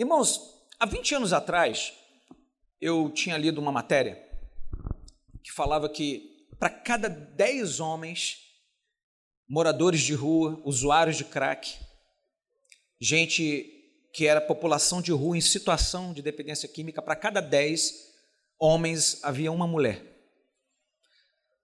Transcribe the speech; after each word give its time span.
Irmãos, 0.00 0.40
há 0.78 0.86
20 0.86 1.16
anos 1.16 1.30
atrás, 1.34 1.92
eu 2.80 3.10
tinha 3.10 3.36
lido 3.36 3.60
uma 3.60 3.70
matéria 3.70 4.18
que 5.44 5.52
falava 5.52 5.90
que 5.90 6.48
para 6.58 6.70
cada 6.70 7.06
10 7.06 7.80
homens, 7.80 8.38
moradores 9.46 10.00
de 10.00 10.14
rua, 10.14 10.58
usuários 10.64 11.18
de 11.18 11.24
crack, 11.26 11.76
gente 12.98 14.08
que 14.14 14.26
era 14.26 14.40
população 14.40 15.02
de 15.02 15.12
rua 15.12 15.36
em 15.36 15.42
situação 15.42 16.14
de 16.14 16.22
dependência 16.22 16.66
química, 16.66 17.02
para 17.02 17.14
cada 17.14 17.42
10 17.42 17.92
homens 18.58 19.22
havia 19.22 19.52
uma 19.52 19.66
mulher. 19.66 20.02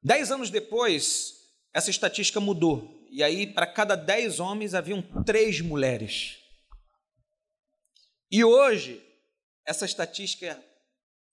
Dez 0.03 0.31
anos 0.31 0.51
depois, 0.51 1.37
essa 1.73 1.89
estatística 1.89 2.39
mudou. 2.39 3.03
E 3.11 3.23
aí, 3.23 3.47
para 3.47 3.67
cada 3.67 3.97
10 3.97 4.41
homens, 4.41 4.75
haviam 4.75 5.01
três 5.25 5.63
mulheres. 5.63 6.46
E 8.31 8.45
hoje, 8.45 9.03
essa 9.65 9.85
estatística 9.85 10.63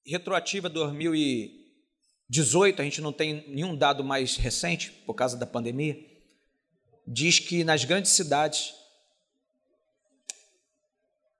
retroativa 0.05 0.69
2018, 0.69 2.81
a 2.81 2.85
gente 2.85 3.01
não 3.01 3.11
tem 3.11 3.49
nenhum 3.49 3.75
dado 3.75 4.03
mais 4.03 4.37
recente 4.37 4.91
por 4.91 5.15
causa 5.15 5.35
da 5.35 5.47
pandemia, 5.47 5.97
diz 7.07 7.39
que 7.39 7.63
nas 7.63 7.83
grandes 7.83 8.11
cidades 8.11 8.75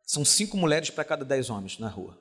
são 0.06 0.26
cinco 0.26 0.58
mulheres 0.58 0.90
para 0.90 1.06
cada 1.06 1.24
dez 1.24 1.50
homens 1.50 1.78
na 1.78 1.88
rua. 1.88 2.20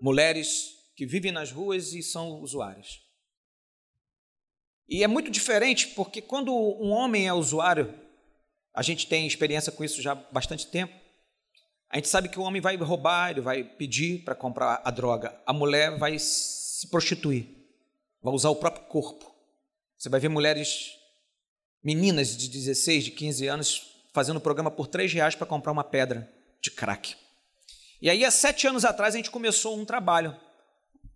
Mulheres 0.00 0.76
que 0.94 1.06
vivem 1.06 1.32
nas 1.32 1.50
ruas 1.50 1.92
e 1.92 2.02
são 2.02 2.40
usuárias. 2.40 3.00
E 4.88 5.04
é 5.04 5.06
muito 5.06 5.30
diferente 5.30 5.88
porque 5.88 6.20
quando 6.20 6.52
um 6.52 6.90
homem 6.90 7.28
é 7.28 7.32
usuário, 7.32 7.94
a 8.74 8.82
gente 8.82 9.06
tem 9.06 9.26
experiência 9.26 9.72
com 9.72 9.84
isso 9.84 10.02
já 10.02 10.12
há 10.12 10.14
bastante 10.14 10.66
tempo. 10.66 10.99
A 11.90 11.96
gente 11.96 12.08
sabe 12.08 12.28
que 12.28 12.38
o 12.38 12.42
homem 12.42 12.62
vai 12.62 12.76
roubar, 12.76 13.30
ele 13.30 13.40
vai 13.40 13.64
pedir 13.64 14.22
para 14.22 14.34
comprar 14.34 14.80
a 14.84 14.90
droga. 14.92 15.36
A 15.44 15.52
mulher 15.52 15.98
vai 15.98 16.16
se 16.20 16.88
prostituir, 16.88 17.48
vai 18.22 18.32
usar 18.32 18.50
o 18.50 18.56
próprio 18.56 18.84
corpo. 18.84 19.34
Você 19.98 20.08
vai 20.08 20.20
ver 20.20 20.28
mulheres, 20.28 20.92
meninas 21.82 22.36
de 22.36 22.48
16, 22.48 23.04
de 23.04 23.10
15 23.10 23.46
anos, 23.48 23.82
fazendo 24.14 24.40
programa 24.40 24.70
por 24.70 24.86
3 24.86 25.12
reais 25.12 25.34
para 25.34 25.48
comprar 25.48 25.72
uma 25.72 25.82
pedra 25.82 26.32
de 26.62 26.70
crack. 26.70 27.16
E 28.00 28.08
aí, 28.08 28.24
há 28.24 28.30
sete 28.30 28.66
anos 28.66 28.84
atrás, 28.84 29.14
a 29.14 29.18
gente 29.18 29.30
começou 29.30 29.76
um 29.76 29.84
trabalho 29.84 30.34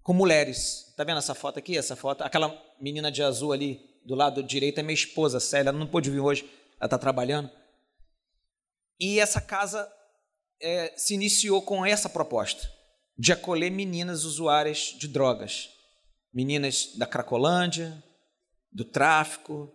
com 0.02 0.12
mulheres. 0.12 0.92
Tá 0.96 1.04
vendo 1.04 1.18
essa 1.18 1.34
foto 1.34 1.58
aqui? 1.58 1.78
Essa 1.78 1.96
foto, 1.96 2.22
aquela 2.22 2.54
menina 2.78 3.10
de 3.10 3.22
azul 3.22 3.52
ali 3.52 3.80
do 4.04 4.14
lado 4.14 4.42
direito 4.42 4.80
é 4.80 4.82
minha 4.82 4.92
esposa, 4.92 5.40
Célia. 5.40 5.70
Ela 5.70 5.78
não 5.78 5.86
pôde 5.86 6.10
vir 6.10 6.20
hoje, 6.20 6.42
ela 6.78 6.86
está 6.86 6.98
trabalhando. 6.98 7.50
E 9.00 9.18
essa 9.18 9.40
casa 9.40 9.90
é, 10.60 10.92
se 10.96 11.14
iniciou 11.14 11.62
com 11.62 11.84
essa 11.84 12.08
proposta 12.08 12.70
de 13.16 13.32
acolher 13.32 13.70
meninas 13.70 14.24
usuárias 14.24 14.94
de 14.98 15.06
drogas, 15.06 15.68
meninas 16.32 16.96
da 16.96 17.06
Cracolândia, 17.06 18.02
do 18.72 18.84
tráfico, 18.84 19.72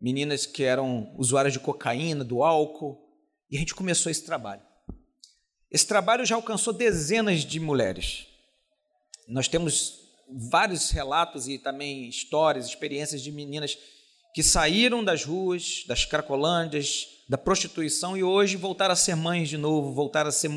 meninas 0.00 0.44
que 0.44 0.62
eram 0.62 1.14
usuárias 1.16 1.54
de 1.54 1.60
cocaína, 1.60 2.22
do 2.22 2.42
álcool, 2.42 3.00
e 3.50 3.56
a 3.56 3.58
gente 3.58 3.74
começou 3.74 4.12
esse 4.12 4.24
trabalho. 4.24 4.62
Esse 5.70 5.86
trabalho 5.86 6.26
já 6.26 6.34
alcançou 6.34 6.72
dezenas 6.72 7.40
de 7.44 7.58
mulheres. 7.58 8.26
Nós 9.26 9.48
temos 9.48 9.98
vários 10.50 10.90
relatos 10.90 11.48
e 11.48 11.58
também 11.58 12.08
histórias, 12.08 12.66
experiências 12.66 13.22
de 13.22 13.32
meninas 13.32 13.76
que 14.34 14.42
saíram 14.42 15.02
das 15.02 15.24
ruas, 15.24 15.84
das 15.86 16.04
cracolândias, 16.04 17.06
da 17.28 17.38
prostituição 17.38 18.16
e 18.16 18.22
hoje 18.22 18.56
voltaram 18.56 18.92
a 18.92 18.96
ser 18.96 19.14
mães 19.14 19.48
de 19.48 19.56
novo, 19.56 19.94
voltaram 19.94 20.28
a 20.28 20.32
ser 20.32 20.50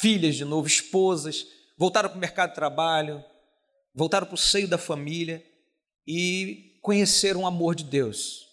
filhas 0.00 0.36
de 0.36 0.44
novo, 0.44 0.66
esposas, 0.66 1.46
voltaram 1.76 2.08
para 2.08 2.16
o 2.16 2.20
mercado 2.20 2.50
de 2.50 2.54
trabalho, 2.54 3.24
voltaram 3.94 4.26
para 4.26 4.34
o 4.34 4.38
seio 4.38 4.68
da 4.68 4.78
família 4.78 5.44
e 6.06 6.78
conheceram 6.82 7.42
o 7.42 7.46
amor 7.46 7.74
de 7.74 7.84
Deus. 7.84 8.46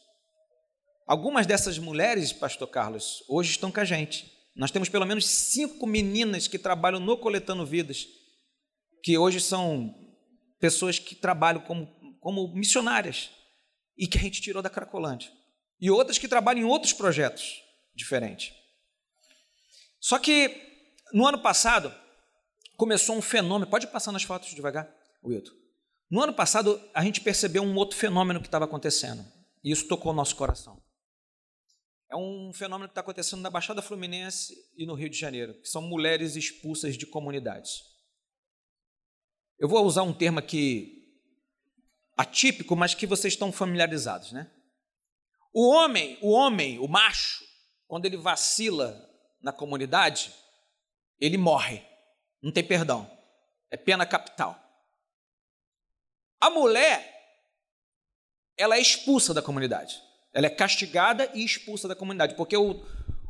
Algumas 1.06 1.46
dessas 1.46 1.78
mulheres, 1.78 2.34
Pastor 2.34 2.68
Carlos, 2.68 3.24
hoje 3.28 3.52
estão 3.52 3.72
com 3.72 3.80
a 3.80 3.86
gente. 3.86 4.32
Nós 4.56 4.72
temos 4.72 4.90
pelo 4.90 5.06
menos 5.06 5.28
cinco 5.28 5.86
meninas 5.86 6.48
que 6.48 6.58
trabalham 6.58 7.00
no 7.00 7.18
Coletando 7.18 7.66
Vidas, 7.66 8.08
que 9.04 9.18
hoje 9.18 9.40
são 9.40 9.94
pessoas 10.60 10.98
que 10.98 11.14
trabalham 11.14 11.62
como, 11.62 11.88
como 12.20 12.48
missionárias 12.56 13.30
e 13.98 14.08
que 14.08 14.18
a 14.18 14.22
gente 14.22 14.42
tirou 14.42 14.64
da 14.64 14.70
Cracolândia 14.70 15.30
e 15.84 15.92
outras 15.92 16.18
que 16.18 16.30
trabalham 16.30 16.62
em 16.62 16.64
outros 16.64 16.94
projetos 16.94 17.62
diferentes. 17.94 18.54
Só 20.00 20.18
que 20.18 20.50
no 21.12 21.28
ano 21.28 21.42
passado 21.42 21.94
começou 22.78 23.18
um 23.18 23.22
fenômeno. 23.22 23.70
Pode 23.70 23.88
passar 23.88 24.14
nas 24.14 24.24
fotos 24.24 24.56
devagar, 24.56 24.90
Wilton. 25.22 25.52
No 26.10 26.24
ano 26.24 26.34
passado 26.34 26.82
a 26.94 27.04
gente 27.04 27.20
percebeu 27.20 27.62
um 27.62 27.76
outro 27.76 27.98
fenômeno 27.98 28.40
que 28.40 28.48
estava 28.48 28.64
acontecendo 28.64 29.30
e 29.62 29.74
isso 29.74 29.86
tocou 29.86 30.14
o 30.14 30.16
nosso 30.16 30.38
coração. 30.38 30.82
É 32.10 32.16
um 32.16 32.54
fenômeno 32.54 32.88
que 32.88 32.92
está 32.92 33.02
acontecendo 33.02 33.42
na 33.42 33.50
Baixada 33.50 33.82
Fluminense 33.82 34.56
e 34.78 34.86
no 34.86 34.94
Rio 34.94 35.10
de 35.10 35.20
Janeiro, 35.20 35.54
que 35.60 35.68
são 35.68 35.82
mulheres 35.82 36.38
expulsas 36.38 36.98
de 36.98 37.06
comunidades. 37.06 37.82
Eu 39.60 39.68
vou 39.68 39.86
usar 39.86 40.04
um 40.04 40.14
termo 40.14 40.40
aqui 40.40 41.14
atípico, 42.16 42.74
mas 42.74 42.96
que 42.96 43.06
vocês 43.06 43.34
estão 43.34 43.52
familiarizados, 43.52 44.32
né? 44.32 44.50
O 45.54 45.70
homem, 45.70 46.18
o 46.20 46.32
homem, 46.32 46.80
o 46.80 46.88
macho, 46.88 47.46
quando 47.88 48.06
ele 48.06 48.18
vacila 48.18 49.00
na 49.40 49.52
comunidade, 49.52 50.34
ele 51.20 51.38
morre. 51.38 51.84
Não 52.42 52.52
tem 52.52 52.64
perdão. 52.64 53.10
É 53.70 53.78
pena 53.78 54.06
capital. 54.06 54.60
A 56.42 56.50
mulher, 56.50 57.08
ela 58.58 58.76
é 58.76 58.82
expulsa 58.82 59.34
da 59.34 59.42
comunidade. 59.42 60.02
Ela 60.34 60.48
é 60.48 60.50
castigada 60.50 61.30
e 61.34 61.46
expulsa 61.46 61.88
da 61.88 61.96
comunidade, 61.96 62.36
porque 62.36 62.58
o, 62.58 62.84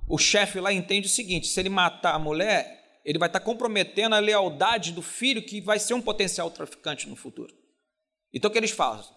o 0.07 0.17
chefe 0.17 0.59
lá 0.59 0.71
entende 0.71 1.07
o 1.07 1.11
seguinte: 1.11 1.47
se 1.47 1.59
ele 1.59 1.69
matar 1.69 2.15
a 2.15 2.19
mulher, 2.19 3.01
ele 3.03 3.19
vai 3.19 3.27
estar 3.27 3.41
comprometendo 3.41 4.15
a 4.15 4.19
lealdade 4.19 4.93
do 4.93 5.01
filho 5.01 5.45
que 5.45 5.59
vai 5.59 5.77
ser 5.77 5.93
um 5.93 6.01
potencial 6.01 6.49
traficante 6.49 7.07
no 7.07 7.15
futuro. 7.15 7.53
Então 8.33 8.49
o 8.49 8.51
que 8.51 8.57
eles 8.57 8.71
fazem? 8.71 9.13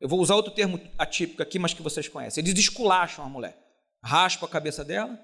Eu 0.00 0.08
vou 0.08 0.20
usar 0.20 0.34
outro 0.34 0.52
termo 0.52 0.80
atípico 0.98 1.42
aqui, 1.42 1.58
mas 1.58 1.72
que 1.72 1.82
vocês 1.82 2.08
conhecem. 2.08 2.44
Eles 2.44 2.58
esculacham 2.58 3.24
a 3.24 3.28
mulher, 3.28 3.56
raspam 4.02 4.46
a 4.46 4.50
cabeça 4.50 4.84
dela, 4.84 5.18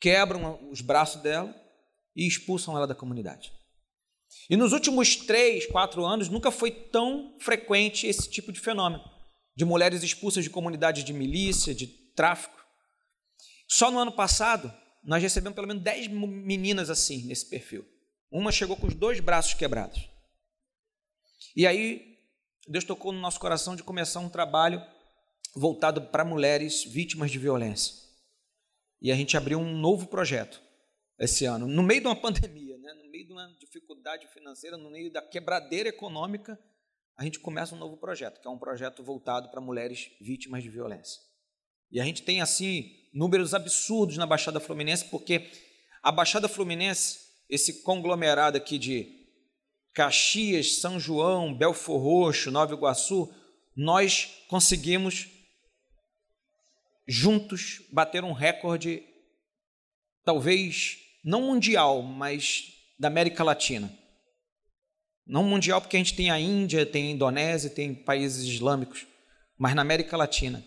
quebram 0.00 0.68
os 0.70 0.80
braços 0.80 1.22
dela 1.22 1.54
e 2.14 2.26
expulsam 2.26 2.76
ela 2.76 2.86
da 2.86 2.94
comunidade. 2.94 3.52
E 4.50 4.56
nos 4.56 4.72
últimos 4.72 5.16
três, 5.16 5.66
quatro 5.66 6.04
anos, 6.04 6.28
nunca 6.28 6.50
foi 6.50 6.70
tão 6.70 7.36
frequente 7.40 8.06
esse 8.06 8.28
tipo 8.28 8.52
de 8.52 8.60
fenômeno 8.60 9.14
de 9.56 9.64
mulheres 9.64 10.02
expulsas 10.02 10.44
de 10.44 10.50
comunidades 10.50 11.04
de 11.04 11.12
milícia, 11.12 11.74
de 11.74 11.86
tráfico. 11.86 12.62
Só 13.68 13.90
no 13.90 13.98
ano 13.98 14.12
passado, 14.12 14.72
nós 15.02 15.22
recebemos 15.22 15.54
pelo 15.54 15.68
menos 15.68 15.82
dez 15.82 16.08
meninas 16.08 16.90
assim, 16.90 17.26
nesse 17.26 17.48
perfil. 17.48 17.84
Uma 18.30 18.50
chegou 18.50 18.76
com 18.76 18.86
os 18.86 18.94
dois 18.94 19.20
braços 19.20 19.54
quebrados. 19.54 20.08
E 21.54 21.66
aí, 21.66 22.13
Deus 22.66 22.84
tocou 22.84 23.12
no 23.12 23.20
nosso 23.20 23.38
coração 23.38 23.76
de 23.76 23.82
começar 23.82 24.20
um 24.20 24.28
trabalho 24.28 24.82
voltado 25.54 26.02
para 26.02 26.24
mulheres 26.24 26.84
vítimas 26.84 27.30
de 27.30 27.38
violência. 27.38 27.94
E 29.00 29.12
a 29.12 29.14
gente 29.14 29.36
abriu 29.36 29.58
um 29.58 29.76
novo 29.76 30.06
projeto 30.06 30.62
esse 31.18 31.44
ano, 31.44 31.66
no 31.68 31.82
meio 31.82 32.00
de 32.00 32.06
uma 32.06 32.16
pandemia, 32.20 32.76
né? 32.78 32.94
no 32.94 33.10
meio 33.10 33.26
de 33.26 33.32
uma 33.32 33.46
dificuldade 33.58 34.26
financeira, 34.28 34.76
no 34.76 34.90
meio 34.90 35.12
da 35.12 35.22
quebradeira 35.22 35.88
econômica, 35.88 36.58
a 37.16 37.22
gente 37.22 37.38
começa 37.38 37.74
um 37.74 37.78
novo 37.78 37.96
projeto, 37.96 38.40
que 38.40 38.48
é 38.48 38.50
um 38.50 38.58
projeto 38.58 39.02
voltado 39.04 39.48
para 39.50 39.60
mulheres 39.60 40.10
vítimas 40.20 40.62
de 40.62 40.68
violência. 40.68 41.20
E 41.92 42.00
a 42.00 42.04
gente 42.04 42.22
tem, 42.22 42.40
assim, 42.40 42.90
números 43.12 43.54
absurdos 43.54 44.16
na 44.16 44.26
Baixada 44.26 44.58
Fluminense, 44.58 45.04
porque 45.04 45.48
a 46.02 46.10
Baixada 46.10 46.48
Fluminense, 46.48 47.20
esse 47.48 47.82
conglomerado 47.82 48.56
aqui 48.56 48.78
de 48.78 49.23
Caxias, 49.94 50.80
São 50.80 50.98
João, 50.98 51.54
Belfor 51.54 52.02
Roxo, 52.02 52.50
Nova 52.50 52.74
Iguaçu, 52.74 53.32
nós 53.76 54.44
conseguimos 54.48 55.28
juntos 57.06 57.80
bater 57.92 58.24
um 58.24 58.32
recorde, 58.32 59.02
talvez 60.24 60.98
não 61.24 61.42
mundial, 61.42 62.02
mas 62.02 62.72
da 62.98 63.08
América 63.08 63.44
Latina. 63.44 63.92
Não 65.26 65.44
mundial 65.44 65.80
porque 65.80 65.96
a 65.96 66.00
gente 66.00 66.14
tem 66.14 66.30
a 66.30 66.38
Índia, 66.38 66.84
tem 66.84 67.08
a 67.08 67.10
Indonésia, 67.12 67.70
tem 67.70 67.94
países 67.94 68.44
islâmicos, 68.44 69.06
mas 69.56 69.74
na 69.74 69.82
América 69.82 70.16
Latina 70.16 70.62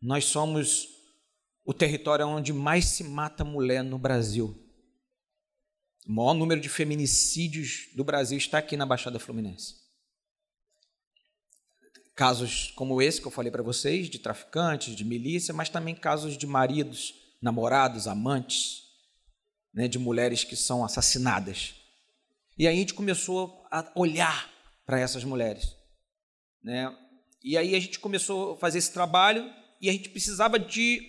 nós 0.00 0.24
somos 0.24 0.88
o 1.64 1.74
território 1.74 2.26
onde 2.26 2.52
mais 2.52 2.86
se 2.86 3.04
mata 3.04 3.44
mulher 3.44 3.84
no 3.84 3.98
Brasil. 3.98 4.69
O 6.06 6.12
maior 6.12 6.34
número 6.34 6.60
de 6.60 6.68
feminicídios 6.68 7.88
do 7.94 8.02
Brasil 8.02 8.38
está 8.38 8.58
aqui 8.58 8.76
na 8.76 8.86
Baixada 8.86 9.18
Fluminense. 9.18 9.74
Casos 12.14 12.72
como 12.76 13.00
esse 13.00 13.20
que 13.20 13.26
eu 13.26 13.32
falei 13.32 13.50
para 13.50 13.62
vocês, 13.62 14.08
de 14.08 14.18
traficantes, 14.18 14.94
de 14.94 15.04
milícia, 15.04 15.54
mas 15.54 15.68
também 15.68 15.94
casos 15.94 16.36
de 16.36 16.46
maridos, 16.46 17.14
namorados, 17.40 18.06
amantes, 18.06 18.82
né, 19.72 19.88
de 19.88 19.98
mulheres 19.98 20.44
que 20.44 20.56
são 20.56 20.84
assassinadas. 20.84 21.74
E 22.58 22.66
aí 22.66 22.76
a 22.76 22.78
gente 22.78 22.92
começou 22.92 23.64
a 23.70 23.90
olhar 23.94 24.50
para 24.84 25.00
essas 25.00 25.24
mulheres. 25.24 25.74
Né? 26.62 26.94
E 27.42 27.56
aí 27.56 27.74
a 27.74 27.80
gente 27.80 27.98
começou 27.98 28.52
a 28.52 28.56
fazer 28.58 28.78
esse 28.78 28.92
trabalho 28.92 29.50
e 29.80 29.88
a 29.88 29.92
gente 29.92 30.10
precisava 30.10 30.58
de 30.58 31.00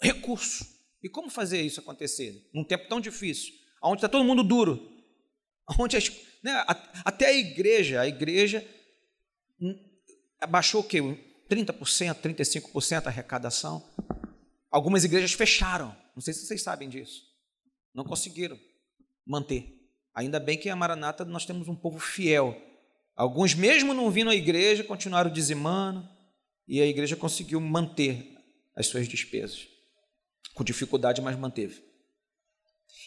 recurso. 0.00 0.64
E 1.02 1.08
como 1.08 1.30
fazer 1.30 1.60
isso 1.62 1.80
acontecer 1.80 2.48
num 2.52 2.64
tempo 2.64 2.88
tão 2.88 3.00
difícil, 3.00 3.54
onde 3.82 3.98
está 3.98 4.08
todo 4.08 4.24
mundo 4.24 4.42
duro, 4.42 4.90
onde 5.78 5.96
as, 5.96 6.10
né, 6.42 6.64
até 7.04 7.26
a 7.26 7.32
igreja, 7.32 8.00
a 8.00 8.06
igreja 8.06 8.66
hum, 9.60 9.76
abaixou 10.40 10.80
o 10.80 10.84
quê? 10.84 11.00
30%, 11.48 12.14
35% 12.14 13.06
a 13.06 13.08
arrecadação. 13.08 13.84
Algumas 14.70 15.04
igrejas 15.04 15.32
fecharam. 15.32 15.96
Não 16.14 16.22
sei 16.22 16.32
se 16.32 16.46
vocês 16.46 16.62
sabem 16.62 16.88
disso. 16.88 17.22
Não 17.92 18.04
conseguiram 18.04 18.58
manter. 19.26 19.80
Ainda 20.14 20.38
bem 20.38 20.56
que 20.56 20.68
a 20.68 20.76
Maranata 20.76 21.24
nós 21.24 21.44
temos 21.44 21.66
um 21.66 21.74
povo 21.74 21.98
fiel. 21.98 22.56
Alguns, 23.16 23.54
mesmo 23.54 23.92
não 23.92 24.10
vindo 24.10 24.30
à 24.30 24.34
igreja, 24.34 24.84
continuaram 24.84 25.30
dizimando 25.30 26.08
e 26.68 26.80
a 26.80 26.86
igreja 26.86 27.16
conseguiu 27.16 27.60
manter 27.60 28.36
as 28.76 28.86
suas 28.86 29.08
despesas. 29.08 29.66
Com 30.60 30.64
dificuldade, 30.64 31.22
mas 31.22 31.38
manteve. 31.38 31.82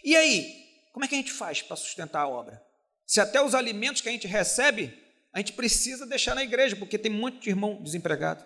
E 0.04 0.16
aí, 0.16 0.52
como 0.92 1.06
é 1.06 1.08
que 1.08 1.14
a 1.14 1.20
gente 1.20 1.32
faz 1.32 1.62
para 1.62 1.76
sustentar 1.76 2.24
a 2.24 2.28
obra? 2.28 2.60
Se 3.06 3.22
até 3.22 3.44
os 3.44 3.54
alimentos 3.54 4.02
que 4.02 4.10
a 4.10 4.12
gente 4.12 4.26
recebe, 4.26 4.92
a 5.32 5.38
gente 5.38 5.54
precisa 5.54 6.04
deixar 6.04 6.34
na 6.34 6.44
igreja, 6.44 6.76
porque 6.76 6.98
tem 6.98 7.12
um 7.12 7.20
monte 7.20 7.44
de 7.44 7.52
irmão 7.52 7.80
desempregado, 7.84 8.44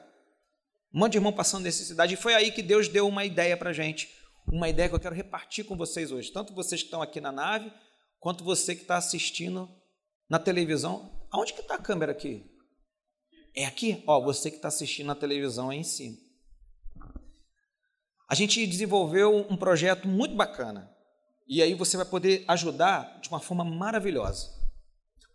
um 0.94 1.00
monte 1.00 1.14
de 1.14 1.20
irmão 1.20 1.32
passando 1.32 1.64
necessidade. 1.64 2.16
E 2.16 2.18
foi 2.18 2.34
aí 2.34 2.52
que 2.52 2.62
Deus 2.62 2.90
deu 2.90 3.08
uma 3.08 3.24
ideia 3.24 3.56
para 3.56 3.70
a 3.70 3.74
gente, 3.74 4.14
uma 4.46 4.68
ideia 4.68 4.90
que 4.90 4.96
eu 4.96 5.00
quero 5.00 5.16
repartir 5.16 5.64
com 5.64 5.78
vocês 5.78 6.12
hoje, 6.12 6.30
tanto 6.30 6.54
vocês 6.54 6.82
que 6.82 6.88
estão 6.88 7.02
aqui 7.02 7.22
na 7.22 7.32
nave, 7.32 7.72
quanto 8.20 8.44
você 8.44 8.76
que 8.76 8.82
está 8.82 8.98
assistindo 8.98 9.74
na 10.30 10.38
televisão. 10.38 11.26
Aonde 11.32 11.54
que 11.54 11.62
está 11.62 11.76
a 11.76 11.82
câmera 11.82 12.12
aqui? 12.12 12.44
É 13.56 13.64
aqui? 13.64 14.04
Ó, 14.06 14.22
você 14.22 14.52
que 14.52 14.58
está 14.58 14.68
assistindo 14.68 15.08
na 15.08 15.16
televisão 15.16 15.70
aí 15.70 15.78
em 15.78 15.84
cima. 15.86 16.27
A 18.30 18.36
gente 18.36 18.66
desenvolveu 18.68 19.48
um 19.50 19.56
projeto 19.56 20.08
muito 20.08 20.36
bacana. 20.36 20.92
E 21.48 21.62
aí 21.62 21.74
você 21.74 21.96
vai 21.96 22.06
poder 22.06 22.44
ajudar 22.48 23.20
de 23.22 23.30
uma 23.30 23.40
forma 23.40 23.64
maravilhosa. 23.64 24.58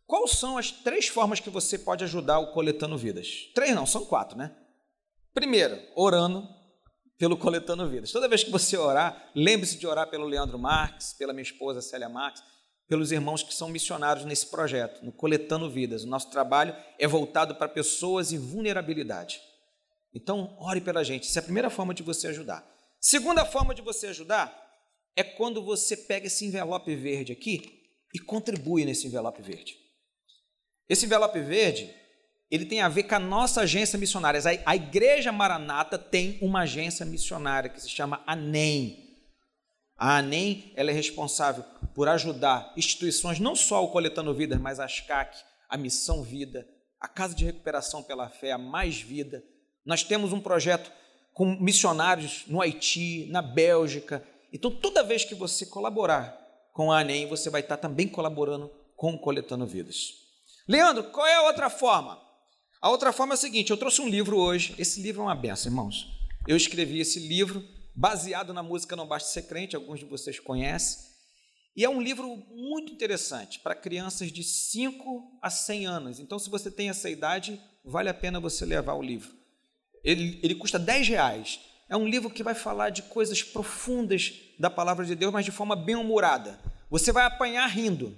Quais 0.07 0.33
são 0.33 0.59
as 0.59 0.71
três 0.71 1.09
formas 1.09 1.41
que 1.41 1.49
você 1.49 1.79
pode 1.79 2.05
ajudar 2.05 2.39
o 2.39 2.53
Coletando 2.53 2.99
Vidas? 2.99 3.51
Três 3.55 3.75
não, 3.75 3.87
são 3.87 4.05
quatro, 4.05 4.37
né? 4.37 4.55
Primeiro, 5.33 5.81
orando 5.97 6.47
pelo 7.17 7.35
Coletando 7.35 7.89
Vidas. 7.89 8.13
Toda 8.13 8.29
vez 8.29 8.45
que 8.45 8.51
você 8.51 8.77
orar, 8.77 9.31
lembre-se 9.35 9.79
de 9.79 9.87
orar 9.87 10.11
pelo 10.11 10.27
Leandro 10.27 10.59
Marques, 10.59 11.15
pela 11.15 11.33
minha 11.33 11.45
esposa 11.45 11.81
Célia 11.81 12.11
Marques, 12.11 12.43
pelos 12.87 13.11
irmãos 13.11 13.43
que 13.43 13.55
são 13.55 13.71
missionários 13.71 14.27
nesse 14.27 14.49
projeto, 14.49 15.03
no 15.03 15.13
Coletando 15.13 15.71
Vidas. 15.71 16.05
O 16.05 16.09
nosso 16.09 16.31
trabalho 16.31 16.77
é 16.99 17.07
voltado 17.07 17.55
para 17.55 17.69
pessoas 17.69 18.33
em 18.33 18.39
vulnerabilidade. 18.39 19.41
Então, 20.15 20.55
ore 20.61 20.83
pela 20.83 21.03
gente. 21.03 21.27
Essa 21.27 21.39
é 21.39 21.41
a 21.41 21.45
primeira 21.45 21.71
forma 21.71 21.95
de 21.95 22.03
você 22.03 22.27
ajudar. 22.27 22.72
Segunda 23.05 23.45
forma 23.45 23.75
de 23.75 23.83
você 23.83 24.07
ajudar 24.07 24.57
é 25.17 25.25
quando 25.25 25.61
você 25.61 25.97
pega 25.97 26.29
esse 26.29 26.47
envelope 26.47 26.95
verde 26.95 27.33
aqui 27.33 27.83
e 28.15 28.21
contribui 28.21 28.85
nesse 28.85 29.09
envelope 29.09 29.43
verde. 29.43 29.77
Esse 30.89 31.07
envelope 31.07 31.41
verde, 31.41 31.93
ele 32.49 32.65
tem 32.65 32.81
a 32.81 32.89
ver 32.89 33.03
com 33.03 33.17
a 33.17 33.19
nossa 33.19 33.63
agência 33.63 33.99
missionária. 33.99 34.41
A 34.65 34.77
Igreja 34.77 35.33
Maranata 35.33 35.99
tem 35.99 36.39
uma 36.41 36.61
agência 36.61 37.05
missionária 37.05 37.69
que 37.69 37.81
se 37.81 37.89
chama 37.89 38.23
ANEM. 38.25 38.97
A 39.97 40.19
ANEM 40.19 40.73
ela 40.77 40.93
é 40.93 40.95
responsável 40.95 41.65
por 41.97 42.09
ajudar 42.09 42.73
instituições, 42.77 43.41
não 43.41 43.57
só 43.57 43.83
o 43.83 43.91
Coletando 43.91 44.33
Vidas, 44.33 44.61
mas 44.61 44.79
a 44.79 44.87
SCAC, 44.87 45.43
a 45.69 45.77
Missão 45.77 46.23
Vida, 46.23 46.65
a 47.01 47.09
Casa 47.09 47.35
de 47.35 47.45
Recuperação 47.45 48.01
pela 48.01 48.31
Fé, 48.31 48.53
a 48.53 48.59
Mais 48.59 49.01
Vida. 49.01 49.43
Nós 49.85 50.05
temos 50.05 50.33
um 50.33 50.41
projeto 50.41 50.93
com 51.33 51.57
missionários 51.57 52.45
no 52.47 52.61
Haiti, 52.61 53.27
na 53.31 53.43
Bélgica, 53.43 54.27
então, 54.53 54.71
toda 54.71 55.03
vez 55.03 55.25
que 55.25 55.35
você 55.35 55.65
colaborar 55.65 56.39
com 56.75 56.93
a 56.93 57.01
ANEM, 57.01 57.27
você 57.27 57.49
vai 57.49 57.63
estar 57.63 57.79
também 57.79 58.07
colaborando 58.07 58.71
com 58.95 59.15
o 59.15 59.19
Coletando 59.19 59.67
Vidas. 59.67 60.13
Leandro, 60.69 61.05
qual 61.05 61.27
é 61.27 61.35
a 61.37 61.43
outra 61.43 61.71
forma? 61.71 62.21
A 62.81 62.91
outra 62.91 63.13
forma 63.13 63.33
é 63.33 63.37
a 63.37 63.39
seguinte: 63.39 63.71
eu 63.71 63.77
trouxe 63.79 64.03
um 64.03 64.09
livro 64.09 64.37
hoje. 64.37 64.75
Esse 64.79 65.01
livro 65.01 65.23
é 65.23 65.25
uma 65.25 65.35
benção, 65.35 65.73
irmãos. 65.73 66.07
Eu 66.47 66.57
escrevi 66.57 67.01
esse 67.01 67.19
livro 67.19 67.65
baseado 67.95 68.53
na 68.53 68.63
música 68.63 68.95
Não 68.95 69.07
Basta 69.07 69.31
Ser 69.31 69.43
Crente, 69.43 69.75
alguns 69.75 70.01
de 70.01 70.05
vocês 70.05 70.39
conhecem. 70.39 71.11
E 71.75 71.85
é 71.85 71.89
um 71.89 72.03
livro 72.03 72.29
muito 72.51 72.93
interessante 72.93 73.59
para 73.59 73.75
crianças 73.75 74.31
de 74.31 74.45
5 74.45 75.39
a 75.41 75.49
100 75.49 75.87
anos. 75.87 76.21
Então, 76.21 76.39
se 76.39 76.51
você 76.51 76.71
tem 76.71 76.91
essa 76.91 77.09
idade, 77.09 77.59
vale 77.83 78.11
a 78.11 78.15
pena 78.15 78.39
você 78.39 78.67
levar 78.67 78.93
o 78.93 79.03
livro. 79.03 79.42
Ele, 80.05 80.39
ele 80.43 80.55
custa 80.55 80.79
10 80.79 81.09
reais. 81.09 81.61
É 81.89 81.97
um 81.97 82.09
livro 82.09 82.31
que 82.31 82.43
vai 82.43 82.55
falar 82.55 82.91
de 82.91 83.03
coisas 83.03 83.43
profundas 83.43 84.33
da 84.59 84.71
palavra 84.71 85.05
de 85.05 85.15
Deus, 85.15 85.33
mas 85.33 85.45
de 85.45 85.51
forma 85.51 85.77
bem 85.77 85.95
humorada. 85.95 86.59
Você 86.91 87.13
vai 87.13 87.25
apanhar 87.25 87.67
rindo, 87.67 88.17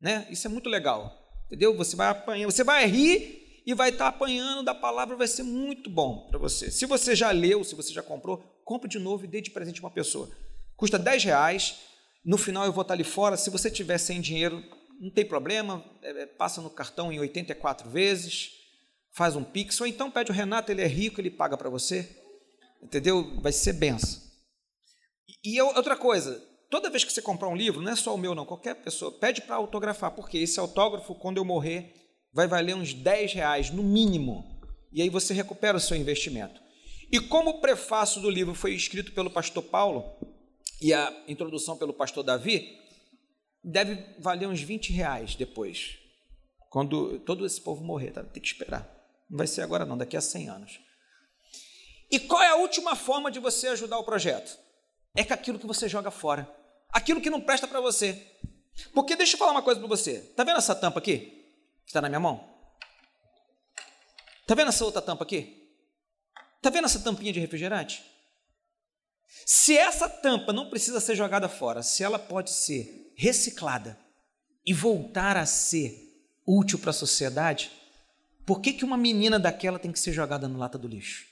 né? 0.00 0.26
Isso 0.30 0.46
é 0.46 0.50
muito 0.50 0.68
legal, 0.68 1.12
entendeu? 1.46 1.76
Você 1.76 1.96
vai 1.96 2.08
apanhar, 2.08 2.46
você 2.46 2.62
vai 2.62 2.86
rir 2.86 3.62
e 3.66 3.72
vai 3.72 3.90
estar 3.90 4.08
apanhando 4.08 4.62
da 4.62 4.74
palavra, 4.74 5.16
vai 5.16 5.26
ser 5.26 5.42
muito 5.42 5.88
bom 5.88 6.26
para 6.28 6.38
você. 6.38 6.70
Se 6.70 6.84
você 6.86 7.16
já 7.16 7.30
leu, 7.30 7.64
se 7.64 7.74
você 7.74 7.92
já 7.92 8.02
comprou, 8.02 8.38
compre 8.64 8.88
de 8.88 8.98
novo 8.98 9.24
e 9.24 9.28
dê 9.28 9.40
de 9.40 9.50
presente 9.50 9.80
uma 9.80 9.90
pessoa. 9.90 10.30
Custa 10.76 10.98
10 10.98 11.24
reais. 11.24 11.76
No 12.24 12.36
final 12.36 12.64
eu 12.64 12.72
vou 12.72 12.82
estar 12.82 12.94
ali 12.94 13.04
fora. 13.04 13.36
Se 13.36 13.50
você 13.50 13.70
tiver 13.70 13.98
sem 13.98 14.20
dinheiro, 14.20 14.62
não 15.00 15.10
tem 15.10 15.24
problema, 15.24 15.84
é, 16.02 16.22
é 16.22 16.26
passa 16.26 16.60
no 16.60 16.70
cartão 16.70 17.12
em 17.12 17.18
84 17.18 17.88
vezes, 17.90 18.52
faz 19.14 19.36
um 19.36 19.44
pix, 19.44 19.80
ou 19.80 19.86
então 19.86 20.10
pede 20.10 20.30
o 20.30 20.34
Renato, 20.34 20.70
ele 20.70 20.82
é 20.82 20.86
rico, 20.86 21.20
ele 21.20 21.30
paga 21.30 21.56
para 21.56 21.70
você. 21.70 22.08
Entendeu? 22.82 23.40
Vai 23.40 23.52
ser 23.52 23.72
benção. 23.72 24.20
E, 25.42 25.54
e 25.54 25.62
outra 25.62 25.96
coisa, 25.96 26.42
toda 26.68 26.90
vez 26.90 27.04
que 27.04 27.12
você 27.12 27.22
comprar 27.22 27.48
um 27.48 27.56
livro, 27.56 27.80
não 27.80 27.92
é 27.92 27.96
só 27.96 28.14
o 28.14 28.18
meu, 28.18 28.34
não, 28.34 28.44
qualquer 28.44 28.74
pessoa, 28.74 29.12
pede 29.12 29.40
para 29.40 29.54
autografar, 29.54 30.10
porque 30.10 30.36
esse 30.38 30.60
autógrafo, 30.60 31.14
quando 31.14 31.38
eu 31.38 31.44
morrer, 31.44 31.94
vai 32.32 32.46
valer 32.46 32.74
uns 32.74 32.92
10 32.92 33.32
reais, 33.32 33.70
no 33.70 33.82
mínimo. 33.82 34.60
E 34.92 35.00
aí 35.00 35.08
você 35.08 35.32
recupera 35.32 35.78
o 35.78 35.80
seu 35.80 35.96
investimento. 35.96 36.60
E 37.10 37.20
como 37.20 37.50
o 37.50 37.60
prefácio 37.60 38.20
do 38.20 38.28
livro 38.28 38.54
foi 38.54 38.74
escrito 38.74 39.12
pelo 39.12 39.30
pastor 39.30 39.62
Paulo 39.62 40.04
e 40.82 40.92
a 40.92 41.24
introdução 41.28 41.76
pelo 41.76 41.92
pastor 41.92 42.24
Davi, 42.24 42.76
deve 43.62 44.04
valer 44.18 44.48
uns 44.48 44.60
20 44.60 44.92
reais 44.92 45.34
depois, 45.34 45.96
quando 46.68 47.20
todo 47.20 47.46
esse 47.46 47.60
povo 47.60 47.82
morrer, 47.84 48.10
tá? 48.10 48.22
tem 48.22 48.42
que 48.42 48.48
esperar. 48.48 48.93
Não 49.34 49.38
vai 49.38 49.48
ser 49.48 49.62
agora 49.62 49.84
não, 49.84 49.98
daqui 49.98 50.16
a 50.16 50.20
100 50.20 50.48
anos. 50.48 50.80
E 52.08 52.20
qual 52.20 52.40
é 52.40 52.50
a 52.50 52.54
última 52.54 52.94
forma 52.94 53.32
de 53.32 53.40
você 53.40 53.66
ajudar 53.66 53.98
o 53.98 54.04
projeto? 54.04 54.56
É 55.12 55.24
com 55.24 55.34
aquilo 55.34 55.58
que 55.58 55.66
você 55.66 55.88
joga 55.88 56.08
fora. 56.08 56.48
Aquilo 56.92 57.20
que 57.20 57.28
não 57.28 57.40
presta 57.40 57.66
para 57.66 57.80
você. 57.80 58.30
Porque 58.94 59.16
deixa 59.16 59.34
eu 59.34 59.38
falar 59.40 59.50
uma 59.50 59.62
coisa 59.62 59.80
para 59.80 59.88
você. 59.88 60.20
Tá 60.36 60.44
vendo 60.44 60.58
essa 60.58 60.72
tampa 60.72 61.00
aqui? 61.00 61.18
Que 61.84 61.88
está 61.88 62.00
na 62.00 62.08
minha 62.08 62.20
mão? 62.20 62.48
Tá 64.46 64.54
vendo 64.54 64.68
essa 64.68 64.84
outra 64.84 65.02
tampa 65.02 65.24
aqui? 65.24 65.68
Tá 66.62 66.70
vendo 66.70 66.84
essa 66.84 67.00
tampinha 67.00 67.32
de 67.32 67.40
refrigerante? 67.40 68.04
Se 69.44 69.76
essa 69.76 70.08
tampa 70.08 70.52
não 70.52 70.70
precisa 70.70 71.00
ser 71.00 71.16
jogada 71.16 71.48
fora, 71.48 71.82
se 71.82 72.04
ela 72.04 72.20
pode 72.20 72.52
ser 72.52 73.12
reciclada 73.16 73.98
e 74.64 74.72
voltar 74.72 75.36
a 75.36 75.44
ser 75.44 75.92
útil 76.46 76.78
para 76.78 76.90
a 76.90 76.92
sociedade, 76.92 77.72
por 78.46 78.60
que, 78.60 78.72
que 78.72 78.84
uma 78.84 78.96
menina 78.96 79.38
daquela 79.38 79.78
tem 79.78 79.92
que 79.92 79.98
ser 79.98 80.12
jogada 80.12 80.48
no 80.48 80.58
lata 80.58 80.78
do 80.78 80.88
lixo? 80.88 81.24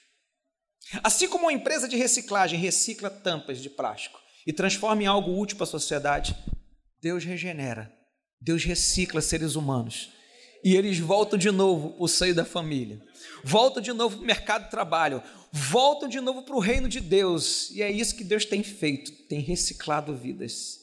Assim 1.02 1.28
como 1.28 1.44
uma 1.44 1.52
empresa 1.52 1.88
de 1.88 1.96
reciclagem 1.96 2.58
recicla 2.58 3.08
tampas 3.08 3.58
de 3.58 3.70
plástico 3.70 4.18
e 4.46 4.52
transforma 4.52 5.02
em 5.02 5.06
algo 5.06 5.38
útil 5.38 5.56
para 5.56 5.64
a 5.64 5.70
sociedade, 5.70 6.36
Deus 7.00 7.24
regenera, 7.24 7.92
Deus 8.40 8.64
recicla 8.64 9.20
seres 9.20 9.54
humanos 9.54 10.10
e 10.64 10.76
eles 10.76 10.98
voltam 10.98 11.38
de 11.38 11.50
novo 11.50 11.90
para 11.90 12.04
o 12.04 12.08
seio 12.08 12.34
da 12.34 12.44
família, 12.44 13.00
voltam 13.42 13.82
de 13.82 13.92
novo 13.92 14.16
para 14.16 14.22
o 14.22 14.26
mercado 14.26 14.64
de 14.64 14.70
trabalho, 14.70 15.22
voltam 15.50 16.08
de 16.08 16.20
novo 16.20 16.42
para 16.42 16.54
o 16.54 16.60
reino 16.60 16.88
de 16.88 17.00
Deus, 17.00 17.70
e 17.70 17.82
é 17.82 17.90
isso 17.90 18.14
que 18.14 18.22
Deus 18.22 18.44
tem 18.44 18.62
feito, 18.62 19.10
tem 19.28 19.40
reciclado 19.40 20.14
vidas. 20.14 20.78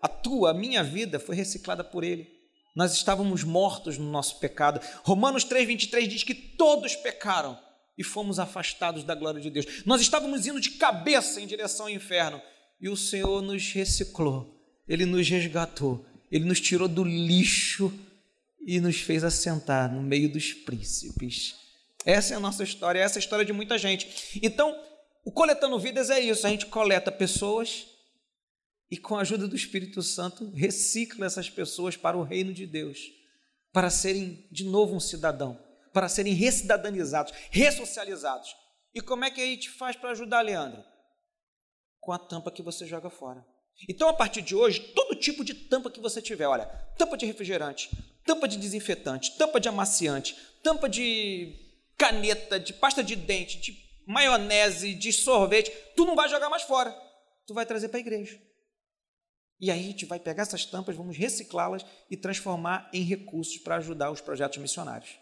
A 0.00 0.08
tua, 0.08 0.50
a 0.50 0.54
minha 0.54 0.84
vida 0.84 1.18
foi 1.18 1.34
reciclada 1.34 1.82
por 1.82 2.04
Ele. 2.04 2.33
Nós 2.74 2.92
estávamos 2.92 3.44
mortos 3.44 3.98
no 3.98 4.10
nosso 4.10 4.40
pecado. 4.40 4.80
Romanos 5.04 5.44
3,23 5.44 6.08
diz 6.08 6.22
que 6.24 6.34
todos 6.34 6.96
pecaram 6.96 7.58
e 7.96 8.02
fomos 8.02 8.38
afastados 8.38 9.04
da 9.04 9.14
glória 9.14 9.40
de 9.40 9.48
Deus. 9.48 9.84
Nós 9.86 10.00
estávamos 10.00 10.46
indo 10.46 10.60
de 10.60 10.70
cabeça 10.70 11.40
em 11.40 11.46
direção 11.46 11.86
ao 11.86 11.92
inferno 11.92 12.42
e 12.80 12.88
o 12.88 12.96
Senhor 12.96 13.40
nos 13.40 13.72
reciclou, 13.72 14.60
Ele 14.88 15.06
nos 15.06 15.28
resgatou, 15.28 16.04
Ele 16.30 16.44
nos 16.44 16.60
tirou 16.60 16.88
do 16.88 17.04
lixo 17.04 17.92
e 18.66 18.80
nos 18.80 18.96
fez 18.96 19.22
assentar 19.22 19.92
no 19.92 20.02
meio 20.02 20.28
dos 20.28 20.52
príncipes. 20.52 21.54
Essa 22.04 22.34
é 22.34 22.36
a 22.36 22.40
nossa 22.40 22.64
história, 22.64 22.98
essa 22.98 23.18
é 23.18 23.20
a 23.20 23.22
história 23.22 23.44
de 23.44 23.52
muita 23.52 23.78
gente. 23.78 24.40
Então, 24.42 24.76
o 25.24 25.30
Coletando 25.30 25.78
Vidas 25.78 26.10
é 26.10 26.18
isso: 26.18 26.46
a 26.46 26.50
gente 26.50 26.66
coleta 26.66 27.12
pessoas 27.12 27.86
e 28.90 28.96
com 28.96 29.16
a 29.16 29.20
ajuda 29.20 29.48
do 29.48 29.56
Espírito 29.56 30.02
Santo 30.02 30.50
recicla 30.50 31.26
essas 31.26 31.48
pessoas 31.48 31.96
para 31.96 32.16
o 32.16 32.22
reino 32.22 32.52
de 32.52 32.66
Deus, 32.66 32.98
para 33.72 33.90
serem 33.90 34.46
de 34.50 34.64
novo 34.64 34.94
um 34.94 35.00
cidadão, 35.00 35.58
para 35.92 36.08
serem 36.08 36.32
recidadanizados, 36.32 37.32
ressocializados. 37.50 38.54
E 38.94 39.00
como 39.00 39.24
é 39.24 39.30
que 39.30 39.40
a 39.40 39.46
gente 39.46 39.70
faz 39.70 39.96
para 39.96 40.10
ajudar, 40.10 40.42
Leandro? 40.42 40.84
Com 42.00 42.12
a 42.12 42.18
tampa 42.18 42.50
que 42.50 42.62
você 42.62 42.86
joga 42.86 43.10
fora. 43.10 43.44
Então, 43.88 44.08
a 44.08 44.14
partir 44.14 44.42
de 44.42 44.54
hoje, 44.54 44.80
todo 44.94 45.16
tipo 45.16 45.44
de 45.44 45.54
tampa 45.54 45.90
que 45.90 46.00
você 46.00 46.22
tiver, 46.22 46.46
olha, 46.46 46.66
tampa 46.96 47.16
de 47.16 47.26
refrigerante, 47.26 47.90
tampa 48.24 48.46
de 48.46 48.56
desinfetante, 48.56 49.36
tampa 49.36 49.58
de 49.58 49.68
amaciante, 49.68 50.36
tampa 50.62 50.88
de 50.88 51.52
caneta, 51.96 52.60
de 52.60 52.72
pasta 52.72 53.02
de 53.02 53.16
dente, 53.16 53.58
de 53.60 53.76
maionese, 54.06 54.94
de 54.94 55.12
sorvete, 55.12 55.72
tu 55.96 56.04
não 56.04 56.14
vai 56.14 56.28
jogar 56.28 56.48
mais 56.48 56.62
fora. 56.62 56.94
Tu 57.46 57.52
vai 57.52 57.66
trazer 57.66 57.88
para 57.88 57.98
a 57.98 58.00
igreja. 58.00 58.40
E 59.64 59.70
aí 59.70 59.80
a 59.80 59.82
gente 59.82 60.04
vai 60.04 60.20
pegar 60.20 60.42
essas 60.42 60.66
tampas, 60.66 60.94
vamos 60.94 61.16
reciclá-las 61.16 61.86
e 62.10 62.18
transformar 62.18 62.90
em 62.92 63.00
recursos 63.02 63.56
para 63.56 63.76
ajudar 63.76 64.10
os 64.10 64.20
projetos 64.20 64.58
missionários. 64.58 65.18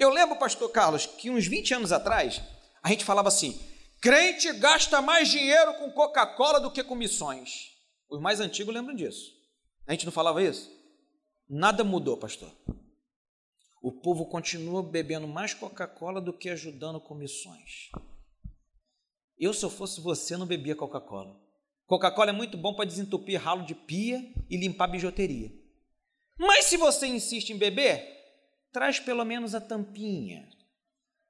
Eu 0.00 0.08
lembro, 0.08 0.38
pastor 0.38 0.70
Carlos, 0.70 1.04
que 1.04 1.28
uns 1.28 1.46
20 1.46 1.74
anos 1.74 1.92
atrás, 1.92 2.40
a 2.82 2.88
gente 2.88 3.04
falava 3.04 3.28
assim: 3.28 3.60
crente 4.00 4.50
gasta 4.54 5.02
mais 5.02 5.28
dinheiro 5.28 5.74
com 5.74 5.90
Coca-Cola 5.90 6.60
do 6.60 6.70
que 6.70 6.82
com 6.82 6.94
missões. 6.94 7.74
Os 8.08 8.18
mais 8.22 8.40
antigos 8.40 8.74
lembram 8.74 8.96
disso. 8.96 9.30
A 9.86 9.92
gente 9.92 10.06
não 10.06 10.12
falava 10.12 10.42
isso? 10.42 10.70
Nada 11.46 11.84
mudou, 11.84 12.16
pastor. 12.16 12.50
O 13.82 13.92
povo 14.00 14.24
continua 14.30 14.82
bebendo 14.82 15.28
mais 15.28 15.52
Coca-Cola 15.52 16.22
do 16.22 16.32
que 16.32 16.48
ajudando 16.48 17.02
com 17.02 17.14
missões. 17.14 17.90
Eu, 19.38 19.52
se 19.52 19.62
eu 19.62 19.68
fosse 19.68 20.00
você, 20.00 20.38
não 20.38 20.46
bebia 20.46 20.74
Coca-Cola. 20.74 21.43
Coca-Cola 21.86 22.30
é 22.30 22.32
muito 22.32 22.56
bom 22.56 22.74
para 22.74 22.86
desentupir 22.86 23.40
ralo 23.40 23.64
de 23.64 23.74
pia 23.74 24.24
e 24.48 24.56
limpar 24.56 24.88
bijuteria. 24.88 25.52
Mas 26.38 26.66
se 26.66 26.76
você 26.76 27.06
insiste 27.06 27.50
em 27.50 27.58
beber, 27.58 28.02
traz 28.72 28.98
pelo 28.98 29.24
menos 29.24 29.54
a 29.54 29.60
tampinha. 29.60 30.48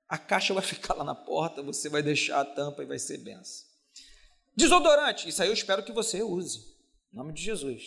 A 0.09 0.17
caixa 0.17 0.55
vai 0.55 0.63
ficar 0.65 0.95
lá 0.95 1.05
na 1.05 1.15
porta, 1.15 1.63
você 1.63 1.89
vai 1.89 2.03
deixar 2.03 2.41
a 2.41 2.45
tampa 2.45 2.83
e 2.83 2.87
vai 2.87 2.99
ser 2.99 3.19
benção. 3.19 3.67
Desodorante, 4.57 5.29
isso 5.29 5.43
aí 5.43 5.49
eu 5.49 5.55
espero 5.55 5.83
que 5.83 5.93
você 5.93 6.23
use. 6.23 6.61
Em 7.13 7.17
nome 7.17 7.33
de 7.33 7.43
Jesus. 7.43 7.83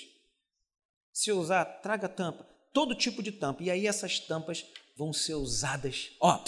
Se 1.13 1.31
usar, 1.31 1.65
traga 1.65 2.09
tampa. 2.09 2.43
Todo 2.73 2.93
tipo 2.93 3.23
de 3.23 3.31
tampa. 3.31 3.63
E 3.63 3.71
aí 3.71 3.87
essas 3.87 4.19
tampas 4.19 4.65
vão 4.97 5.13
ser 5.13 5.35
usadas, 5.35 6.11
ó, 6.21 6.43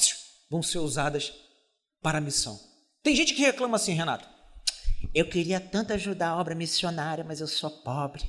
vão 0.49 0.61
ser 0.61 0.79
usadas 0.79 1.33
para 2.01 2.17
a 2.17 2.21
missão. 2.21 2.59
Tem 3.01 3.15
gente 3.15 3.33
que 3.33 3.41
reclama 3.41 3.77
assim, 3.77 3.93
Renato. 3.93 4.27
Eu 5.13 5.27
queria 5.27 5.59
tanto 5.59 5.91
ajudar 5.93 6.29
a 6.29 6.37
obra 6.37 6.53
missionária, 6.53 7.23
mas 7.23 7.41
eu 7.41 7.47
sou 7.47 7.71
pobre. 7.83 8.23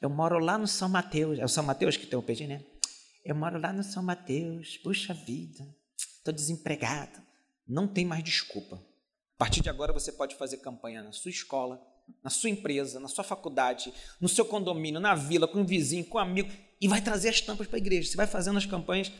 Eu 0.00 0.08
moro 0.08 0.38
lá 0.38 0.56
no 0.56 0.66
São 0.68 0.88
Mateus. 0.88 1.40
É 1.40 1.44
o 1.44 1.48
São 1.48 1.64
Mateus 1.64 1.96
que 1.96 2.06
tem 2.06 2.16
o 2.16 2.22
pedido, 2.22 2.50
né? 2.50 2.64
Eu 3.24 3.34
moro 3.34 3.60
lá 3.60 3.72
no 3.72 3.82
São 3.82 4.02
Mateus. 4.02 4.76
Puxa 4.78 5.12
vida, 5.12 5.66
estou 6.18 6.32
desempregado. 6.32 7.20
Não 7.66 7.88
tem 7.88 8.04
mais 8.04 8.22
desculpa. 8.22 8.76
A 8.76 9.38
partir 9.38 9.60
de 9.60 9.68
agora 9.68 9.92
você 9.92 10.12
pode 10.12 10.36
fazer 10.36 10.58
campanha 10.58 11.02
na 11.02 11.10
sua 11.10 11.32
escola, 11.32 11.80
na 12.22 12.30
sua 12.30 12.50
empresa, 12.50 13.00
na 13.00 13.08
sua 13.08 13.24
faculdade, 13.24 13.92
no 14.20 14.28
seu 14.28 14.44
condomínio, 14.44 15.00
na 15.00 15.16
vila, 15.16 15.48
com 15.48 15.60
um 15.60 15.66
vizinho, 15.66 16.04
com 16.04 16.18
um 16.18 16.20
amigo, 16.20 16.48
e 16.80 16.86
vai 16.86 17.00
trazer 17.00 17.30
as 17.30 17.40
tampas 17.40 17.66
para 17.66 17.76
a 17.76 17.80
igreja. 17.80 18.08
Você 18.08 18.16
vai 18.16 18.28
fazendo 18.28 18.56
as 18.56 18.66
campanhas, 18.66 19.10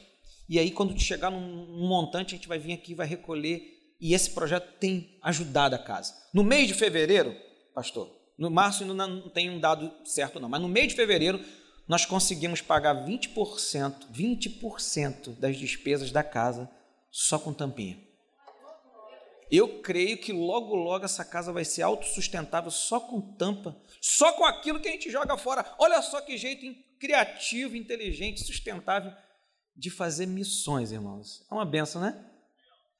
e 0.48 0.58
aí, 0.60 0.70
quando 0.70 0.96
chegar 1.00 1.30
num 1.30 1.88
montante, 1.88 2.34
a 2.34 2.36
gente 2.36 2.46
vai 2.46 2.58
vir 2.58 2.72
aqui 2.72 2.92
e 2.92 2.94
vai 2.94 3.06
recolher 3.06 3.81
e 4.02 4.14
esse 4.14 4.30
projeto 4.30 4.68
tem 4.80 5.16
ajudado 5.22 5.76
a 5.76 5.78
casa. 5.78 6.12
No 6.34 6.42
mês 6.42 6.66
de 6.66 6.74
fevereiro, 6.74 7.36
pastor, 7.72 8.10
no 8.36 8.50
março 8.50 8.82
ainda 8.82 9.06
não 9.06 9.28
tem 9.28 9.48
um 9.48 9.60
dado 9.60 9.92
certo 10.04 10.40
não, 10.40 10.48
mas 10.48 10.60
no 10.60 10.68
mês 10.68 10.88
de 10.88 10.96
fevereiro 10.96 11.40
nós 11.86 12.04
conseguimos 12.04 12.60
pagar 12.60 13.06
20%, 13.06 14.10
20% 14.12 15.38
das 15.38 15.56
despesas 15.56 16.10
da 16.10 16.24
casa 16.24 16.68
só 17.12 17.38
com 17.38 17.54
tampinha. 17.54 17.96
Eu 19.48 19.80
creio 19.80 20.18
que 20.18 20.32
logo, 20.32 20.74
logo 20.74 21.04
essa 21.04 21.24
casa 21.24 21.52
vai 21.52 21.64
ser 21.64 21.82
autossustentável 21.82 22.72
só 22.72 22.98
com 22.98 23.20
tampa, 23.20 23.76
só 24.00 24.32
com 24.32 24.44
aquilo 24.44 24.80
que 24.80 24.88
a 24.88 24.92
gente 24.92 25.12
joga 25.12 25.36
fora. 25.36 25.76
Olha 25.78 26.02
só 26.02 26.20
que 26.20 26.36
jeito 26.36 26.66
criativo, 26.98 27.76
inteligente, 27.76 28.42
sustentável 28.42 29.12
de 29.76 29.90
fazer 29.90 30.26
missões, 30.26 30.90
irmãos. 30.90 31.46
É 31.48 31.54
uma 31.54 31.64
benção, 31.64 32.00
né? 32.00 32.31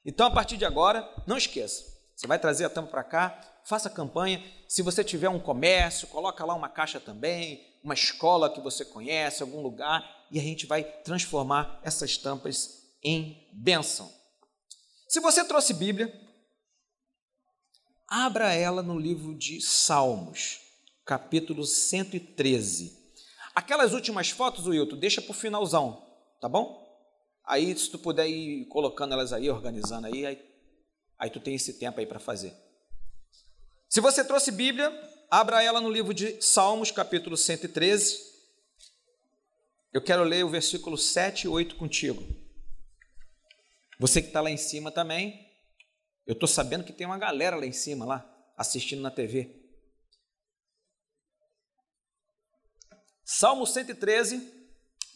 Então, 0.04 0.26
a 0.26 0.30
partir 0.30 0.56
de 0.56 0.64
agora, 0.64 1.08
não 1.26 1.36
esqueça, 1.36 1.84
você 2.14 2.26
vai 2.26 2.38
trazer 2.38 2.64
a 2.64 2.70
tampa 2.70 2.90
para 2.90 3.04
cá, 3.04 3.62
faça 3.64 3.88
campanha. 3.88 4.42
Se 4.68 4.82
você 4.82 5.04
tiver 5.04 5.28
um 5.28 5.38
comércio, 5.38 6.08
coloca 6.08 6.44
lá 6.44 6.54
uma 6.54 6.68
caixa 6.68 6.98
também, 6.98 7.60
uma 7.82 7.94
escola 7.94 8.52
que 8.52 8.60
você 8.60 8.84
conhece, 8.84 9.42
algum 9.42 9.60
lugar, 9.60 10.26
e 10.30 10.38
a 10.38 10.42
gente 10.42 10.66
vai 10.66 10.82
transformar 10.82 11.80
essas 11.82 12.16
tampas 12.16 12.82
em 13.02 13.48
bênção. 13.52 14.10
Se 15.08 15.20
você 15.20 15.44
trouxe 15.44 15.74
Bíblia, 15.74 16.12
abra 18.08 18.54
ela 18.54 18.82
no 18.82 18.98
livro 18.98 19.34
de 19.34 19.60
Salmos, 19.60 20.60
capítulo 21.04 21.64
113. 21.64 22.98
Aquelas 23.54 23.92
últimas 23.92 24.30
fotos, 24.30 24.66
Wilton, 24.66 24.96
deixa 24.96 25.20
para 25.20 25.30
o 25.30 25.34
finalzão, 25.34 26.02
tá 26.40 26.48
bom? 26.48 26.81
Aí, 27.44 27.76
se 27.76 27.90
tu 27.90 27.98
puder 27.98 28.28
ir 28.28 28.66
colocando 28.66 29.12
elas 29.12 29.32
aí, 29.32 29.50
organizando 29.50 30.06
aí, 30.06 30.24
aí, 30.24 30.40
aí 31.18 31.30
tu 31.30 31.40
tem 31.40 31.54
esse 31.54 31.74
tempo 31.74 31.98
aí 31.98 32.06
para 32.06 32.20
fazer. 32.20 32.54
Se 33.88 34.00
você 34.00 34.24
trouxe 34.24 34.50
Bíblia, 34.50 34.90
abra 35.30 35.62
ela 35.62 35.80
no 35.80 35.90
livro 35.90 36.14
de 36.14 36.40
Salmos, 36.40 36.90
capítulo 36.90 37.36
113. 37.36 38.32
Eu 39.92 40.00
quero 40.00 40.24
ler 40.24 40.44
o 40.44 40.48
versículo 40.48 40.96
7 40.96 41.44
e 41.44 41.48
8 41.48 41.76
contigo. 41.76 42.22
Você 43.98 44.22
que 44.22 44.28
está 44.28 44.40
lá 44.40 44.50
em 44.50 44.56
cima 44.56 44.90
também, 44.90 45.46
eu 46.26 46.32
estou 46.32 46.48
sabendo 46.48 46.84
que 46.84 46.92
tem 46.92 47.06
uma 47.06 47.18
galera 47.18 47.56
lá 47.56 47.66
em 47.66 47.72
cima, 47.72 48.04
lá, 48.04 48.52
assistindo 48.56 49.02
na 49.02 49.10
TV. 49.10 49.62
Salmo 53.24 53.66
113, 53.66 54.61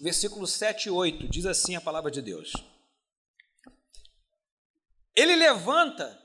versículos 0.01 0.53
7 0.53 0.87
e 0.87 0.91
8, 0.91 1.29
diz 1.29 1.47
assim 1.47 1.75
a 1.77 1.81
palavra 1.81 2.11
de 2.11 2.21
Deus: 2.21 2.53
Ele 5.15 5.37
levanta 5.37 6.23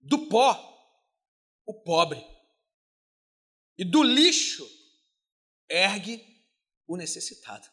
do 0.00 0.26
pó 0.28 0.68
o 1.64 1.82
pobre, 1.82 2.24
e 3.78 3.84
do 3.84 4.02
lixo 4.02 4.68
ergue 5.68 6.22
o 6.86 6.96
necessitado, 6.96 7.66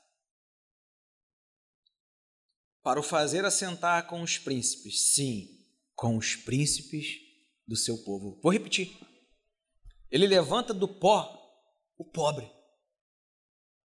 para 2.82 3.00
o 3.00 3.04
fazer 3.04 3.44
assentar 3.46 4.08
com 4.08 4.22
os 4.22 4.38
príncipes, 4.38 5.14
sim, 5.14 5.66
com 5.96 6.18
os 6.18 6.36
príncipes 6.36 7.20
do 7.68 7.76
seu 7.76 8.04
povo. 8.04 8.40
Vou 8.42 8.52
repetir. 8.52 8.98
Ele 10.10 10.26
levanta 10.26 10.74
do 10.74 10.88
pó 10.88 11.38
o 11.98 12.06
pobre, 12.06 12.50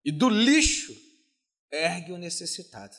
e 0.04 0.12
do 0.12 0.28
lixo 0.28 1.03
ergue 1.74 2.12
o 2.12 2.18
necessitado 2.18 2.96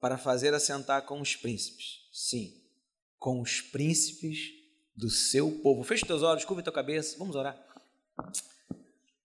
para 0.00 0.16
fazer 0.16 0.54
assentar 0.54 1.02
com 1.02 1.20
os 1.20 1.36
príncipes. 1.36 2.08
Sim, 2.12 2.62
com 3.18 3.40
os 3.40 3.60
príncipes 3.60 4.52
do 4.94 5.10
seu 5.10 5.50
povo. 5.60 5.82
Feche 5.82 6.06
teus 6.06 6.22
olhos, 6.22 6.44
curva 6.44 6.62
tua 6.62 6.72
cabeça, 6.72 7.16
vamos 7.18 7.36
orar. 7.36 7.58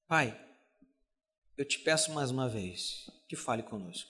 Pai, 0.08 0.40
eu 1.58 1.66
te 1.66 1.80
peço 1.80 2.12
mais 2.14 2.32
uma 2.32 2.48
vez 2.48 3.10
que 3.28 3.36
fale 3.36 3.64
conosco. 3.64 4.10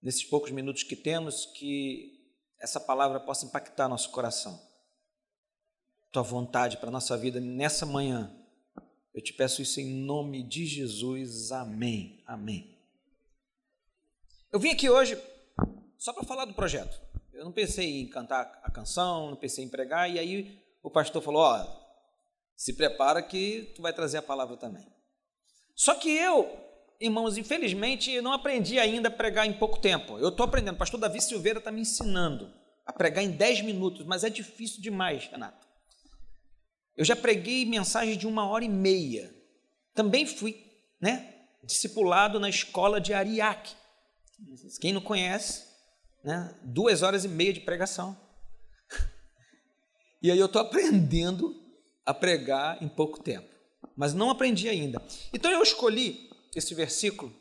Nesses 0.00 0.24
poucos 0.24 0.50
minutos 0.50 0.82
que 0.82 0.96
temos, 0.96 1.46
que 1.46 2.20
essa 2.58 2.78
palavra 2.78 3.18
possa 3.18 3.46
impactar 3.46 3.88
nosso 3.88 4.10
coração. 4.10 4.60
Tua 6.12 6.22
vontade 6.22 6.76
para 6.76 6.90
nossa 6.90 7.16
vida 7.16 7.40
nessa 7.40 7.86
manhã. 7.86 8.36
Eu 9.14 9.22
te 9.22 9.32
peço 9.32 9.62
isso 9.62 9.80
em 9.80 9.86
nome 9.86 10.42
de 10.42 10.66
Jesus. 10.66 11.50
Amém. 11.52 12.22
Amém. 12.26 12.71
Eu 14.52 14.60
vim 14.60 14.70
aqui 14.70 14.90
hoje 14.90 15.18
só 15.96 16.12
para 16.12 16.24
falar 16.24 16.44
do 16.44 16.52
projeto. 16.52 17.00
Eu 17.32 17.42
não 17.42 17.52
pensei 17.52 18.02
em 18.02 18.06
cantar 18.06 18.60
a 18.62 18.70
canção, 18.70 19.30
não 19.30 19.36
pensei 19.36 19.64
em 19.64 19.68
pregar, 19.68 20.10
e 20.10 20.18
aí 20.18 20.62
o 20.82 20.90
pastor 20.90 21.22
falou: 21.22 21.40
Ó, 21.40 21.66
se 22.54 22.74
prepara 22.74 23.22
que 23.22 23.72
tu 23.74 23.80
vai 23.80 23.94
trazer 23.94 24.18
a 24.18 24.22
palavra 24.22 24.58
também. 24.58 24.86
Só 25.74 25.94
que 25.94 26.10
eu, 26.10 26.54
irmãos, 27.00 27.38
infelizmente 27.38 28.20
não 28.20 28.34
aprendi 28.34 28.78
ainda 28.78 29.08
a 29.08 29.10
pregar 29.10 29.46
em 29.46 29.54
pouco 29.54 29.80
tempo. 29.80 30.18
Eu 30.18 30.28
estou 30.28 30.44
aprendendo, 30.44 30.74
o 30.74 30.78
pastor 30.78 31.00
Davi 31.00 31.22
Silveira 31.22 31.58
está 31.58 31.72
me 31.72 31.80
ensinando 31.80 32.52
a 32.84 32.92
pregar 32.92 33.24
em 33.24 33.30
10 33.30 33.62
minutos, 33.62 34.04
mas 34.04 34.22
é 34.22 34.28
difícil 34.28 34.82
demais, 34.82 35.28
Renato. 35.28 35.66
Eu 36.94 37.06
já 37.06 37.16
preguei 37.16 37.64
mensagens 37.64 38.18
de 38.18 38.26
uma 38.26 38.46
hora 38.46 38.66
e 38.66 38.68
meia. 38.68 39.34
Também 39.94 40.26
fui, 40.26 40.62
né, 41.00 41.46
discipulado 41.64 42.38
na 42.38 42.50
escola 42.50 43.00
de 43.00 43.14
Ariake. 43.14 43.80
Quem 44.80 44.92
não 44.92 45.00
conhece, 45.00 45.64
né? 46.24 46.58
duas 46.62 47.02
horas 47.02 47.24
e 47.24 47.28
meia 47.28 47.52
de 47.52 47.60
pregação. 47.60 48.18
E 50.24 50.30
aí 50.30 50.38
eu 50.38 50.46
estou 50.46 50.62
aprendendo 50.62 51.52
a 52.06 52.14
pregar 52.14 52.80
em 52.80 52.88
pouco 52.88 53.20
tempo, 53.20 53.48
mas 53.96 54.14
não 54.14 54.30
aprendi 54.30 54.68
ainda. 54.68 55.04
Então 55.34 55.50
eu 55.50 55.60
escolhi 55.60 56.30
esse 56.54 56.76
versículo 56.76 57.34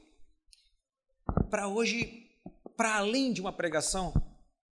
para 1.52 1.68
hoje, 1.68 2.28
para 2.76 2.96
além 2.96 3.34
de 3.34 3.40
uma 3.40 3.54
pregação, 3.54 4.12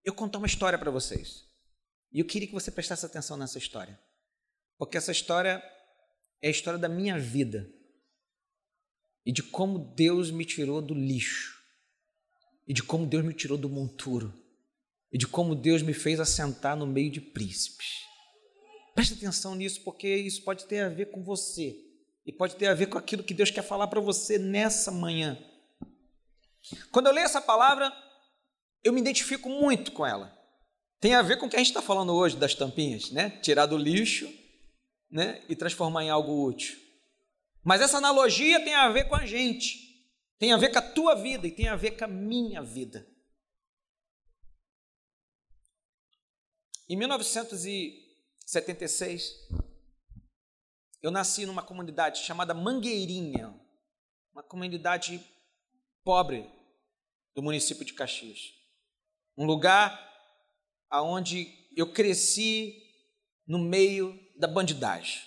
eu 0.04 0.14
contar 0.14 0.38
uma 0.38 0.46
história 0.46 0.78
para 0.78 0.90
vocês. 0.90 1.44
E 2.12 2.20
eu 2.20 2.24
queria 2.24 2.46
que 2.46 2.54
você 2.54 2.70
prestasse 2.70 3.04
atenção 3.04 3.36
nessa 3.36 3.58
história, 3.58 3.98
porque 4.78 4.96
essa 4.96 5.10
história 5.10 5.62
é 6.40 6.48
a 6.48 6.50
história 6.50 6.78
da 6.78 6.88
minha 6.88 7.18
vida 7.18 7.68
e 9.24 9.32
de 9.32 9.42
como 9.42 9.78
Deus 9.78 10.30
me 10.30 10.44
tirou 10.44 10.80
do 10.80 10.94
lixo, 10.94 11.55
e 12.66 12.74
de 12.74 12.82
como 12.82 13.06
Deus 13.06 13.24
me 13.24 13.32
tirou 13.32 13.56
do 13.56 13.68
monturo, 13.68 14.32
e 15.12 15.18
de 15.18 15.26
como 15.26 15.54
Deus 15.54 15.82
me 15.82 15.94
fez 15.94 16.18
assentar 16.18 16.76
no 16.76 16.86
meio 16.86 17.10
de 17.10 17.20
príncipes. 17.20 17.86
Preste 18.94 19.14
atenção 19.14 19.54
nisso, 19.54 19.82
porque 19.84 20.08
isso 20.08 20.42
pode 20.42 20.66
ter 20.66 20.80
a 20.80 20.88
ver 20.88 21.10
com 21.10 21.22
você 21.22 21.76
e 22.24 22.32
pode 22.32 22.56
ter 22.56 22.66
a 22.66 22.74
ver 22.74 22.86
com 22.86 22.98
aquilo 22.98 23.22
que 23.22 23.34
Deus 23.34 23.50
quer 23.50 23.62
falar 23.62 23.86
para 23.86 24.00
você 24.00 24.38
nessa 24.38 24.90
manhã. 24.90 25.38
Quando 26.90 27.06
eu 27.06 27.12
leio 27.12 27.24
essa 27.24 27.40
palavra, 27.40 27.92
eu 28.82 28.92
me 28.92 29.00
identifico 29.00 29.48
muito 29.48 29.92
com 29.92 30.04
ela. 30.04 30.36
Tem 31.00 31.14
a 31.14 31.22
ver 31.22 31.36
com 31.36 31.46
o 31.46 31.48
que 31.48 31.56
a 31.56 31.58
gente 31.58 31.68
está 31.68 31.82
falando 31.82 32.12
hoje 32.14 32.36
das 32.36 32.54
tampinhas, 32.54 33.10
né? 33.10 33.30
Tirar 33.42 33.66
do 33.66 33.76
lixo 33.76 34.28
né? 35.10 35.42
e 35.48 35.54
transformar 35.54 36.04
em 36.04 36.10
algo 36.10 36.44
útil. 36.44 36.76
Mas 37.62 37.80
essa 37.80 37.98
analogia 37.98 38.64
tem 38.64 38.74
a 38.74 38.88
ver 38.88 39.08
com 39.08 39.14
a 39.14 39.26
gente, 39.26 39.85
tem 40.38 40.52
a 40.52 40.56
ver 40.56 40.70
com 40.70 40.78
a 40.78 40.82
tua 40.82 41.14
vida 41.14 41.46
e 41.46 41.50
tem 41.50 41.68
a 41.68 41.76
ver 41.76 41.90
com 41.92 42.04
a 42.04 42.08
minha 42.08 42.62
vida. 42.62 43.06
Em 46.88 46.96
1976, 46.96 49.34
eu 51.02 51.10
nasci 51.10 51.44
numa 51.46 51.62
comunidade 51.62 52.20
chamada 52.20 52.54
Mangueirinha, 52.54 53.54
uma 54.32 54.42
comunidade 54.42 55.20
pobre 56.04 56.50
do 57.34 57.42
município 57.42 57.84
de 57.84 57.92
Caxias. 57.92 58.54
Um 59.36 59.44
lugar 59.44 60.02
aonde 60.88 61.52
eu 61.76 61.92
cresci 61.92 62.82
no 63.46 63.58
meio 63.58 64.18
da 64.38 64.46
bandidagem. 64.46 65.22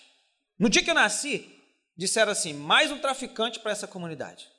No 0.58 0.68
dia 0.68 0.82
que 0.82 0.90
eu 0.90 0.94
nasci, 0.94 1.48
disseram 1.96 2.32
assim: 2.32 2.52
mais 2.52 2.90
um 2.90 2.98
traficante 2.98 3.60
para 3.60 3.72
essa 3.72 3.86
comunidade. 3.86 4.50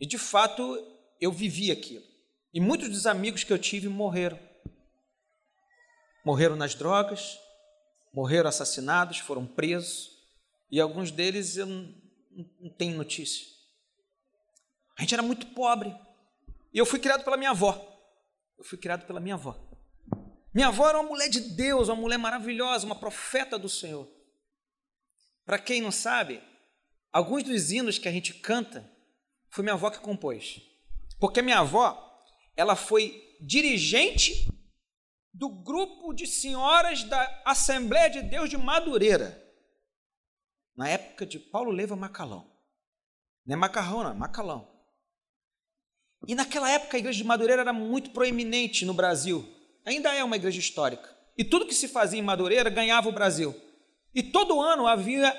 E 0.00 0.06
de 0.06 0.18
fato, 0.18 0.76
eu 1.20 1.32
vivi 1.32 1.70
aquilo. 1.70 2.04
E 2.52 2.60
muitos 2.60 2.88
dos 2.88 3.06
amigos 3.06 3.44
que 3.44 3.52
eu 3.52 3.58
tive 3.58 3.88
morreram. 3.88 4.38
Morreram 6.24 6.56
nas 6.56 6.74
drogas, 6.74 7.38
morreram 8.12 8.48
assassinados, 8.48 9.18
foram 9.18 9.46
presos, 9.46 10.10
e 10.70 10.80
alguns 10.80 11.10
deles 11.10 11.56
eu 11.56 11.66
não, 11.66 11.94
não 12.60 12.70
tenho 12.70 12.96
notícia. 12.96 13.46
A 14.96 15.02
gente 15.02 15.14
era 15.14 15.22
muito 15.22 15.46
pobre. 15.48 15.94
E 16.72 16.78
eu 16.78 16.86
fui 16.86 16.98
criado 16.98 17.24
pela 17.24 17.36
minha 17.36 17.50
avó. 17.50 17.96
Eu 18.58 18.64
fui 18.64 18.78
criado 18.78 19.06
pela 19.06 19.20
minha 19.20 19.34
avó. 19.34 19.56
Minha 20.52 20.68
avó 20.68 20.88
era 20.88 20.98
uma 20.98 21.08
mulher 21.08 21.28
de 21.28 21.40
Deus, 21.40 21.88
uma 21.88 21.96
mulher 21.96 22.18
maravilhosa, 22.18 22.86
uma 22.86 22.98
profeta 22.98 23.58
do 23.58 23.68
Senhor. 23.68 24.08
Para 25.44 25.58
quem 25.58 25.82
não 25.82 25.92
sabe, 25.92 26.42
alguns 27.12 27.42
dos 27.42 27.70
hinos 27.70 27.98
que 27.98 28.08
a 28.08 28.12
gente 28.12 28.32
canta 28.32 28.90
foi 29.56 29.62
minha 29.62 29.72
avó 29.72 29.88
que 29.88 29.98
compôs. 30.00 30.60
Porque 31.18 31.40
minha 31.40 31.60
avó, 31.60 32.22
ela 32.54 32.76
foi 32.76 33.38
dirigente 33.40 34.46
do 35.32 35.48
grupo 35.48 36.12
de 36.12 36.26
senhoras 36.26 37.02
da 37.04 37.42
Assembleia 37.42 38.10
de 38.10 38.20
Deus 38.20 38.50
de 38.50 38.58
Madureira, 38.58 39.42
na 40.76 40.90
época 40.90 41.24
de 41.24 41.38
Paulo 41.38 41.70
Leva 41.70 41.96
Macalão. 41.96 42.54
Não 43.46 43.54
é 43.54 43.56
macarrão, 43.56 44.02
não, 44.02 44.10
é 44.10 44.14
macalão. 44.14 44.70
E 46.28 46.34
naquela 46.34 46.70
época 46.70 46.98
a 46.98 47.00
igreja 47.00 47.16
de 47.16 47.24
Madureira 47.24 47.62
era 47.62 47.72
muito 47.72 48.10
proeminente 48.10 48.84
no 48.84 48.92
Brasil. 48.92 49.42
Ainda 49.86 50.14
é 50.14 50.22
uma 50.22 50.36
igreja 50.36 50.60
histórica. 50.60 51.16
E 51.34 51.42
tudo 51.42 51.66
que 51.66 51.74
se 51.74 51.88
fazia 51.88 52.18
em 52.18 52.22
Madureira 52.22 52.68
ganhava 52.68 53.08
o 53.08 53.12
Brasil. 53.12 53.58
E 54.14 54.22
todo 54.22 54.60
ano 54.60 54.86
havia 54.86 55.34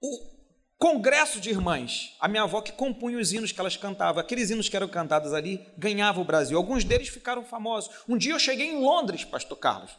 o 0.00 0.37
congresso 0.78 1.40
de 1.40 1.50
irmãs. 1.50 2.14
A 2.20 2.28
minha 2.28 2.44
avó 2.44 2.62
que 2.62 2.72
compunha 2.72 3.18
os 3.18 3.32
hinos 3.32 3.52
que 3.52 3.60
elas 3.60 3.76
cantavam. 3.76 4.20
Aqueles 4.20 4.48
hinos 4.48 4.68
que 4.68 4.76
eram 4.76 4.88
cantados 4.88 5.34
ali 5.34 5.66
ganhavam 5.76 6.22
o 6.22 6.26
Brasil. 6.26 6.56
Alguns 6.56 6.84
deles 6.84 7.08
ficaram 7.08 7.44
famosos. 7.44 7.90
Um 8.08 8.16
dia 8.16 8.32
eu 8.32 8.38
cheguei 8.38 8.68
em 8.68 8.80
Londres, 8.80 9.24
pastor 9.24 9.58
Carlos, 9.58 9.90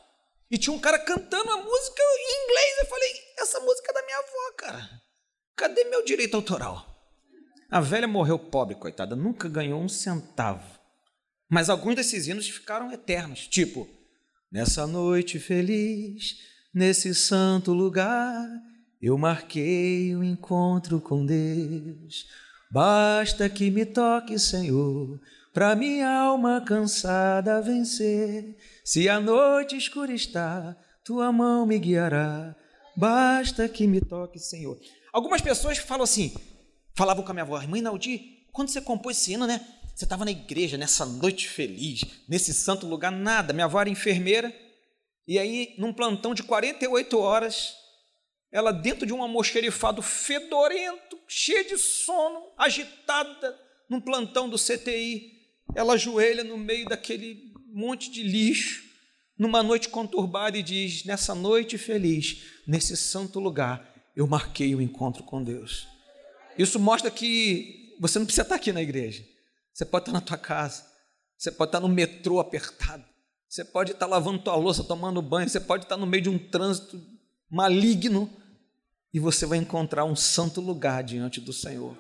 e 0.50 0.58
tinha 0.58 0.74
um 0.74 0.80
cara 0.80 0.98
cantando 0.98 1.52
a 1.52 1.58
música 1.58 2.02
em 2.02 2.44
inglês. 2.44 2.78
Eu 2.80 2.86
falei, 2.88 3.14
essa 3.38 3.60
música 3.60 3.92
é 3.92 3.94
da 3.94 4.06
minha 4.06 4.18
avó, 4.18 4.54
cara. 4.58 4.90
Cadê 5.56 5.84
meu 5.84 6.04
direito 6.06 6.36
autoral? 6.36 6.86
A 7.70 7.80
velha 7.82 8.08
morreu 8.08 8.40
pobre, 8.40 8.76
coitada, 8.76 9.16
nunca 9.16 9.48
ganhou 9.48 9.80
um 9.80 9.90
centavo. 9.90 10.80
Mas 11.52 11.70
alguns 11.70 11.96
desses 11.96 12.28
hinos 12.28 12.48
ficaram 12.48 12.92
eternos, 12.92 13.48
tipo: 13.48 13.88
Nessa 14.52 14.88
noite 14.88 15.40
feliz, 15.40 16.38
nesse 16.74 17.14
santo 17.14 17.74
lugar, 17.74 18.48
eu 19.02 19.18
marquei 19.18 20.16
o 20.16 20.20
um 20.20 20.24
encontro 20.24 21.00
com 21.00 21.26
Deus. 21.26 22.26
Basta 22.72 23.50
que 23.50 23.72
me 23.72 23.86
toque, 23.86 24.38
Senhor, 24.38 25.20
para 25.54 25.76
minha 25.76 26.10
alma 26.10 26.62
cansada 26.62 27.62
vencer. 27.62 28.56
Se 28.84 29.08
a 29.08 29.20
noite 29.20 29.78
escura 29.78 30.14
está, 30.14 30.76
tua 31.04 31.32
mão 31.32 31.66
me 31.66 31.80
guiará. 31.80 32.56
Basta 32.96 33.68
que 33.70 33.88
me 33.88 34.02
toque, 34.02 34.38
Senhor. 34.38 34.78
Algumas 35.14 35.42
pessoas 35.42 35.78
falam 35.78 36.04
assim: 36.04 36.34
falavam 36.94 37.24
com 37.24 37.32
a 37.32 37.34
minha 37.34 37.44
avó, 37.44 37.60
irmã 37.62 37.78
Inaldi, 37.78 38.46
quando 38.52 38.70
você 38.70 38.82
compôs 38.82 39.18
esse 39.18 39.34
hino, 39.34 39.48
né? 39.48 39.66
Você 39.96 40.06
estava 40.06 40.26
na 40.26 40.32
igreja, 40.32 40.78
nessa 40.78 41.06
noite 41.06 41.48
feliz, 41.48 42.02
nesse 42.28 42.54
santo 42.54 42.86
lugar, 42.86 43.12
nada. 43.12 43.54
Minha 43.54 43.66
avó 43.66 43.82
era 43.82 43.90
enfermeira, 43.90 44.54
e 45.28 45.38
aí, 45.38 45.76
num 45.78 45.94
plantão 45.94 46.34
de 46.34 46.44
48 46.44 47.18
horas, 47.20 47.76
ela 48.52 48.72
dentro 48.72 49.06
de 49.06 49.14
um 49.14 49.22
almoxerifado 49.22 50.02
fedorento, 50.02 51.20
cheia 51.28 51.64
de 51.64 51.78
sono, 51.78 52.52
agitada, 52.58 53.58
num 53.90 54.02
plantão 54.02 54.50
do 54.50 54.58
CTI, 54.58 55.32
ela 55.76 55.94
ajoelha 55.94 56.44
no 56.44 56.58
meio 56.58 56.88
daquele 56.88 57.54
monte 57.72 58.10
de 58.10 58.24
lixo, 58.24 58.84
numa 59.38 59.64
noite 59.64 59.90
conturbada 59.90 60.58
e 60.58 60.64
diz: 60.64 61.06
Nessa 61.06 61.34
noite 61.34 61.78
feliz, 61.78 62.44
nesse 62.68 62.98
santo 62.98 63.40
lugar, 63.40 63.94
eu 64.16 64.28
marquei 64.28 64.76
o 64.76 64.82
encontro 64.82 65.24
com 65.24 65.44
Deus. 65.44 65.88
Isso 66.58 66.80
mostra 66.80 67.10
que 67.10 67.96
você 68.00 68.20
não 68.20 68.26
precisa 68.26 68.44
estar 68.44 68.56
aqui 68.56 68.74
na 68.74 68.82
igreja. 68.82 69.24
Você 69.74 69.86
pode 69.86 70.04
estar 70.04 70.12
na 70.12 70.22
tua 70.22 70.38
casa. 70.38 70.86
Você 71.38 71.52
pode 71.52 71.70
estar 71.70 71.80
no 71.80 71.88
metrô 71.88 72.40
apertado. 72.40 73.06
Você 73.48 73.64
pode 73.64 73.94
estar 73.94 74.06
lavando 74.06 74.44
tua 74.44 74.56
louça, 74.56 74.84
tomando 74.84 75.22
banho. 75.22 75.48
Você 75.48 75.60
pode 75.60 75.84
estar 75.84 75.96
no 75.96 76.06
meio 76.06 76.24
de 76.24 76.30
um 76.30 76.38
trânsito 76.38 77.02
maligno. 77.50 78.30
E 79.14 79.20
você 79.20 79.46
vai 79.46 79.58
encontrar 79.58 80.06
um 80.06 80.16
santo 80.16 80.62
lugar 80.62 81.04
diante 81.04 81.42
do 81.42 81.52
Senhor. 81.52 81.98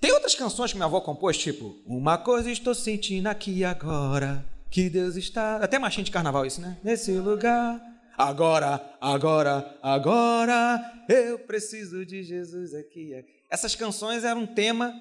Tem 0.00 0.12
outras 0.12 0.34
canções 0.34 0.70
que 0.70 0.76
minha 0.76 0.86
avó 0.86 1.00
compôs, 1.00 1.36
tipo 1.36 1.76
Uma 1.84 2.16
coisa 2.18 2.50
estou 2.50 2.74
sentindo 2.74 3.26
aqui 3.26 3.64
agora, 3.64 4.46
que 4.70 4.88
Deus 4.88 5.16
está. 5.16 5.56
Até 5.56 5.78
machinha 5.78 6.04
de 6.04 6.10
carnaval 6.10 6.46
isso, 6.46 6.60
né? 6.60 6.78
Nesse 6.82 7.12
lugar 7.12 7.80
Agora, 8.16 8.96
agora, 8.98 9.78
agora, 9.82 11.04
eu 11.06 11.38
preciso 11.40 12.06
de 12.06 12.22
Jesus 12.22 12.72
aqui. 12.72 13.12
Essas 13.50 13.74
canções 13.74 14.24
eram 14.24 14.46
tema 14.46 14.98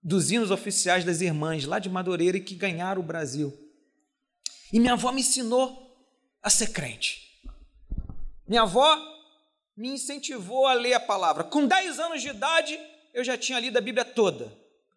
dos 0.00 0.30
hinos 0.30 0.52
oficiais 0.52 1.04
das 1.04 1.20
irmãs 1.20 1.64
lá 1.64 1.80
de 1.80 1.90
Madureira 1.90 2.36
e 2.36 2.40
que 2.40 2.54
ganharam 2.54 3.02
o 3.02 3.04
Brasil. 3.04 3.52
E 4.72 4.78
minha 4.78 4.92
avó 4.92 5.10
me 5.10 5.22
ensinou 5.22 5.76
a 6.40 6.48
ser 6.48 6.68
crente. 6.68 7.27
Minha 8.48 8.62
avó 8.62 8.96
me 9.76 9.90
incentivou 9.90 10.66
a 10.66 10.72
ler 10.72 10.94
a 10.94 11.00
palavra. 11.00 11.44
Com 11.44 11.66
10 11.66 11.98
anos 12.00 12.22
de 12.22 12.28
idade, 12.28 12.78
eu 13.12 13.22
já 13.22 13.36
tinha 13.36 13.60
lido 13.60 13.76
a 13.76 13.82
Bíblia 13.82 14.04
toda, 14.04 14.50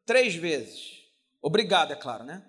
três 0.06 0.34
vezes. 0.34 1.02
Obrigado, 1.42 1.92
é 1.92 1.96
claro, 1.96 2.24
né? 2.24 2.44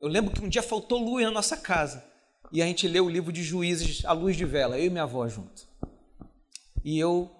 Eu 0.00 0.08
lembro 0.08 0.32
que 0.32 0.40
um 0.40 0.48
dia 0.48 0.62
faltou 0.62 0.98
luz 0.98 1.24
na 1.24 1.30
nossa 1.30 1.56
casa 1.56 2.04
e 2.50 2.62
a 2.62 2.66
gente 2.66 2.88
lê 2.88 3.00
o 3.00 3.08
livro 3.08 3.30
de 3.32 3.42
Juízes 3.42 4.04
à 4.04 4.12
luz 4.12 4.36
de 4.36 4.44
vela, 4.44 4.78
eu 4.78 4.86
e 4.86 4.90
minha 4.90 5.02
avó 5.02 5.28
junto. 5.28 5.68
E 6.82 6.98
eu 6.98 7.30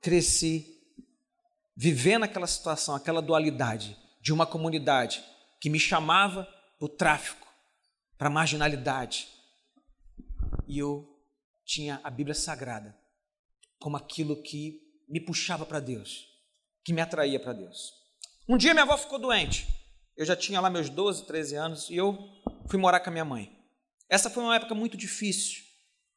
cresci 0.00 0.66
vivendo 1.76 2.24
aquela 2.24 2.46
situação, 2.46 2.94
aquela 2.94 3.22
dualidade 3.22 3.96
de 4.20 4.32
uma 4.32 4.46
comunidade 4.46 5.22
que 5.60 5.70
me 5.70 5.78
chamava 5.78 6.44
para 6.78 6.86
o 6.86 6.88
tráfico, 6.88 7.46
para 8.18 8.28
a 8.28 8.30
marginalidade. 8.30 9.28
E 10.66 10.78
eu 10.78 11.15
tinha 11.66 12.00
a 12.02 12.10
Bíblia 12.10 12.34
Sagrada 12.34 12.96
como 13.78 13.96
aquilo 13.96 14.40
que 14.42 14.80
me 15.08 15.20
puxava 15.20 15.66
para 15.66 15.80
Deus, 15.80 16.26
que 16.84 16.92
me 16.92 17.00
atraía 17.00 17.38
para 17.38 17.52
Deus. 17.52 17.92
Um 18.48 18.56
dia 18.56 18.72
minha 18.72 18.84
avó 18.84 18.96
ficou 18.96 19.18
doente. 19.18 19.66
Eu 20.16 20.24
já 20.24 20.34
tinha 20.34 20.60
lá 20.60 20.70
meus 20.70 20.88
12, 20.88 21.26
13 21.26 21.56
anos 21.56 21.90
e 21.90 21.96
eu 21.96 22.16
fui 22.70 22.78
morar 22.78 23.00
com 23.00 23.10
a 23.10 23.12
minha 23.12 23.24
mãe. 23.24 23.52
Essa 24.08 24.30
foi 24.30 24.42
uma 24.42 24.56
época 24.56 24.74
muito 24.74 24.96
difícil, 24.96 25.62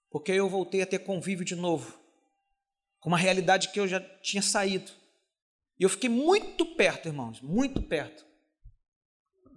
porque 0.10 0.32
eu 0.32 0.48
voltei 0.48 0.82
a 0.82 0.86
ter 0.86 1.00
convívio 1.00 1.44
de 1.44 1.56
novo, 1.56 2.00
com 3.00 3.10
uma 3.10 3.18
realidade 3.18 3.70
que 3.70 3.80
eu 3.80 3.88
já 3.88 4.00
tinha 4.00 4.42
saído. 4.42 4.92
E 5.80 5.84
eu 5.84 5.90
fiquei 5.90 6.10
muito 6.10 6.66
perto, 6.66 7.08
irmãos, 7.08 7.42
muito 7.42 7.82
perto 7.82 8.26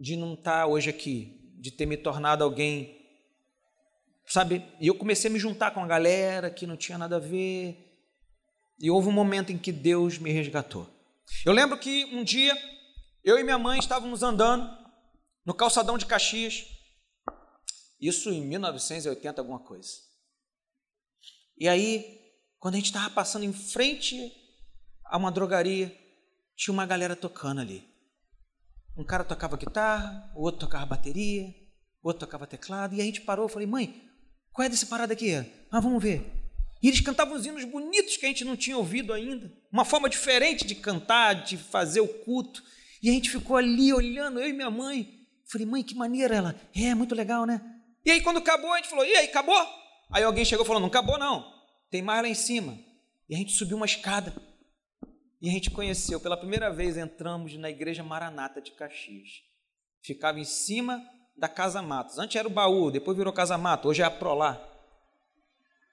de 0.01 0.17
não 0.17 0.35
estar 0.35 0.67
hoje 0.67 0.89
aqui, 0.91 1.53
de 1.61 1.71
ter 1.71 1.87
me 1.87 1.97
tornado 1.97 2.43
alguém, 2.43 3.02
sabe? 4.27 4.65
E 4.81 4.87
eu 4.87 4.95
comecei 4.95 5.31
a 5.31 5.33
me 5.33 5.39
juntar 5.39 5.71
com 5.73 5.83
a 5.83 5.87
galera 5.87 6.51
que 6.51 6.67
não 6.67 6.77
tinha 6.77 6.99
nada 6.99 7.17
a 7.17 7.21
ver. 7.21 7.77
E 8.79 8.91
houve 8.91 9.09
um 9.09 9.13
momento 9.13 9.53
em 9.53 9.59
que 9.59 9.71
Deus 9.71 10.19
me 10.19 10.33
resgatou. 10.33 10.89
Eu 11.45 11.53
lembro 11.53 11.79
que 11.79 12.05
um 12.07 12.25
dia 12.25 12.57
eu 13.25 13.39
e 13.39 13.45
minha 13.45 13.59
mãe 13.59 13.79
estávamos 13.79 14.23
andando 14.23 14.69
no 15.47 15.55
calçadão 15.55 15.97
de 15.97 16.07
Caxias, 16.07 16.67
isso 18.01 18.31
em 18.31 18.45
1980 18.45 19.41
alguma 19.41 19.61
coisa. 19.61 19.91
E 21.57 21.69
aí, 21.69 22.21
quando 22.59 22.75
a 22.75 22.79
gente 22.79 22.87
estava 22.87 23.11
passando 23.11 23.45
em 23.45 23.53
frente 23.53 24.33
a 25.05 25.17
uma 25.17 25.31
drogaria, 25.31 25.97
tinha 26.57 26.73
uma 26.73 26.85
galera 26.85 27.15
tocando 27.15 27.61
ali. 27.61 27.89
Um 28.97 29.05
cara 29.05 29.23
tocava 29.23 29.57
guitarra, 29.57 30.33
o 30.35 30.43
outro 30.43 30.61
tocava 30.61 30.87
bateria, 30.87 31.45
o 32.03 32.09
outro 32.09 32.27
tocava 32.27 32.47
teclado, 32.47 32.95
e 32.95 33.01
a 33.01 33.05
gente 33.05 33.21
parou, 33.21 33.45
eu 33.45 33.49
falei, 33.49 33.67
mãe, 33.67 34.12
qual 34.53 34.67
é 34.67 34.69
desse 34.69 34.87
parada 34.87 35.13
aqui? 35.13 35.35
Ah, 35.71 35.81
vamos 35.81 36.03
ver. 36.03 36.25
E 36.83 36.89
eles 36.89 37.01
cantavam 37.01 37.37
os 37.37 37.47
hinos 37.47 37.65
bonitos 37.65 38.17
que 38.17 38.27
a 38.27 38.29
gente 38.29 38.45
não 38.45 38.57
tinha 38.57 38.77
ouvido 38.77 39.13
ainda, 39.13 39.53
uma 39.71 39.85
forma 39.85 40.09
diferente 40.09 40.67
de 40.67 40.75
cantar, 40.75 41.45
de 41.45 41.57
fazer 41.57 42.01
o 42.01 42.09
culto. 42.09 42.63
E 43.03 43.09
a 43.09 43.13
gente 43.13 43.31
ficou 43.31 43.57
ali 43.57 43.93
olhando, 43.93 44.41
eu 44.41 44.49
e 44.49 44.53
minha 44.53 44.71
mãe. 44.71 45.21
Falei, 45.47 45.67
mãe, 45.67 45.83
que 45.83 45.95
maneira 45.95 46.35
ela. 46.35 46.61
É, 46.75 46.95
muito 46.95 47.15
legal, 47.15 47.47
né? 47.47 47.61
E 48.05 48.11
aí, 48.11 48.21
quando 48.21 48.39
acabou, 48.39 48.73
a 48.73 48.77
gente 48.79 48.89
falou, 48.89 49.05
e 49.05 49.15
aí, 49.15 49.27
acabou? 49.27 49.55
Aí 50.11 50.23
alguém 50.25 50.45
chegou 50.45 50.65
falou, 50.65 50.81
não 50.81 50.89
acabou 50.89 51.19
não, 51.19 51.51
tem 51.91 52.03
mais 52.03 52.23
lá 52.23 52.29
em 52.29 52.35
cima. 52.35 52.79
E 53.29 53.35
a 53.35 53.39
gente 53.39 53.53
subiu 53.53 53.77
uma 53.77 53.87
escada. 53.87 54.35
E 55.41 55.49
a 55.49 55.53
gente 55.53 55.71
conheceu, 55.71 56.21
pela 56.21 56.37
primeira 56.37 56.73
vez 56.73 56.97
entramos 56.97 57.57
na 57.57 57.71
igreja 57.71 58.03
Maranata 58.03 58.61
de 58.61 58.73
Caxias. 58.73 59.43
Ficava 60.03 60.39
em 60.39 60.45
cima 60.45 61.03
da 61.37 61.49
Casa 61.49 61.83
Matos. 61.83 62.19
Antes 62.19 62.37
era 62.37 62.49
o 62.49 62.51
baú, 62.51 62.91
depois 62.91 63.17
virou 63.17 63.33
Casa 63.33 63.59
Mato, 63.59 63.89
hoje 63.89 64.03
é 64.03 64.05
a 64.05 64.11
Prolá. 64.11 64.61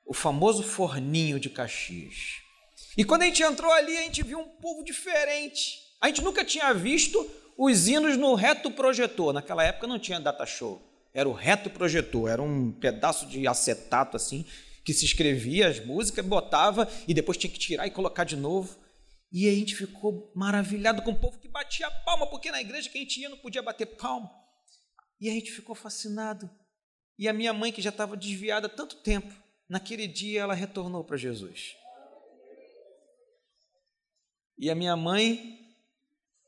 O 0.05 0.13
famoso 0.13 0.63
forninho 0.63 1.39
de 1.39 1.49
Caxias. 1.49 2.41
E 2.97 3.05
quando 3.05 3.21
a 3.21 3.25
gente 3.25 3.43
entrou 3.43 3.71
ali, 3.71 3.97
a 3.97 4.01
gente 4.01 4.23
viu 4.23 4.39
um 4.39 4.47
povo 4.47 4.83
diferente. 4.83 5.79
A 6.01 6.07
gente 6.07 6.21
nunca 6.21 6.43
tinha 6.43 6.73
visto 6.73 7.29
os 7.57 7.87
hinos 7.87 8.17
no 8.17 8.33
reto 8.35 8.71
projetor. 8.71 9.33
Naquela 9.33 9.63
época 9.63 9.87
não 9.87 9.99
tinha 9.99 10.19
data 10.19 10.45
show. 10.45 10.81
Era 11.13 11.27
o 11.27 11.33
reto 11.33 11.69
projetor, 11.69 12.29
era 12.29 12.41
um 12.41 12.71
pedaço 12.71 13.25
de 13.25 13.47
acetato 13.47 14.15
assim, 14.15 14.45
que 14.83 14.93
se 14.93 15.05
escrevia 15.05 15.67
as 15.67 15.83
músicas, 15.83 16.25
botava 16.25 16.87
e 17.07 17.13
depois 17.13 17.37
tinha 17.37 17.51
que 17.51 17.59
tirar 17.59 17.87
e 17.87 17.91
colocar 17.91 18.23
de 18.23 18.35
novo. 18.35 18.77
E 19.31 19.47
a 19.47 19.51
gente 19.51 19.75
ficou 19.75 20.31
maravilhado 20.35 21.01
com 21.01 21.11
o 21.11 21.15
povo 21.15 21.39
que 21.39 21.47
batia 21.47 21.89
palma, 21.91 22.27
porque 22.27 22.51
na 22.51 22.61
igreja 22.61 22.89
que 22.89 22.97
a 22.97 23.01
gente 23.01 23.19
ia 23.19 23.29
não 23.29 23.37
podia 23.37 23.61
bater 23.61 23.85
palma. 23.85 24.31
E 25.19 25.29
a 25.29 25.33
gente 25.33 25.51
ficou 25.51 25.75
fascinado. 25.75 26.49
E 27.17 27.27
a 27.27 27.33
minha 27.33 27.53
mãe, 27.53 27.71
que 27.71 27.81
já 27.81 27.89
estava 27.89 28.15
desviada 28.15 28.67
há 28.67 28.69
tanto 28.69 28.97
tempo, 28.97 29.33
naquele 29.67 30.07
dia 30.07 30.41
ela 30.41 30.53
retornou 30.53 31.03
para 31.03 31.17
Jesus. 31.17 31.75
E 34.57 34.69
a 34.69 34.75
minha 34.75 34.95
mãe, 34.95 35.59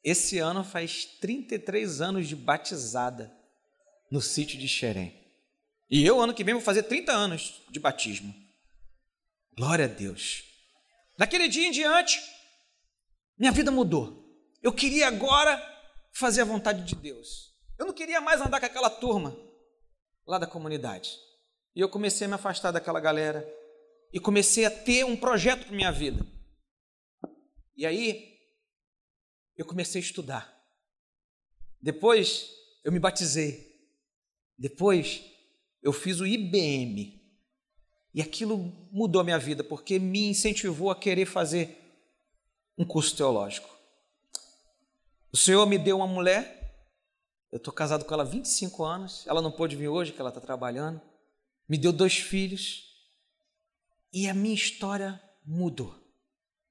esse 0.03 0.37
ano 0.39 0.63
faz 0.63 1.05
33 1.05 2.01
anos 2.01 2.27
de 2.27 2.35
batizada 2.35 3.31
no 4.09 4.21
sítio 4.21 4.57
de 4.57 4.67
Xerém. 4.67 5.13
E 5.89 6.05
eu, 6.05 6.21
ano 6.21 6.33
que 6.33 6.43
vem, 6.43 6.53
vou 6.53 6.63
fazer 6.63 6.83
30 6.83 7.11
anos 7.11 7.61
de 7.69 7.79
batismo. 7.79 8.33
Glória 9.57 9.85
a 9.85 9.87
Deus. 9.87 10.43
Naquele 11.17 11.49
dia 11.49 11.67
em 11.67 11.71
diante, 11.71 12.21
minha 13.37 13.51
vida 13.51 13.71
mudou. 13.71 14.25
Eu 14.61 14.71
queria 14.71 15.07
agora 15.07 15.61
fazer 16.13 16.41
a 16.41 16.45
vontade 16.45 16.83
de 16.83 16.95
Deus. 16.95 17.50
Eu 17.81 17.87
não 17.87 17.93
queria 17.95 18.21
mais 18.21 18.39
andar 18.39 18.59
com 18.59 18.65
aquela 18.67 18.91
turma 18.91 19.35
lá 20.27 20.37
da 20.37 20.45
comunidade. 20.45 21.17
E 21.75 21.81
eu 21.81 21.89
comecei 21.89 22.25
a 22.25 22.27
me 22.27 22.35
afastar 22.35 22.69
daquela 22.69 22.99
galera 22.99 23.43
e 24.13 24.19
comecei 24.19 24.65
a 24.65 24.69
ter 24.69 25.03
um 25.03 25.17
projeto 25.17 25.65
para 25.65 25.75
minha 25.75 25.91
vida. 25.91 26.23
E 27.75 27.83
aí 27.83 28.37
eu 29.57 29.65
comecei 29.65 29.99
a 29.99 30.03
estudar. 30.03 30.63
Depois 31.81 32.51
eu 32.83 32.91
me 32.91 32.99
batizei. 32.99 33.83
Depois 34.55 35.23
eu 35.81 35.91
fiz 35.91 36.19
o 36.19 36.27
IBM. 36.27 37.19
E 38.13 38.21
aquilo 38.21 38.59
mudou 38.91 39.21
a 39.21 39.23
minha 39.23 39.39
vida, 39.39 39.63
porque 39.63 39.97
me 39.97 40.27
incentivou 40.27 40.91
a 40.91 40.95
querer 40.95 41.25
fazer 41.25 41.79
um 42.77 42.85
curso 42.85 43.17
teológico. 43.17 43.75
O 45.33 45.37
Senhor 45.37 45.65
me 45.65 45.79
deu 45.79 45.97
uma 45.97 46.05
mulher, 46.05 46.60
eu 47.51 47.57
estou 47.57 47.73
casado 47.73 48.05
com 48.05 48.13
ela 48.13 48.23
há 48.23 48.25
25 48.25 48.83
anos, 48.83 49.25
ela 49.27 49.41
não 49.41 49.51
pôde 49.51 49.75
vir 49.75 49.89
hoje, 49.89 50.13
que 50.13 50.21
ela 50.21 50.29
está 50.29 50.39
trabalhando. 50.39 51.01
Me 51.67 51.77
deu 51.77 51.91
dois 51.91 52.17
filhos 52.17 52.83
e 54.13 54.29
a 54.29 54.33
minha 54.33 54.55
história 54.55 55.21
mudou. 55.45 55.93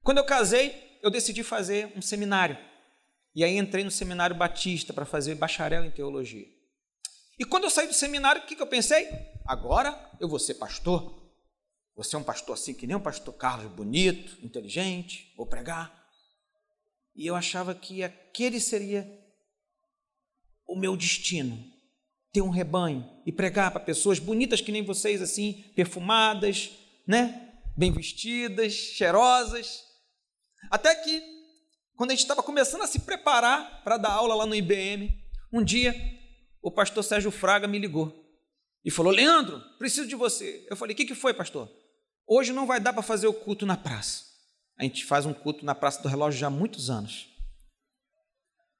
Quando 0.03 0.17
eu 0.17 0.25
casei, 0.25 0.99
eu 1.03 1.11
decidi 1.11 1.43
fazer 1.43 1.93
um 1.95 2.01
seminário. 2.01 2.57
E 3.35 3.43
aí 3.43 3.57
entrei 3.57 3.83
no 3.83 3.91
seminário 3.91 4.35
batista 4.35 4.91
para 4.91 5.05
fazer 5.05 5.35
bacharel 5.35 5.85
em 5.85 5.91
teologia. 5.91 6.47
E 7.37 7.45
quando 7.45 7.65
eu 7.65 7.69
saí 7.69 7.87
do 7.87 7.93
seminário, 7.93 8.41
o 8.41 8.45
que, 8.45 8.55
que 8.55 8.61
eu 8.61 8.67
pensei? 8.67 9.07
Agora 9.45 10.11
eu 10.19 10.27
vou 10.27 10.39
ser 10.39 10.55
pastor. 10.55 11.21
Você 11.95 12.15
é 12.15 12.19
um 12.19 12.23
pastor 12.23 12.55
assim 12.55 12.73
que 12.73 12.87
nem 12.87 12.95
um 12.95 13.01
pastor 13.01 13.33
Carlos, 13.35 13.71
bonito, 13.71 14.43
inteligente, 14.43 15.31
vou 15.37 15.45
pregar. 15.45 16.05
E 17.15 17.27
eu 17.27 17.35
achava 17.35 17.75
que 17.75 18.03
aquele 18.03 18.59
seria 18.59 19.20
o 20.71 20.75
meu 20.77 20.95
destino. 20.95 21.61
Ter 22.31 22.41
um 22.41 22.49
rebanho 22.49 23.07
e 23.25 23.31
pregar 23.31 23.71
para 23.71 23.79
pessoas 23.79 24.17
bonitas 24.17 24.61
que 24.61 24.71
nem 24.71 24.83
vocês, 24.83 25.21
assim, 25.21 25.65
perfumadas, 25.75 26.71
né? 27.05 27.59
Bem 27.75 27.91
vestidas, 27.91 28.73
cheirosas. 28.73 29.83
Até 30.69 30.95
que, 30.95 31.21
quando 31.95 32.11
a 32.11 32.13
gente 32.13 32.21
estava 32.21 32.41
começando 32.41 32.83
a 32.83 32.87
se 32.87 32.99
preparar 32.99 33.83
para 33.83 33.97
dar 33.97 34.11
aula 34.11 34.33
lá 34.33 34.45
no 34.45 34.55
IBM, 34.55 35.09
um 35.51 35.63
dia 35.63 35.93
o 36.61 36.71
pastor 36.71 37.03
Sérgio 37.03 37.31
Fraga 37.31 37.67
me 37.67 37.77
ligou 37.77 38.13
e 38.85 38.89
falou: 38.89 39.11
Leandro, 39.11 39.61
preciso 39.77 40.07
de 40.07 40.15
você. 40.15 40.65
Eu 40.69 40.77
falei: 40.77 40.93
O 40.93 40.97
que, 40.97 41.05
que 41.05 41.15
foi, 41.15 41.33
pastor? 41.33 41.69
Hoje 42.25 42.53
não 42.53 42.65
vai 42.65 42.79
dar 42.79 42.93
para 42.93 43.01
fazer 43.01 43.27
o 43.27 43.33
culto 43.33 43.65
na 43.65 43.75
praça. 43.75 44.23
A 44.77 44.83
gente 44.83 45.03
faz 45.03 45.25
um 45.25 45.33
culto 45.33 45.65
na 45.65 45.75
Praça 45.75 46.01
do 46.01 46.07
Relógio 46.07 46.39
já 46.39 46.47
há 46.47 46.49
muitos 46.49 46.89
anos. 46.89 47.27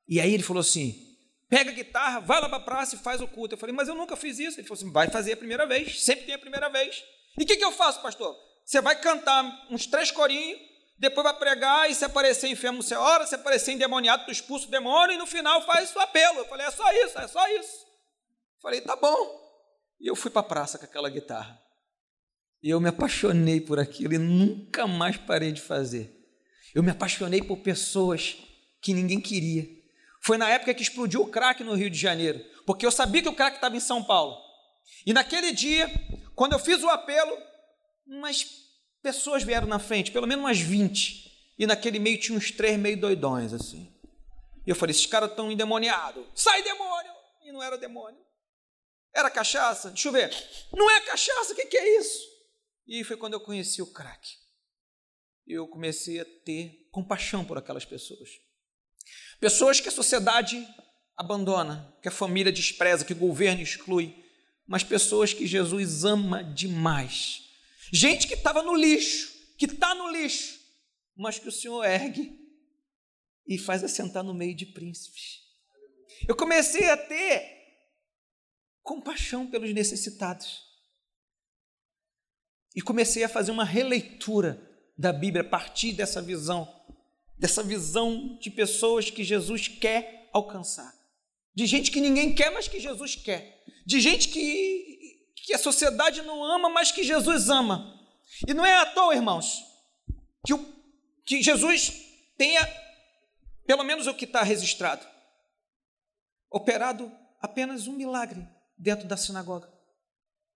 E 0.07 0.19
aí 0.19 0.33
ele 0.33 0.43
falou 0.43 0.61
assim: 0.61 1.10
pega 1.51 1.69
a 1.69 1.73
guitarra, 1.73 2.21
vai 2.21 2.39
lá 2.39 2.47
para 2.47 2.59
a 2.59 2.61
praça 2.61 2.95
e 2.95 2.99
faz 2.99 3.19
o 3.19 3.27
culto. 3.27 3.55
Eu 3.55 3.59
falei, 3.59 3.75
mas 3.75 3.89
eu 3.89 3.93
nunca 3.93 4.15
fiz 4.15 4.39
isso. 4.39 4.57
Ele 4.57 4.65
falou 4.65 4.81
assim: 4.81 4.91
vai 4.91 5.09
fazer 5.09 5.33
a 5.33 5.37
primeira 5.37 5.67
vez, 5.67 6.01
sempre 6.01 6.25
tem 6.25 6.33
a 6.33 6.39
primeira 6.39 6.69
vez. 6.69 7.03
E 7.37 7.43
o 7.43 7.45
que, 7.45 7.57
que 7.57 7.63
eu 7.63 7.73
faço, 7.73 8.01
pastor? 8.01 8.33
Você 8.65 8.79
vai 8.79 8.99
cantar 8.99 9.67
uns 9.69 9.85
três 9.85 10.11
corinhos, 10.11 10.57
depois 10.97 11.25
vai 11.25 11.37
pregar, 11.37 11.91
e 11.91 11.95
se 11.95 12.05
aparecer 12.05 12.47
enfermo, 12.47 12.81
você 12.81 12.95
ora, 12.95 13.27
se 13.27 13.35
aparecer 13.35 13.73
endemoniado, 13.73 14.25
tu 14.25 14.31
expulsa 14.31 14.67
o 14.67 14.71
demônio, 14.71 15.15
e 15.15 15.17
no 15.17 15.27
final 15.27 15.61
faz 15.65 15.93
o 15.93 15.99
apelo. 15.99 16.39
Eu 16.39 16.45
falei, 16.45 16.65
é 16.65 16.71
só 16.71 16.89
isso, 16.93 17.19
é 17.19 17.27
só 17.27 17.45
isso. 17.49 17.85
Eu 18.55 18.61
falei, 18.61 18.79
tá 18.81 18.95
bom. 18.95 19.41
E 19.99 20.07
eu 20.07 20.15
fui 20.15 20.31
para 20.31 20.41
a 20.41 20.45
praça 20.45 20.77
com 20.77 20.85
aquela 20.85 21.09
guitarra. 21.09 21.61
E 22.63 22.69
eu 22.69 22.79
me 22.79 22.89
apaixonei 22.89 23.59
por 23.59 23.77
aquilo 23.77 24.13
e 24.13 24.17
nunca 24.17 24.87
mais 24.87 25.17
parei 25.17 25.51
de 25.51 25.61
fazer. 25.61 26.15
Eu 26.73 26.83
me 26.83 26.91
apaixonei 26.91 27.41
por 27.41 27.57
pessoas 27.57 28.37
que 28.81 28.93
ninguém 28.93 29.19
queria. 29.19 29.80
Foi 30.21 30.37
na 30.37 30.49
época 30.49 30.73
que 30.73 30.83
explodiu 30.83 31.21
o 31.21 31.27
crack 31.27 31.63
no 31.63 31.73
Rio 31.73 31.89
de 31.89 31.97
Janeiro, 31.97 32.39
porque 32.65 32.85
eu 32.85 32.91
sabia 32.91 33.21
que 33.21 33.29
o 33.29 33.35
crack 33.35 33.57
estava 33.57 33.75
em 33.75 33.79
São 33.79 34.03
Paulo. 34.03 34.37
E 35.05 35.13
naquele 35.13 35.51
dia, 35.51 35.89
quando 36.35 36.53
eu 36.53 36.59
fiz 36.59 36.83
o 36.83 36.89
apelo, 36.89 37.35
umas 38.05 38.45
pessoas 39.01 39.43
vieram 39.43 39.67
na 39.67 39.79
frente, 39.79 40.11
pelo 40.11 40.27
menos 40.27 40.45
umas 40.45 40.59
20. 40.59 41.31
E 41.57 41.65
naquele 41.65 41.99
meio 41.99 42.19
tinha 42.19 42.37
uns 42.37 42.51
três 42.51 42.77
meio 42.77 42.99
doidões 42.99 43.53
assim. 43.53 43.91
E 44.65 44.69
eu 44.69 44.75
falei: 44.75 44.91
esses 44.91 45.05
caras 45.05 45.31
estão 45.31 45.51
endemoniados. 45.51 46.25
Sai 46.35 46.61
demônio! 46.63 47.11
E 47.43 47.51
não 47.51 47.61
era 47.61 47.77
demônio. 47.77 48.21
Era 49.13 49.29
cachaça? 49.29 49.89
Deixa 49.89 50.07
eu 50.07 50.11
ver. 50.11 50.31
Não 50.71 50.89
é 50.89 51.01
cachaça, 51.01 51.53
o 51.53 51.55
que, 51.55 51.65
que 51.65 51.77
é 51.77 51.99
isso? 51.99 52.19
E 52.87 53.03
foi 53.03 53.17
quando 53.17 53.33
eu 53.33 53.41
conheci 53.41 53.81
o 53.81 53.91
crack. 53.91 54.29
Eu 55.45 55.67
comecei 55.67 56.19
a 56.19 56.25
ter 56.25 56.87
compaixão 56.91 57.43
por 57.43 57.57
aquelas 57.57 57.85
pessoas. 57.85 58.29
Pessoas 59.41 59.81
que 59.81 59.89
a 59.89 59.91
sociedade 59.91 60.65
abandona, 61.17 61.97
que 61.99 62.07
a 62.07 62.11
família 62.11 62.51
despreza, 62.51 63.03
que 63.03 63.13
o 63.13 63.17
governo 63.17 63.61
exclui, 63.61 64.15
mas 64.67 64.83
pessoas 64.83 65.33
que 65.33 65.47
Jesus 65.47 66.05
ama 66.05 66.43
demais. 66.43 67.41
Gente 67.91 68.27
que 68.27 68.35
estava 68.35 68.61
no 68.61 68.75
lixo, 68.75 69.33
que 69.57 69.65
está 69.65 69.95
no 69.95 70.09
lixo, 70.11 70.59
mas 71.17 71.39
que 71.39 71.49
o 71.49 71.51
Senhor 71.51 71.83
ergue 71.83 72.39
e 73.47 73.57
faz 73.57 73.83
assentar 73.83 74.23
no 74.23 74.33
meio 74.33 74.55
de 74.55 74.67
príncipes. 74.67 75.39
Eu 76.27 76.35
comecei 76.35 76.89
a 76.89 76.95
ter 76.95 77.61
compaixão 78.83 79.49
pelos 79.49 79.73
necessitados. 79.73 80.61
E 82.75 82.81
comecei 82.81 83.23
a 83.23 83.29
fazer 83.29 83.51
uma 83.51 83.65
releitura 83.65 84.69
da 84.95 85.11
Bíblia 85.11 85.41
a 85.41 85.49
partir 85.49 85.93
dessa 85.93 86.21
visão, 86.21 86.80
dessa 87.41 87.63
visão 87.63 88.37
de 88.39 88.51
pessoas 88.51 89.09
que 89.09 89.23
Jesus 89.23 89.67
quer 89.67 90.29
alcançar, 90.31 90.93
de 91.55 91.65
gente 91.65 91.89
que 91.89 91.99
ninguém 91.99 92.35
quer, 92.35 92.51
mas 92.51 92.67
que 92.67 92.79
Jesus 92.79 93.15
quer, 93.15 93.63
de 93.83 93.99
gente 93.99 94.27
que, 94.27 95.25
que 95.35 95.51
a 95.51 95.57
sociedade 95.57 96.21
não 96.21 96.43
ama, 96.43 96.69
mas 96.69 96.91
que 96.91 97.03
Jesus 97.03 97.49
ama. 97.49 97.99
E 98.47 98.53
não 98.53 98.63
é 98.63 98.77
à 98.77 98.85
toa, 98.85 99.15
irmãos, 99.15 99.65
que, 100.45 100.53
o, 100.53 100.73
que 101.25 101.41
Jesus 101.41 101.91
tenha, 102.37 102.61
pelo 103.65 103.83
menos 103.83 104.05
o 104.05 104.13
que 104.13 104.25
está 104.25 104.43
registrado, 104.43 105.03
operado 106.47 107.11
apenas 107.41 107.87
um 107.87 107.93
milagre 107.93 108.47
dentro 108.77 109.07
da 109.07 109.17
sinagoga. 109.17 109.67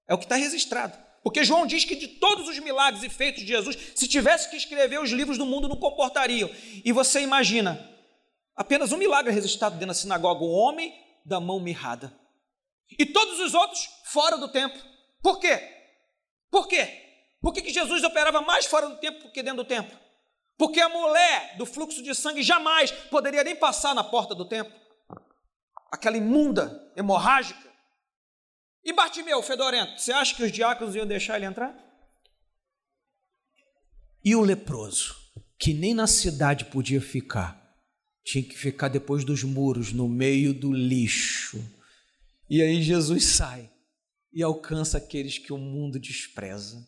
É 0.08 0.13
o 0.13 0.19
que 0.19 0.26
está 0.26 0.36
registrado. 0.36 0.95
Porque 1.25 1.43
João 1.43 1.65
diz 1.65 1.83
que 1.83 1.95
de 1.95 2.07
todos 2.07 2.47
os 2.47 2.59
milagres 2.59 3.01
e 3.01 3.09
feitos 3.09 3.41
de 3.41 3.47
Jesus, 3.47 3.75
se 3.95 4.07
tivesse 4.07 4.47
que 4.47 4.55
escrever 4.55 5.01
os 5.01 5.09
livros 5.09 5.39
do 5.39 5.45
mundo, 5.45 5.67
não 5.67 5.75
comportariam. 5.75 6.47
E 6.85 6.91
você 6.91 7.19
imagina, 7.19 7.83
apenas 8.55 8.91
um 8.91 8.97
milagre 8.97 9.33
registrado 9.33 9.73
dentro 9.73 9.88
da 9.88 9.93
sinagoga, 9.95 10.43
o 10.43 10.51
homem 10.51 10.93
da 11.25 11.39
mão 11.39 11.59
mirrada. 11.59 12.13
E 12.91 13.07
todos 13.07 13.39
os 13.39 13.55
outros 13.55 13.89
fora 14.03 14.38
do 14.38 14.49
templo. 14.49 14.79
Por 15.23 15.39
quê? 15.39 15.59
Por 16.51 16.67
quê? 16.67 16.88
Por 17.41 17.51
que, 17.51 17.63
que 17.63 17.73
Jesus 17.73 18.03
operava 18.03 18.39
mais 18.41 18.67
fora 18.67 18.88
do 18.88 18.97
templo 18.97 19.23
do 19.23 19.31
que 19.31 19.41
dentro 19.41 19.63
do 19.63 19.67
templo? 19.67 19.97
Porque 20.59 20.79
a 20.79 20.89
mulher 20.89 21.57
do 21.57 21.65
fluxo 21.65 22.03
de 22.03 22.13
sangue 22.13 22.43
jamais 22.43 22.91
poderia 22.91 23.43
nem 23.43 23.55
passar 23.55 23.95
na 23.95 24.03
porta 24.03 24.35
do 24.35 24.45
templo. 24.45 24.71
Aquela 25.91 26.17
imunda, 26.17 26.93
hemorrágica. 26.95 27.73
E 28.86 28.93
Bartimeu, 28.93 29.41
fedorento, 29.41 30.00
você 30.00 30.12
acha 30.12 30.36
que 30.36 30.43
os 30.43 30.52
diáconos 30.52 30.95
iam 30.95 31.08
deixar 31.08 31.38
ele 31.38 31.48
entrar? 31.48 31.76
E 34.24 34.36
o 34.36 34.41
leproso, 34.41 35.15
que 35.58 35.74
nem 35.74 35.95
na 35.95 36.06
cidade 36.06 36.65
podia 36.65 37.02
ficar, 37.02 37.60
tinha 38.24 38.43
que 38.43 38.56
ficar 38.56 38.88
depois 38.88 39.24
dos 39.24 39.43
muros, 39.43 39.91
no 39.91 40.08
meio 40.08 40.54
do 40.54 40.71
lixo. 40.71 41.60
E 42.48 42.62
aí 42.62 42.82
Jesus 42.82 43.26
sai 43.26 43.69
e 44.32 44.43
alcança 44.43 45.00
aqueles 45.00 45.39
que 45.39 45.52
o 45.52 45.58
mundo 45.58 46.00
despreza. 46.00 46.88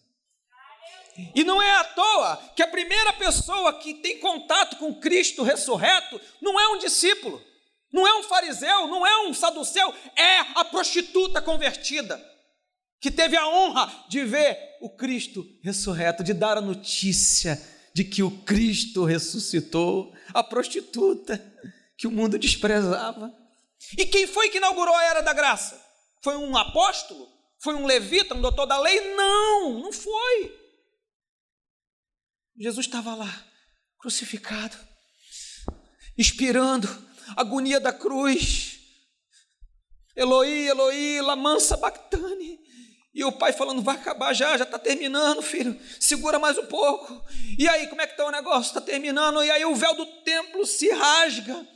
E 1.33 1.43
não 1.43 1.59
é 1.59 1.71
à 1.77 1.83
toa 1.83 2.37
que 2.55 2.61
a 2.61 2.67
primeira 2.67 3.13
pessoa 3.13 3.79
que 3.79 3.95
tem 3.95 4.19
contato 4.19 4.77
com 4.77 4.99
Cristo 4.99 5.41
ressurreto 5.41 6.21
não 6.39 6.59
é 6.59 6.67
um 6.69 6.77
discípulo. 6.77 7.41
Não 7.91 8.05
é 8.05 8.15
um 8.19 8.23
fariseu, 8.23 8.87
não 8.87 9.05
é 9.05 9.27
um 9.27 9.33
saduceu, 9.33 9.93
é 10.15 10.39
a 10.55 10.65
prostituta 10.65 11.41
convertida, 11.41 12.23
que 12.99 13.09
teve 13.09 13.37
a 13.37 13.47
honra 13.47 14.05
de 14.09 14.23
ver 14.25 14.57
o 14.81 14.89
Cristo 14.89 15.45
ressurreto, 15.63 16.23
de 16.23 16.33
dar 16.33 16.57
a 16.57 16.61
notícia 16.61 17.61
de 17.93 18.03
que 18.03 18.21
o 18.21 18.31
Cristo 18.43 19.05
ressuscitou, 19.05 20.13
a 20.33 20.43
prostituta 20.43 21.41
que 21.97 22.05
o 22.07 22.11
mundo 22.11 22.37
desprezava. 22.37 23.33
E 23.97 24.05
quem 24.05 24.27
foi 24.27 24.49
que 24.49 24.57
inaugurou 24.57 24.95
a 24.95 25.03
era 25.05 25.21
da 25.21 25.33
graça? 25.33 25.81
Foi 26.21 26.35
um 26.35 26.55
apóstolo? 26.55 27.27
Foi 27.59 27.73
um 27.73 27.85
levita, 27.85 28.35
um 28.35 28.41
doutor 28.41 28.65
da 28.65 28.79
lei? 28.79 29.15
Não, 29.15 29.79
não 29.79 29.91
foi. 29.91 30.55
Jesus 32.59 32.85
estava 32.85 33.15
lá, 33.15 33.45
crucificado, 33.99 34.75
expirando, 36.17 36.87
agonia 37.35 37.79
da 37.79 37.91
cruz. 37.91 38.79
Eloi, 40.15 40.67
Eloi, 40.67 41.21
lamansa 41.21 41.77
bactane. 41.77 42.59
E 43.13 43.23
o 43.23 43.31
pai 43.31 43.51
falando, 43.51 43.81
vai 43.81 43.95
acabar 43.95 44.31
já, 44.31 44.55
já 44.57 44.63
está 44.63 44.77
terminando, 44.77 45.41
filho. 45.41 45.79
Segura 45.99 46.37
mais 46.37 46.57
um 46.57 46.65
pouco. 46.67 47.19
E 47.57 47.67
aí, 47.67 47.87
como 47.87 47.99
é 47.99 48.05
que 48.05 48.13
está 48.13 48.25
o 48.25 48.31
negócio? 48.31 48.69
Está 48.69 48.81
terminando. 48.81 49.43
E 49.43 49.49
aí 49.49 49.65
o 49.65 49.75
véu 49.75 49.95
do 49.95 50.05
templo 50.23 50.65
se 50.67 50.87
rasga. 50.91 51.67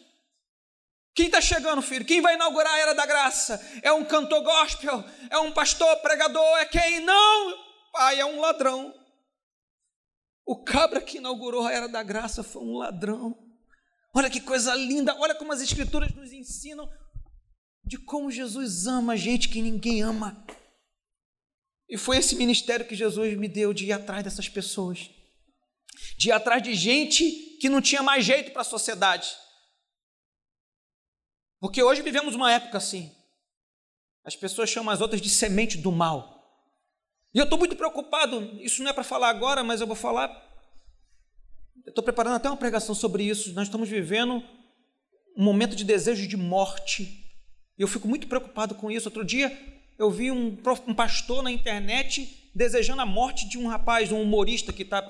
Quem 1.16 1.26
está 1.26 1.42
chegando, 1.42 1.82
filho? 1.82 2.06
Quem 2.06 2.22
vai 2.22 2.36
inaugurar 2.36 2.74
a 2.74 2.80
era 2.80 2.94
da 2.94 3.06
graça? 3.08 3.60
É 3.82 3.92
um 3.92 4.06
cantor 4.06 4.44
gospel? 4.44 5.04
É 5.32 5.40
um 5.40 5.52
pastor, 5.52 5.98
pregador? 5.98 6.58
É 6.60 6.66
quem? 6.66 7.00
Não, 7.00 7.58
pai, 7.92 8.20
é 8.20 8.26
um 8.26 8.40
ladrão. 8.40 8.94
O 10.46 10.64
cabra 10.64 11.02
que 11.02 11.18
inaugurou 11.18 11.66
a 11.66 11.72
era 11.72 11.88
da 11.88 12.04
graça 12.04 12.44
foi 12.44 12.62
um 12.62 12.78
ladrão. 12.78 13.41
Olha 14.14 14.30
que 14.30 14.42
coisa 14.42 14.74
linda, 14.76 15.16
olha 15.20 15.36
como 15.36 15.54
as 15.54 15.62
Escrituras 15.62 16.14
nos 16.14 16.32
ensinam 16.34 16.90
de 17.84 17.98
como 17.98 18.32
Jesus 18.32 18.88
ama 18.88 19.14
a 19.14 19.16
gente 19.16 19.50
que 19.50 19.62
ninguém 19.62 20.02
ama. 20.02 20.46
E 21.90 21.98
foi 21.98 22.18
esse 22.18 22.36
ministério 22.36 22.88
que 22.88 22.96
Jesus 22.96 23.38
me 23.38 23.48
deu 23.48 23.74
de 23.74 23.86
ir 23.86 23.92
atrás 23.92 24.24
dessas 24.24 24.48
pessoas, 24.48 25.10
de 26.18 26.30
ir 26.30 26.32
atrás 26.32 26.62
de 26.64 26.74
gente 26.74 27.58
que 27.60 27.70
não 27.70 27.82
tinha 27.82 28.02
mais 28.02 28.26
jeito 28.26 28.52
para 28.52 28.62
a 28.62 28.66
sociedade. 28.66 29.30
Porque 31.60 31.84
hoje 31.84 32.02
vivemos 32.02 32.34
uma 32.34 32.52
época 32.52 32.78
assim. 32.78 33.14
As 34.24 34.36
pessoas 34.36 34.70
chamam 34.70 34.94
as 34.94 35.02
outras 35.02 35.22
de 35.22 35.30
semente 35.30 35.78
do 35.78 35.92
mal. 35.92 36.40
E 37.34 37.38
eu 37.38 37.46
estou 37.46 37.58
muito 37.58 37.76
preocupado, 37.76 38.42
isso 38.62 38.84
não 38.84 38.92
é 38.92 38.94
para 38.94 39.04
falar 39.04 39.30
agora, 39.30 39.64
mas 39.64 39.80
eu 39.80 39.88
vou 39.88 39.96
falar 39.96 40.28
estou 41.88 42.04
preparando 42.04 42.36
até 42.36 42.50
uma 42.50 42.58
pregação 42.58 42.94
sobre 42.94 43.24
isso. 43.24 43.54
Nós 43.54 43.68
estamos 43.68 43.90
vivendo 43.90 44.44
um 45.38 45.44
momento 45.44 45.76
de 45.76 45.84
desejo 45.84 46.28
de 46.28 46.38
morte. 46.38 47.26
Eu 47.78 47.88
fico 47.88 48.08
muito 48.08 48.28
preocupado 48.28 48.76
com 48.76 48.92
isso. 48.92 49.08
Outro 49.08 49.26
dia 49.26 49.56
eu 49.98 50.10
vi 50.10 50.32
um, 50.32 50.58
um 50.88 50.94
pastor 50.94 51.44
na 51.44 51.52
internet 51.52 52.52
desejando 52.54 53.02
a 53.02 53.06
morte 53.06 53.48
de 53.48 53.58
um 53.58 53.68
rapaz, 53.68 54.12
um 54.12 54.22
humorista 54.22 54.74
que 54.74 54.84
está 54.84 55.02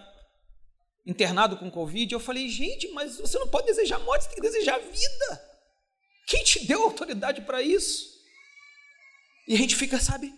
internado 1.05 1.57
com 1.57 1.71
Covid. 1.71 2.13
Eu 2.13 2.19
falei, 2.19 2.47
gente, 2.49 2.88
mas 2.89 3.17
você 3.17 3.38
não 3.39 3.47
pode 3.47 3.67
desejar 3.67 3.99
morte, 3.99 4.23
você 4.23 4.29
tem 4.29 4.36
que 4.36 4.49
desejar 4.49 4.79
vida. 4.79 5.51
Quem 6.27 6.43
te 6.43 6.65
deu 6.65 6.84
autoridade 6.84 7.41
para 7.41 7.62
isso? 7.62 8.12
E 9.47 9.55
a 9.55 9.57
gente 9.57 9.75
fica, 9.75 9.99
sabe, 9.99 10.34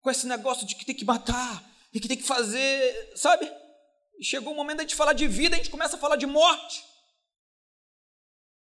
com 0.00 0.10
esse 0.10 0.26
negócio 0.26 0.66
de 0.66 0.74
que 0.74 0.84
tem 0.84 0.94
que 0.94 1.04
matar 1.04 1.62
e 1.92 2.00
que 2.00 2.08
tem 2.08 2.16
que 2.16 2.22
fazer, 2.22 3.12
sabe? 3.14 3.50
E 4.18 4.24
chegou 4.24 4.52
o 4.52 4.56
momento 4.56 4.84
de 4.84 4.94
falar 4.94 5.12
de 5.12 5.26
vida, 5.26 5.54
a 5.54 5.58
gente 5.58 5.70
começa 5.70 5.96
a 5.96 5.98
falar 5.98 6.16
de 6.16 6.26
morte. 6.26 6.84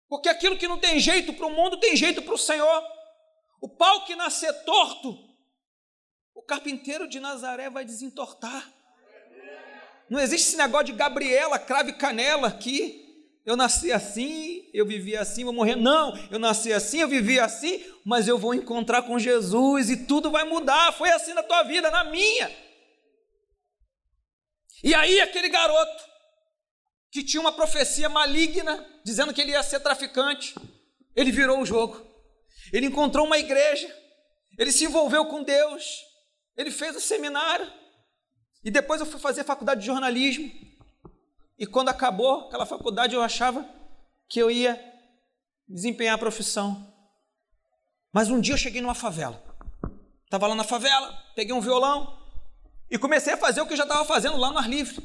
Porque 0.07 0.29
aquilo 0.29 0.57
que 0.57 0.67
não 0.67 0.77
tem 0.77 0.99
jeito 0.99 1.33
para 1.33 1.47
o 1.47 1.51
mundo 1.51 1.79
tem 1.79 1.95
jeito 1.95 2.21
para 2.21 2.33
o 2.33 2.37
Senhor. 2.37 2.83
O 3.59 3.69
pau 3.69 4.05
que 4.05 4.15
nascer 4.15 4.53
torto, 4.63 5.17
o 6.35 6.41
carpinteiro 6.41 7.07
de 7.07 7.19
Nazaré 7.19 7.69
vai 7.69 7.83
desentortar. 7.85 8.71
Não 10.09 10.19
existe 10.19 10.49
esse 10.49 10.57
negócio 10.57 10.87
de 10.87 10.91
Gabriela, 10.93 11.57
crave 11.57 11.93
canela 11.93 12.47
aqui. 12.47 13.01
Eu 13.45 13.57
nasci 13.57 13.91
assim, 13.91 14.69
eu 14.73 14.85
vivi 14.85 15.17
assim, 15.17 15.43
vou 15.43 15.51
morrer. 15.51 15.75
Não, 15.75 16.15
eu 16.29 16.39
nasci 16.39 16.71
assim, 16.71 16.99
eu 16.99 17.07
vivi 17.07 17.39
assim, 17.39 17.83
mas 18.05 18.27
eu 18.27 18.37
vou 18.37 18.53
encontrar 18.53 19.01
com 19.01 19.19
Jesus 19.19 19.89
e 19.89 20.05
tudo 20.05 20.31
vai 20.31 20.43
mudar. 20.43 20.93
Foi 20.93 21.09
assim 21.09 21.33
na 21.33 21.43
tua 21.43 21.63
vida, 21.63 21.89
na 21.89 22.03
minha. 22.05 22.49
E 24.83 24.93
aí 24.93 25.21
aquele 25.21 25.47
garoto 25.47 26.03
que 27.09 27.23
tinha 27.23 27.39
uma 27.39 27.53
profecia 27.53 28.09
maligna 28.09 28.85
dizendo 29.05 29.33
que 29.33 29.39
ele 29.39 29.51
ia 29.51 29.63
ser 29.63 29.79
traficante, 29.79 30.55
ele 31.15 31.31
virou 31.31 31.61
o 31.61 31.65
jogo. 31.65 32.05
Ele 32.71 32.87
encontrou 32.87 33.25
uma 33.25 33.37
igreja, 33.37 33.87
ele 34.57 34.71
se 34.71 34.85
envolveu 34.85 35.25
com 35.27 35.43
Deus, 35.43 35.85
ele 36.57 36.71
fez 36.71 36.95
o 36.95 37.01
seminário. 37.01 37.71
E 38.63 38.71
depois 38.71 38.99
eu 38.99 39.07
fui 39.07 39.19
fazer 39.19 39.43
faculdade 39.43 39.81
de 39.81 39.87
jornalismo. 39.87 40.51
E 41.57 41.67
quando 41.67 41.89
acabou 41.89 42.47
aquela 42.47 42.65
faculdade, 42.65 43.13
eu 43.13 43.21
achava 43.21 43.67
que 44.27 44.39
eu 44.39 44.49
ia 44.49 44.79
desempenhar 45.67 46.15
a 46.15 46.17
profissão. 46.17 46.91
Mas 48.11 48.29
um 48.29 48.41
dia 48.41 48.53
eu 48.53 48.57
cheguei 48.57 48.81
numa 48.81 48.95
favela. 48.95 49.41
Estava 50.25 50.47
lá 50.47 50.55
na 50.55 50.63
favela, 50.63 51.13
peguei 51.35 51.53
um 51.53 51.61
violão, 51.61 52.22
e 52.89 52.97
comecei 52.97 53.33
a 53.33 53.37
fazer 53.37 53.61
o 53.61 53.65
que 53.65 53.73
eu 53.73 53.77
já 53.77 53.83
estava 53.83 54.05
fazendo 54.05 54.37
lá 54.37 54.51
no 54.51 54.57
ar 54.57 54.69
livre. 54.69 55.01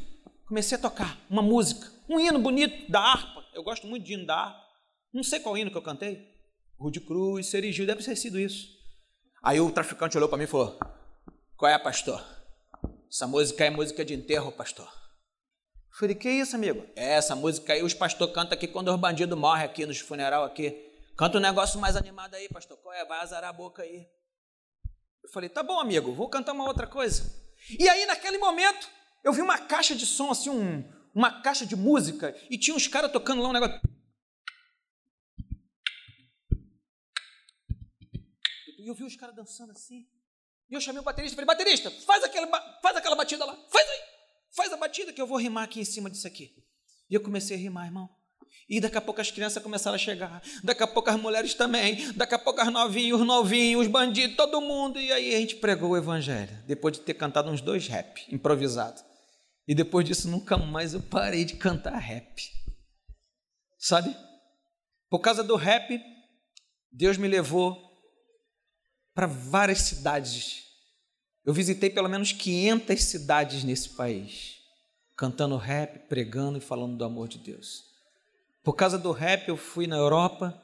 Comecei 0.47 0.77
a 0.79 0.81
tocar 0.81 1.19
uma 1.29 1.43
música, 1.43 1.91
um 2.09 2.19
hino 2.19 2.39
bonito 2.39 2.91
da 2.91 3.01
harpa. 3.01 3.45
Eu 3.55 3.63
gosto 3.63 3.87
muito 3.87 4.05
de 4.05 4.15
hino 4.15 4.27
da 4.27 4.37
harpa. 4.37 4.63
Não 5.13 5.23
sei 5.23 5.41
qual 5.41 5.57
hino 5.57 5.71
que 5.71 5.77
eu 5.77 5.83
cantei. 5.83 6.27
Rude 6.79 7.01
Cruz, 7.01 7.49
Serigil, 7.49 7.87
deve 7.87 8.03
ter 8.03 8.17
sido 8.17 8.39
isso. 8.39 8.69
Aí 9.43 9.61
o 9.61 9.71
traficante 9.71 10.17
olhou 10.17 10.29
para 10.29 10.39
mim 10.39 10.45
e 10.45 10.47
falou: 10.47 10.79
Qual 11.57 11.71
é, 11.71 11.79
pastor? 11.79 12.25
Essa 13.11 13.27
música 13.27 13.65
é 13.65 13.71
música 13.71 14.05
de 14.05 14.15
enterro, 14.15 14.53
pastor. 14.53 14.87
Eu 14.87 15.99
falei: 15.99 16.15
Que 16.15 16.31
isso, 16.31 16.55
amigo? 16.57 16.87
É, 16.95 17.15
essa 17.15 17.35
música 17.35 17.73
aí 17.73 17.83
os 17.83 17.95
pastores 17.95 18.35
cantam 18.35 18.57
aqui 18.57 18.69
quando 18.69 18.89
os 18.93 19.01
bandidos 19.01 19.39
morrem 19.39 19.65
aqui 19.65 19.87
nos 19.87 19.99
funeral 19.99 20.45
aqui. 20.45 20.87
Canta 21.17 21.39
um 21.39 21.41
negócio 21.41 21.81
mais 21.81 21.97
animado 21.97 22.35
aí, 22.35 22.49
pastor. 22.49 22.77
Qual 22.79 22.95
é? 22.95 23.05
Vai 23.05 23.21
azarar 23.21 23.51
a 23.51 23.53
boca 23.53 23.83
aí. 23.83 24.07
Eu 25.25 25.31
falei: 25.33 25.49
Tá 25.49 25.63
bom, 25.63 25.81
amigo, 25.81 26.13
vou 26.15 26.29
cantar 26.29 26.53
uma 26.53 26.67
outra 26.67 26.87
coisa. 26.87 27.48
E 27.79 27.89
aí, 27.89 28.07
naquele 28.07 28.39
momento, 28.39 28.89
eu 29.25 29.33
vi 29.33 29.41
uma 29.41 29.59
caixa 29.59 29.95
de 29.95 30.07
som, 30.07 30.31
assim, 30.31 30.51
um, 30.51 30.89
uma 31.15 31.43
caixa 31.43 31.67
de 31.67 31.77
música, 31.77 32.37
e 32.51 32.59
tinha 32.59 32.77
uns 32.77 32.87
caras 32.87 33.13
tocando 33.13 33.43
lá 33.43 33.49
um 33.49 33.53
negócio. 33.53 33.81
E 38.79 38.87
eu 38.87 38.95
vi 38.95 39.05
os 39.05 39.17
caras 39.17 39.35
dançando 39.35 39.73
assim. 39.73 40.09
E 40.71 40.75
eu 40.75 40.81
chamei 40.81 41.01
o 41.01 41.05
baterista 41.05 41.35
e 41.35 41.37
falei, 41.37 41.47
baterista, 41.47 41.91
faz 41.91 42.23
aquela, 42.23 42.47
faz 42.81 42.97
aquela 42.97 43.17
batida 43.17 43.45
lá, 43.45 43.57
faz 43.71 43.89
aí, 43.89 44.01
faz 44.55 44.73
a 44.73 44.77
batida 44.77 45.13
que 45.13 45.21
eu 45.21 45.27
vou 45.27 45.39
rimar 45.39 45.65
aqui 45.65 45.81
em 45.81 45.85
cima 45.85 46.11
disso 46.11 46.27
aqui. 46.27 46.55
E 47.11 47.15
eu 47.15 47.23
comecei 47.23 47.57
a 47.57 47.61
rimar, 47.61 47.87
irmão. 47.87 48.18
E 48.69 48.81
daqui 48.81 48.99
a 48.99 49.01
pouco 49.01 49.21
as 49.21 49.31
crianças 49.31 49.63
começaram 49.63 49.95
a 49.95 49.99
chegar, 49.99 50.43
daqui 50.63 50.83
a 50.83 50.87
pouco 50.87 51.09
as 51.09 51.19
mulheres 51.19 51.55
também, 51.55 52.13
daqui 52.13 52.35
a 52.35 52.39
pouco 52.39 52.61
as 52.61 52.71
novinhos, 52.71 53.19
os 53.19 53.27
novinhos, 53.27 53.83
os 53.83 53.89
bandidos, 53.89 54.37
todo 54.37 54.61
mundo. 54.61 55.01
E 55.01 55.11
aí 55.11 55.35
a 55.35 55.39
gente 55.39 55.57
pregou 55.57 55.91
o 55.91 55.97
evangelho, 55.97 56.55
depois 56.67 56.99
de 56.99 57.01
ter 57.01 57.15
cantado 57.15 57.51
uns 57.51 57.63
dois 57.63 57.87
rap 57.87 58.23
improvisado. 58.31 59.01
E 59.67 59.75
depois 59.75 60.07
disso 60.07 60.29
nunca 60.29 60.59
mais 60.59 60.93
eu 60.93 61.01
parei 61.01 61.47
de 61.47 61.55
cantar 61.55 61.97
rap. 61.97 62.43
Sabe? 63.79 64.15
Por 65.09 65.21
causa 65.21 65.43
do 65.43 65.57
rap, 65.57 65.99
Deus 66.93 67.17
me 67.17 67.27
levou 67.27 67.89
para 69.15 69.27
várias 69.27 69.79
cidades. 69.81 70.65
Eu 71.43 71.55
visitei 71.55 71.89
pelo 71.89 72.09
menos 72.09 72.33
500 72.33 73.03
cidades 73.03 73.65
nesse 73.65 73.91
país, 73.91 74.59
cantando 75.17 75.57
rap, 75.57 76.07
pregando 76.07 76.59
e 76.59 76.61
falando 76.61 76.99
do 76.99 77.05
amor 77.05 77.29
de 77.29 77.39
Deus. 77.39 77.88
Por 78.63 78.75
causa 78.75 78.99
do 78.99 79.13
rap, 79.13 79.49
eu 79.49 79.57
fui 79.57 79.87
na 79.87 79.97
Europa, 79.97 80.63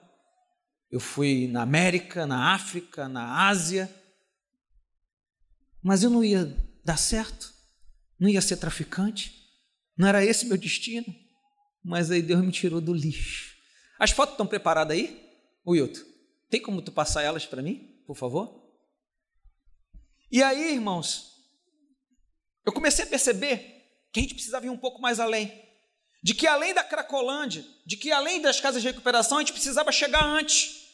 eu 0.90 1.00
fui 1.00 1.48
na 1.48 1.62
América, 1.62 2.26
na 2.26 2.54
África, 2.54 3.08
na 3.08 3.48
Ásia, 3.48 3.92
mas 5.82 6.02
eu 6.02 6.10
não 6.10 6.22
ia 6.24 6.44
dar 6.84 6.98
certo, 6.98 7.52
não 8.18 8.28
ia 8.28 8.40
ser 8.40 8.56
traficante, 8.56 9.32
não 9.96 10.08
era 10.08 10.24
esse 10.24 10.46
meu 10.46 10.56
destino, 10.56 11.06
mas 11.82 12.10
aí 12.10 12.22
Deus 12.22 12.44
me 12.44 12.52
tirou 12.52 12.80
do 12.80 12.92
lixo. 12.92 13.54
As 13.98 14.10
fotos 14.10 14.34
estão 14.34 14.46
preparadas 14.46 14.96
aí, 14.96 15.22
Wilton? 15.66 16.00
Tem 16.50 16.60
como 16.60 16.82
tu 16.82 16.92
passar 16.92 17.22
elas 17.22 17.46
para 17.46 17.62
mim? 17.62 17.94
por 18.06 18.16
favor? 18.16 18.62
E 20.30 20.42
aí, 20.42 20.74
irmãos, 20.74 21.32
eu 22.64 22.72
comecei 22.72 23.04
a 23.04 23.08
perceber 23.08 23.58
que 24.12 24.20
a 24.20 24.22
gente 24.22 24.34
precisava 24.34 24.66
ir 24.66 24.70
um 24.70 24.78
pouco 24.78 25.00
mais 25.00 25.20
além. 25.20 25.63
De 26.24 26.32
que 26.32 26.46
além 26.46 26.72
da 26.72 26.82
Cracolândia, 26.82 27.62
de 27.84 27.98
que 27.98 28.10
além 28.10 28.40
das 28.40 28.58
casas 28.58 28.80
de 28.80 28.88
recuperação, 28.88 29.36
a 29.36 29.40
gente 29.42 29.52
precisava 29.52 29.92
chegar 29.92 30.24
antes. 30.24 30.86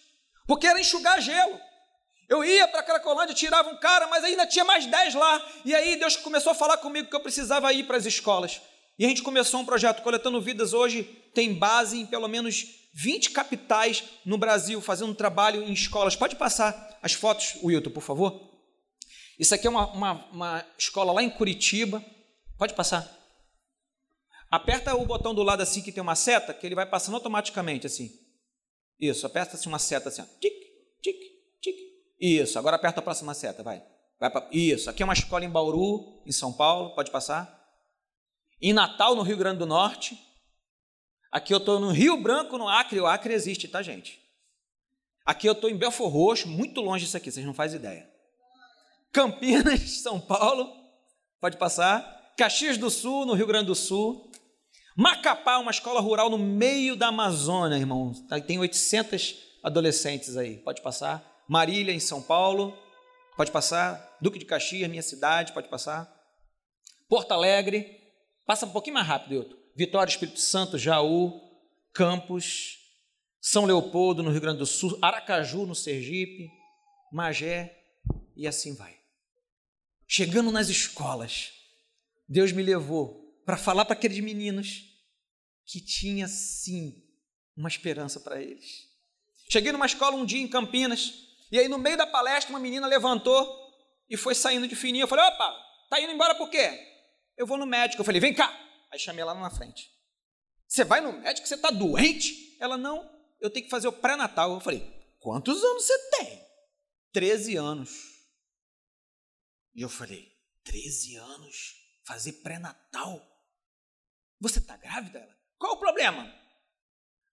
Porque 0.44 0.66
era 0.66 0.80
enxugar 0.80 1.22
gelo. 1.22 1.56
Eu 2.28 2.44
ia 2.44 2.66
para 2.66 2.80
a 2.80 2.82
Cracolândia, 2.82 3.32
tirava 3.32 3.70
um 3.70 3.76
cara, 3.76 4.08
mas 4.08 4.24
ainda 4.24 4.44
tinha 4.44 4.64
mais 4.64 4.86
dez 4.86 5.14
lá. 5.14 5.40
E 5.64 5.72
aí 5.72 5.94
Deus 5.94 6.16
começou 6.16 6.50
a 6.50 6.54
falar 6.54 6.78
comigo 6.78 7.08
que 7.08 7.14
eu 7.14 7.20
precisava 7.20 7.72
ir 7.72 7.84
para 7.84 7.96
as 7.96 8.06
escolas. 8.06 8.60
E 8.98 9.04
a 9.06 9.08
gente 9.08 9.22
começou 9.22 9.60
um 9.60 9.64
projeto, 9.64 10.02
Coletando 10.02 10.40
Vidas, 10.40 10.72
hoje 10.72 11.04
tem 11.32 11.54
base 11.54 12.00
em 12.00 12.06
pelo 12.06 12.26
menos 12.26 12.66
20 12.92 13.30
capitais 13.30 14.02
no 14.26 14.36
Brasil, 14.36 14.80
fazendo 14.80 15.14
trabalho 15.14 15.62
em 15.62 15.72
escolas. 15.72 16.16
Pode 16.16 16.34
passar 16.34 16.98
as 17.00 17.12
fotos, 17.12 17.54
Wilton, 17.62 17.90
por 17.90 18.02
favor? 18.02 18.50
Isso 19.38 19.54
aqui 19.54 19.68
é 19.68 19.70
uma, 19.70 19.86
uma, 19.92 20.12
uma 20.32 20.66
escola 20.76 21.12
lá 21.12 21.22
em 21.22 21.30
Curitiba. 21.30 22.04
Pode 22.58 22.74
passar. 22.74 23.19
Aperta 24.50 24.94
o 24.96 25.06
botão 25.06 25.32
do 25.32 25.44
lado 25.44 25.62
assim 25.62 25.80
que 25.80 25.92
tem 25.92 26.02
uma 26.02 26.16
seta, 26.16 26.52
que 26.52 26.66
ele 26.66 26.74
vai 26.74 26.84
passando 26.84 27.14
automaticamente 27.14 27.86
assim. 27.86 28.10
Isso, 28.98 29.24
aperta 29.24 29.56
assim 29.56 29.68
uma 29.68 29.78
seta 29.78 30.08
assim. 30.08 30.22
Tic, 30.40 30.52
tic, 31.00 31.16
tic. 31.60 31.76
Isso, 32.18 32.58
agora 32.58 32.76
aperta 32.76 32.98
a 32.98 33.02
próxima 33.02 33.32
seta, 33.32 33.62
vai. 33.62 33.82
vai 34.18 34.30
pra... 34.30 34.48
Isso, 34.50 34.90
aqui 34.90 35.02
é 35.02 35.04
uma 35.04 35.14
escola 35.14 35.44
em 35.44 35.50
Bauru, 35.50 36.20
em 36.26 36.32
São 36.32 36.52
Paulo, 36.52 36.94
pode 36.96 37.12
passar. 37.12 37.58
Em 38.60 38.72
Natal, 38.72 39.14
no 39.14 39.22
Rio 39.22 39.36
Grande 39.36 39.60
do 39.60 39.66
Norte. 39.66 40.18
Aqui 41.30 41.54
eu 41.54 41.58
estou 41.58 41.78
no 41.78 41.92
Rio 41.92 42.20
Branco, 42.20 42.58
no 42.58 42.68
Acre. 42.68 43.00
O 43.00 43.06
Acre 43.06 43.32
existe, 43.32 43.68
tá, 43.68 43.80
gente? 43.82 44.20
Aqui 45.24 45.46
eu 45.46 45.52
estou 45.52 45.70
em 45.70 45.76
Belfor 45.76 46.08
Roxo, 46.08 46.48
muito 46.48 46.80
longe 46.80 47.04
disso 47.04 47.16
aqui, 47.16 47.30
vocês 47.30 47.46
não 47.46 47.54
fazem 47.54 47.78
ideia. 47.78 48.10
Campinas, 49.12 49.80
São 50.02 50.20
Paulo, 50.20 50.68
pode 51.40 51.56
passar. 51.56 52.34
Caxias 52.36 52.76
do 52.76 52.90
Sul, 52.90 53.24
no 53.24 53.34
Rio 53.34 53.46
Grande 53.46 53.66
do 53.66 53.74
Sul. 53.74 54.29
Macapá, 55.00 55.56
uma 55.56 55.70
escola 55.70 55.98
rural 55.98 56.28
no 56.28 56.36
meio 56.36 56.94
da 56.94 57.06
Amazônia, 57.06 57.74
irmão. 57.74 58.12
Tem 58.46 58.58
800 58.58 59.34
adolescentes 59.62 60.36
aí, 60.36 60.58
pode 60.58 60.82
passar. 60.82 61.42
Marília, 61.48 61.90
em 61.90 61.98
São 61.98 62.20
Paulo, 62.20 62.76
pode 63.34 63.50
passar. 63.50 64.18
Duque 64.20 64.38
de 64.38 64.44
Caxias, 64.44 64.90
minha 64.90 65.02
cidade, 65.02 65.54
pode 65.54 65.70
passar. 65.70 66.06
Porto 67.08 67.32
Alegre, 67.32 67.98
passa 68.46 68.66
um 68.66 68.70
pouquinho 68.70 68.92
mais 68.92 69.06
rápido, 69.06 69.36
Hilton. 69.36 69.56
Vitória, 69.74 70.10
Espírito 70.10 70.38
Santo, 70.38 70.76
Jaú, 70.76 71.32
Campos, 71.94 72.76
São 73.40 73.64
Leopoldo, 73.64 74.22
no 74.22 74.30
Rio 74.30 74.42
Grande 74.42 74.58
do 74.58 74.66
Sul, 74.66 74.98
Aracaju, 75.00 75.64
no 75.64 75.74
Sergipe, 75.74 76.50
Magé, 77.10 77.74
e 78.36 78.46
assim 78.46 78.74
vai. 78.74 78.94
Chegando 80.06 80.52
nas 80.52 80.68
escolas, 80.68 81.52
Deus 82.28 82.52
me 82.52 82.62
levou 82.62 83.40
para 83.46 83.56
falar 83.56 83.86
para 83.86 83.94
aqueles 83.94 84.20
meninos 84.20 84.89
que 85.70 85.80
tinha 85.80 86.26
sim 86.26 87.00
uma 87.56 87.68
esperança 87.68 88.18
para 88.18 88.42
eles. 88.42 88.88
Cheguei 89.48 89.70
numa 89.72 89.86
escola 89.86 90.16
um 90.16 90.24
dia 90.24 90.40
em 90.40 90.48
Campinas, 90.48 91.12
e 91.50 91.58
aí 91.58 91.68
no 91.68 91.78
meio 91.78 91.96
da 91.96 92.06
palestra 92.06 92.50
uma 92.50 92.60
menina 92.60 92.86
levantou 92.86 93.48
e 94.08 94.16
foi 94.16 94.34
saindo 94.34 94.66
de 94.66 94.74
fininho. 94.74 95.04
Eu 95.04 95.08
falei: 95.08 95.24
opa, 95.24 95.56
tá 95.88 96.00
indo 96.00 96.12
embora 96.12 96.34
por 96.34 96.50
quê? 96.50 96.78
Eu 97.36 97.46
vou 97.46 97.56
no 97.56 97.66
médico. 97.66 98.00
Eu 98.00 98.04
falei: 98.04 98.20
vem 98.20 98.34
cá. 98.34 98.48
Aí 98.92 98.98
chamei 98.98 99.22
ela 99.22 99.34
na 99.34 99.50
frente. 99.50 99.88
Você 100.66 100.84
vai 100.84 101.00
no 101.00 101.12
médico? 101.12 101.46
Você 101.46 101.54
está 101.54 101.70
doente? 101.70 102.56
Ela, 102.60 102.76
não, 102.76 103.08
eu 103.40 103.50
tenho 103.50 103.64
que 103.64 103.70
fazer 103.70 103.88
o 103.88 103.92
pré-natal. 103.92 104.52
Eu 104.52 104.60
falei, 104.60 104.80
quantos 105.18 105.62
anos 105.62 105.84
você 105.84 105.98
tem? 106.10 106.46
13 107.12 107.56
anos. 107.56 107.90
E 109.74 109.82
eu 109.82 109.88
falei, 109.88 110.32
13 110.64 111.16
anos? 111.16 111.74
Fazer 112.04 112.34
pré-natal? 112.34 113.20
Você 114.40 114.58
está 114.58 114.76
grávida? 114.76 115.18
Ela, 115.18 115.39
qual 115.60 115.74
o 115.74 115.78
problema? 115.78 116.34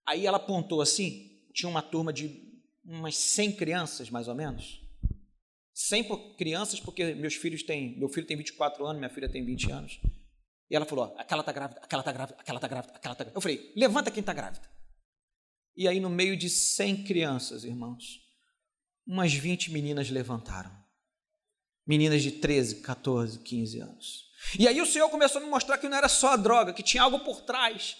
Aí 0.05 0.27
ela 0.27 0.35
apontou 0.35 0.81
assim, 0.81 1.41
tinha 1.53 1.69
uma 1.69 1.81
turma 1.81 2.11
de 2.11 2.45
umas 2.83 3.15
100 3.15 3.53
crianças, 3.53 4.09
mais 4.09 4.27
ou 4.27 4.35
menos. 4.35 4.81
100 5.73 6.35
crianças, 6.35 6.79
porque 6.81 7.15
meus 7.15 7.35
filhos 7.35 7.63
têm, 7.63 7.97
meu 7.97 8.09
filho 8.09 8.27
tem 8.27 8.35
24 8.35 8.85
anos, 8.85 8.99
minha 8.99 9.09
filha 9.09 9.29
tem 9.29 9.45
20 9.45 9.71
anos. 9.71 10.01
E 10.69 10.75
ela 10.75 10.85
falou: 10.85 11.15
aquela 11.17 11.41
está 11.41 11.53
grávida, 11.53 11.79
aquela 11.81 12.01
está 12.01 12.11
grávida, 12.11 12.37
aquela 12.37 12.57
está 12.57 12.67
grávida, 12.67 12.93
aquela 12.93 13.13
está 13.13 13.23
grávida. 13.23 13.37
Eu 13.37 13.41
falei: 13.41 13.73
levanta 13.75 14.11
quem 14.11 14.19
está 14.19 14.33
grávida. 14.33 14.69
E 15.75 15.87
aí, 15.87 15.99
no 15.99 16.09
meio 16.09 16.35
de 16.35 16.49
100 16.49 17.05
crianças, 17.05 17.63
irmãos, 17.63 18.19
umas 19.05 19.33
20 19.33 19.71
meninas 19.71 20.09
levantaram. 20.09 20.75
Meninas 21.85 22.21
de 22.21 22.31
13, 22.31 22.81
14, 22.81 23.39
15 23.39 23.79
anos. 23.79 24.27
E 24.59 24.67
aí 24.67 24.81
o 24.81 24.85
Senhor 24.85 25.09
começou 25.09 25.39
a 25.39 25.45
me 25.45 25.49
mostrar 25.49 25.77
que 25.77 25.87
não 25.87 25.97
era 25.97 26.09
só 26.09 26.33
a 26.33 26.35
droga, 26.35 26.73
que 26.73 26.83
tinha 26.83 27.03
algo 27.03 27.19
por 27.19 27.41
trás, 27.41 27.95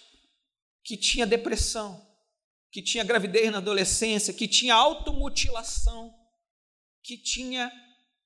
que 0.84 0.96
tinha 0.96 1.26
depressão, 1.26 2.00
que 2.70 2.82
tinha 2.82 3.04
gravidez 3.04 3.50
na 3.50 3.58
adolescência, 3.58 4.32
que 4.32 4.48
tinha 4.48 4.74
automutilação, 4.74 6.12
que 7.02 7.16
tinha 7.16 7.70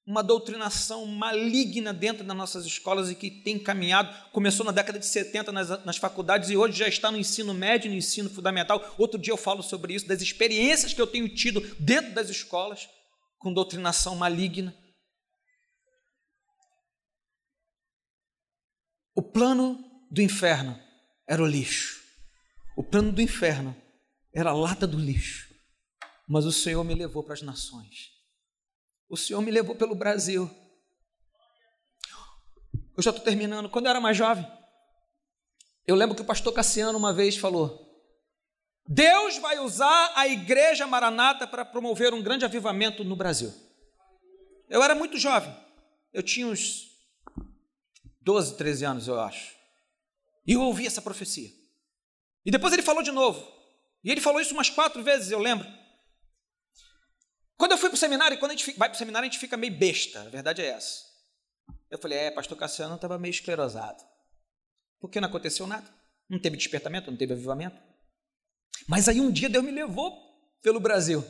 uma 0.04 0.22
doutrinação 0.22 1.06
maligna 1.06 1.92
dentro 1.92 2.24
das 2.24 2.36
nossas 2.36 2.66
escolas 2.66 3.08
e 3.08 3.14
que 3.14 3.30
tem 3.30 3.58
caminhado, 3.58 4.12
começou 4.32 4.66
na 4.66 4.72
década 4.72 4.98
de 4.98 5.06
70 5.06 5.52
nas, 5.52 5.84
nas 5.84 5.96
faculdades 5.96 6.50
e 6.50 6.56
hoje 6.56 6.78
já 6.78 6.88
está 6.88 7.10
no 7.10 7.18
ensino 7.18 7.54
médio, 7.54 7.90
no 7.90 7.96
ensino 7.96 8.28
fundamental. 8.28 8.94
Outro 8.98 9.18
dia 9.18 9.32
eu 9.32 9.36
falo 9.36 9.62
sobre 9.62 9.94
isso, 9.94 10.08
das 10.08 10.20
experiências 10.20 10.92
que 10.92 11.00
eu 11.00 11.06
tenho 11.06 11.28
tido 11.28 11.60
dentro 11.78 12.12
das 12.12 12.28
escolas 12.28 12.88
com 13.38 13.52
doutrinação 13.52 14.16
maligna. 14.16 14.76
O 19.14 19.22
plano 19.22 19.78
do 20.10 20.20
inferno 20.20 20.78
era 21.28 21.42
o 21.42 21.46
lixo. 21.46 22.01
O 22.76 22.82
plano 22.82 23.12
do 23.12 23.20
inferno 23.20 23.76
era 24.35 24.50
a 24.50 24.54
lata 24.54 24.87
do 24.87 24.98
lixo. 24.98 25.52
Mas 26.29 26.44
o 26.44 26.52
Senhor 26.52 26.83
me 26.85 26.94
levou 26.94 27.23
para 27.23 27.35
as 27.35 27.42
nações 27.42 28.12
o 29.12 29.16
Senhor 29.16 29.42
me 29.42 29.50
levou 29.50 29.75
pelo 29.75 29.94
Brasil. 29.94 30.50
Eu 32.96 33.02
já 33.02 33.10
estou 33.10 33.23
terminando. 33.23 33.68
Quando 33.68 33.85
eu 33.85 33.90
era 33.90 34.00
mais 34.00 34.16
jovem, 34.16 34.50
eu 35.87 35.94
lembro 35.94 36.16
que 36.16 36.23
o 36.23 36.25
pastor 36.25 36.50
Cassiano 36.54 36.96
uma 36.96 37.12
vez 37.12 37.37
falou: 37.37 37.79
Deus 38.88 39.37
vai 39.37 39.58
usar 39.58 40.14
a 40.16 40.27
igreja 40.27 40.87
Maranata 40.87 41.46
para 41.46 41.62
promover 41.62 42.14
um 42.14 42.23
grande 42.23 42.46
avivamento 42.46 43.04
no 43.04 43.14
Brasil. 43.14 43.52
Eu 44.66 44.83
era 44.83 44.94
muito 44.94 45.18
jovem, 45.18 45.54
eu 46.10 46.23
tinha 46.23 46.46
uns 46.46 46.90
12, 48.23 48.56
13 48.56 48.87
anos, 48.87 49.08
eu 49.08 49.20
acho. 49.20 49.54
E 50.46 50.54
eu 50.54 50.62
ouvi 50.62 50.87
essa 50.87 51.02
profecia. 51.02 51.50
E 52.44 52.50
depois 52.50 52.72
ele 52.72 52.82
falou 52.82 53.02
de 53.02 53.12
novo. 53.12 53.46
E 54.04 54.10
ele 54.10 54.20
falou 54.20 54.40
isso 54.40 54.54
umas 54.54 54.70
quatro 54.70 55.02
vezes, 55.02 55.30
eu 55.30 55.38
lembro. 55.38 55.66
Quando 57.56 57.72
eu 57.72 57.78
fui 57.78 57.88
para 57.88 57.96
o 57.96 57.98
seminário, 57.98 58.38
quando 58.38 58.50
a 58.50 58.56
gente 58.56 58.72
vai 58.76 58.88
para 58.88 58.96
o 58.96 58.98
seminário, 58.98 59.28
a 59.28 59.30
gente 59.30 59.38
fica 59.38 59.56
meio 59.56 59.76
besta, 59.76 60.22
a 60.22 60.28
verdade 60.28 60.60
é 60.62 60.66
essa. 60.66 61.04
Eu 61.90 61.98
falei, 61.98 62.18
é, 62.18 62.30
pastor 62.30 62.58
Cassiano 62.58 62.96
estava 62.96 63.18
meio 63.18 63.30
esclerosado. 63.30 64.02
Porque 64.98 65.20
não 65.20 65.28
aconteceu 65.28 65.66
nada. 65.66 65.88
Não 66.28 66.38
teve 66.38 66.56
despertamento, 66.56 67.10
não 67.10 67.18
teve 67.18 67.34
avivamento. 67.34 67.76
Mas 68.88 69.08
aí 69.08 69.20
um 69.20 69.30
dia 69.30 69.48
Deus 69.48 69.64
me 69.64 69.70
levou 69.70 70.12
pelo 70.62 70.80
Brasil. 70.80 71.24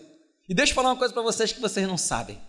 E 0.48 0.54
deixa 0.54 0.72
eu 0.72 0.74
falar 0.76 0.90
uma 0.90 0.98
coisa 0.98 1.12
para 1.12 1.22
vocês 1.22 1.52
que 1.52 1.60
vocês 1.60 1.86
não 1.86 1.98
sabem. 1.98 2.40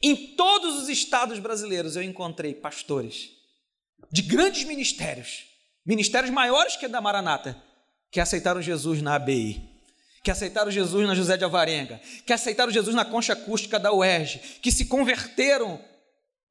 Em 0.00 0.36
todos 0.36 0.80
os 0.80 0.88
estados 0.88 1.38
brasileiros 1.38 1.96
eu 1.96 2.02
encontrei 2.02 2.54
pastores 2.54 3.30
de 4.12 4.22
grandes 4.22 4.64
ministérios, 4.64 5.47
ministérios 5.88 6.30
maiores 6.30 6.76
que 6.76 6.84
a 6.84 6.88
da 6.88 7.00
Maranata, 7.00 7.56
que 8.10 8.20
aceitaram 8.20 8.60
Jesus 8.60 9.00
na 9.00 9.14
ABI, 9.14 9.66
que 10.22 10.30
aceitaram 10.30 10.70
Jesus 10.70 11.06
na 11.06 11.14
José 11.14 11.38
de 11.38 11.44
Alvarenga, 11.44 11.98
que 12.26 12.32
aceitaram 12.34 12.70
Jesus 12.70 12.94
na 12.94 13.06
concha 13.06 13.32
acústica 13.32 13.80
da 13.80 13.90
UERJ, 13.90 14.58
que 14.60 14.70
se 14.70 14.84
converteram 14.84 15.82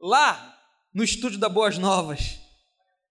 lá 0.01 0.57
no 0.91 1.03
estúdio 1.03 1.37
da 1.37 1.47
Boas 1.47 1.77
Novas, 1.77 2.39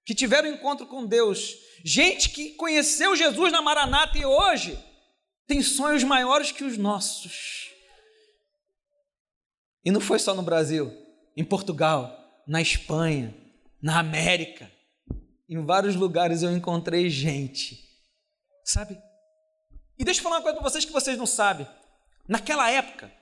que 0.05 0.17
tiveram 0.17 0.49
encontro 0.49 0.85
com 0.87 1.07
Deus, 1.07 1.55
gente 1.85 2.31
que 2.31 2.51
conheceu 2.55 3.15
Jesus 3.15 3.53
na 3.53 3.63
Maranata 3.63 4.19
e 4.19 4.25
hoje 4.25 4.77
tem 5.47 5.63
sonhos 5.63 6.03
maiores 6.03 6.51
que 6.51 6.65
os 6.65 6.77
nossos. 6.77 7.71
E 9.85 9.93
não 9.93 10.01
foi 10.01 10.19
só 10.19 10.35
no 10.35 10.43
Brasil, 10.43 10.93
em 11.37 11.45
Portugal, 11.45 12.43
na 12.49 12.61
Espanha, 12.61 13.33
na 13.81 14.01
América, 14.01 14.69
em 15.49 15.65
vários 15.65 15.95
lugares 15.95 16.43
eu 16.43 16.51
encontrei 16.51 17.09
gente, 17.09 17.79
sabe? 18.65 18.99
E 19.99 20.05
deixa 20.05 20.21
eu 20.21 20.25
falar 20.25 20.37
uma 20.37 20.43
coisa 20.43 20.59
para 20.59 20.69
vocês 20.69 20.85
que 20.85 20.93
vocês 20.93 21.17
não 21.17 21.27
sabem. 21.27 21.67
Naquela 22.29 22.71
época, 22.71 23.13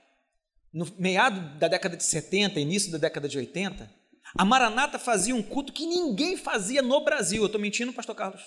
no 0.73 0.85
meado 0.97 1.57
da 1.57 1.67
década 1.67 1.95
de 1.95 2.03
70, 2.03 2.59
início 2.59 2.91
da 2.91 2.97
década 2.97 3.29
de 3.29 3.37
80, 3.37 3.89
a 4.37 4.43
Maranata 4.43 4.99
fazia 4.99 5.35
um 5.35 5.43
culto 5.43 5.71
que 5.71 5.85
ninguém 5.85 6.35
fazia 6.35 6.81
no 6.81 7.03
Brasil. 7.03 7.43
Eu 7.43 7.45
estou 7.45 7.61
mentindo, 7.61 7.93
pastor 7.93 8.15
Carlos? 8.15 8.41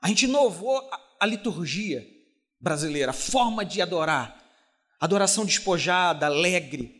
A 0.00 0.08
gente 0.08 0.24
inovou 0.24 0.78
a, 0.90 1.00
a 1.20 1.26
liturgia 1.26 2.06
brasileira, 2.60 3.10
a 3.10 3.14
forma 3.14 3.64
de 3.64 3.82
adorar, 3.82 4.42
adoração 5.00 5.44
despojada, 5.44 6.26
alegre. 6.26 6.95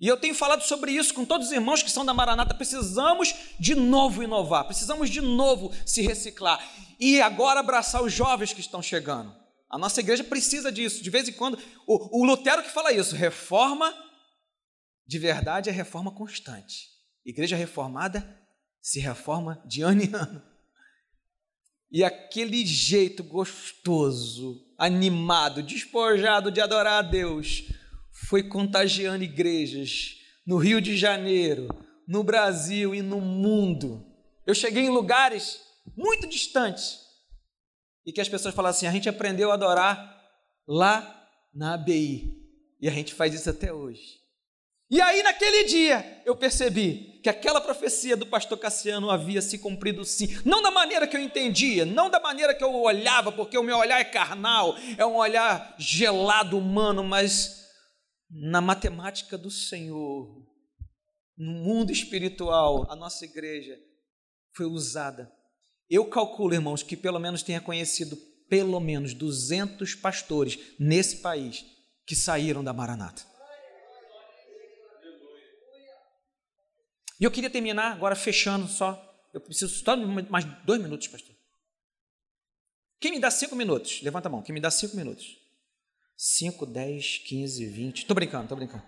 E 0.00 0.06
eu 0.06 0.16
tenho 0.16 0.34
falado 0.34 0.62
sobre 0.62 0.92
isso 0.92 1.12
com 1.12 1.24
todos 1.24 1.48
os 1.48 1.52
irmãos 1.52 1.82
que 1.82 1.90
são 1.90 2.04
da 2.04 2.14
Maranata. 2.14 2.54
Precisamos 2.54 3.34
de 3.58 3.74
novo 3.74 4.22
inovar, 4.22 4.64
precisamos 4.64 5.10
de 5.10 5.20
novo 5.20 5.72
se 5.84 6.02
reciclar 6.02 6.64
e 7.00 7.20
agora 7.20 7.60
abraçar 7.60 8.02
os 8.02 8.12
jovens 8.12 8.52
que 8.52 8.60
estão 8.60 8.80
chegando. 8.80 9.34
A 9.68 9.76
nossa 9.76 10.00
igreja 10.00 10.24
precisa 10.24 10.70
disso. 10.70 11.02
De 11.02 11.10
vez 11.10 11.28
em 11.28 11.32
quando, 11.32 11.58
o, 11.86 12.22
o 12.22 12.24
Lutero 12.24 12.62
que 12.62 12.70
fala 12.70 12.92
isso, 12.92 13.14
reforma 13.14 13.92
de 15.06 15.18
verdade 15.18 15.70
é 15.70 15.72
reforma 15.72 16.10
constante. 16.10 16.90
Igreja 17.24 17.56
reformada 17.56 18.38
se 18.80 19.00
reforma 19.00 19.62
de 19.66 19.82
ano 19.82 20.02
em 20.02 20.14
ano. 20.14 20.42
E 21.90 22.04
aquele 22.04 22.66
jeito 22.66 23.24
gostoso, 23.24 24.62
animado, 24.76 25.62
despojado 25.62 26.50
de 26.50 26.60
adorar 26.60 26.98
a 26.98 27.08
Deus, 27.08 27.62
foi 28.26 28.42
contagiando 28.42 29.24
igrejas 29.24 30.16
no 30.46 30.56
Rio 30.56 30.80
de 30.80 30.96
Janeiro, 30.96 31.68
no 32.06 32.22
Brasil 32.22 32.94
e 32.94 33.02
no 33.02 33.20
mundo. 33.20 34.04
Eu 34.46 34.54
cheguei 34.54 34.84
em 34.84 34.90
lugares 34.90 35.60
muito 35.96 36.26
distantes 36.26 36.98
e 38.04 38.12
que 38.12 38.20
as 38.20 38.28
pessoas 38.28 38.54
falam 38.54 38.70
assim: 38.70 38.86
a 38.86 38.92
gente 38.92 39.08
aprendeu 39.08 39.50
a 39.50 39.54
adorar 39.54 40.18
lá 40.66 41.28
na 41.54 41.74
ABI 41.74 42.34
e 42.80 42.88
a 42.88 42.90
gente 42.90 43.14
faz 43.14 43.34
isso 43.34 43.50
até 43.50 43.72
hoje. 43.72 44.18
E 44.90 45.02
aí, 45.02 45.22
naquele 45.22 45.64
dia, 45.64 46.22
eu 46.24 46.34
percebi 46.34 47.20
que 47.22 47.28
aquela 47.28 47.60
profecia 47.60 48.16
do 48.16 48.24
pastor 48.24 48.56
Cassiano 48.56 49.10
havia 49.10 49.42
se 49.42 49.58
cumprido 49.58 50.02
sim. 50.02 50.40
Não 50.46 50.62
da 50.62 50.70
maneira 50.70 51.06
que 51.06 51.14
eu 51.14 51.20
entendia, 51.20 51.84
não 51.84 52.08
da 52.08 52.18
maneira 52.18 52.54
que 52.54 52.64
eu 52.64 52.74
olhava, 52.74 53.30
porque 53.30 53.58
o 53.58 53.62
meu 53.62 53.76
olhar 53.76 54.00
é 54.00 54.04
carnal, 54.04 54.74
é 54.96 55.04
um 55.04 55.16
olhar 55.16 55.74
gelado, 55.78 56.56
humano, 56.56 57.04
mas 57.04 57.57
na 58.30 58.60
matemática 58.60 59.38
do 59.38 59.50
Senhor, 59.50 60.46
no 61.36 61.52
mundo 61.52 61.92
espiritual, 61.92 62.90
a 62.90 62.96
nossa 62.96 63.24
igreja 63.24 63.78
foi 64.54 64.66
usada 64.66 65.32
eu 65.90 66.04
calculo, 66.04 66.52
irmãos, 66.52 66.82
que 66.82 66.96
pelo 66.96 67.18
menos 67.18 67.42
tenha 67.42 67.60
conhecido 67.60 68.16
pelo 68.48 68.78
menos 68.78 69.14
200 69.14 69.94
pastores 69.94 70.58
nesse 70.78 71.18
país 71.18 71.64
que 72.06 72.14
saíram 72.14 72.62
da 72.62 72.72
Maranata. 72.72 73.26
E 77.20 77.24
eu 77.24 77.30
queria 77.30 77.50
terminar 77.50 77.92
agora 77.92 78.14
fechando 78.14 78.68
só. 78.68 79.04
Eu 79.32 79.40
preciso 79.40 79.74
só 79.74 79.96
de 79.96 80.04
mais 80.30 80.44
dois 80.64 80.80
minutos, 80.80 81.08
pastor. 81.08 81.34
Quem 83.00 83.12
me 83.12 83.20
dá 83.20 83.30
cinco 83.30 83.56
minutos? 83.56 84.02
Levanta 84.02 84.28
a 84.28 84.30
mão. 84.30 84.42
Quem 84.42 84.52
me 84.52 84.60
dá 84.60 84.70
cinco 84.70 84.96
minutos? 84.96 85.36
Cinco, 86.20 86.66
dez, 86.66 87.18
quinze, 87.18 87.64
vinte. 87.64 87.98
Estou 87.98 88.12
brincando, 88.16 88.42
estou 88.42 88.56
brincando. 88.56 88.82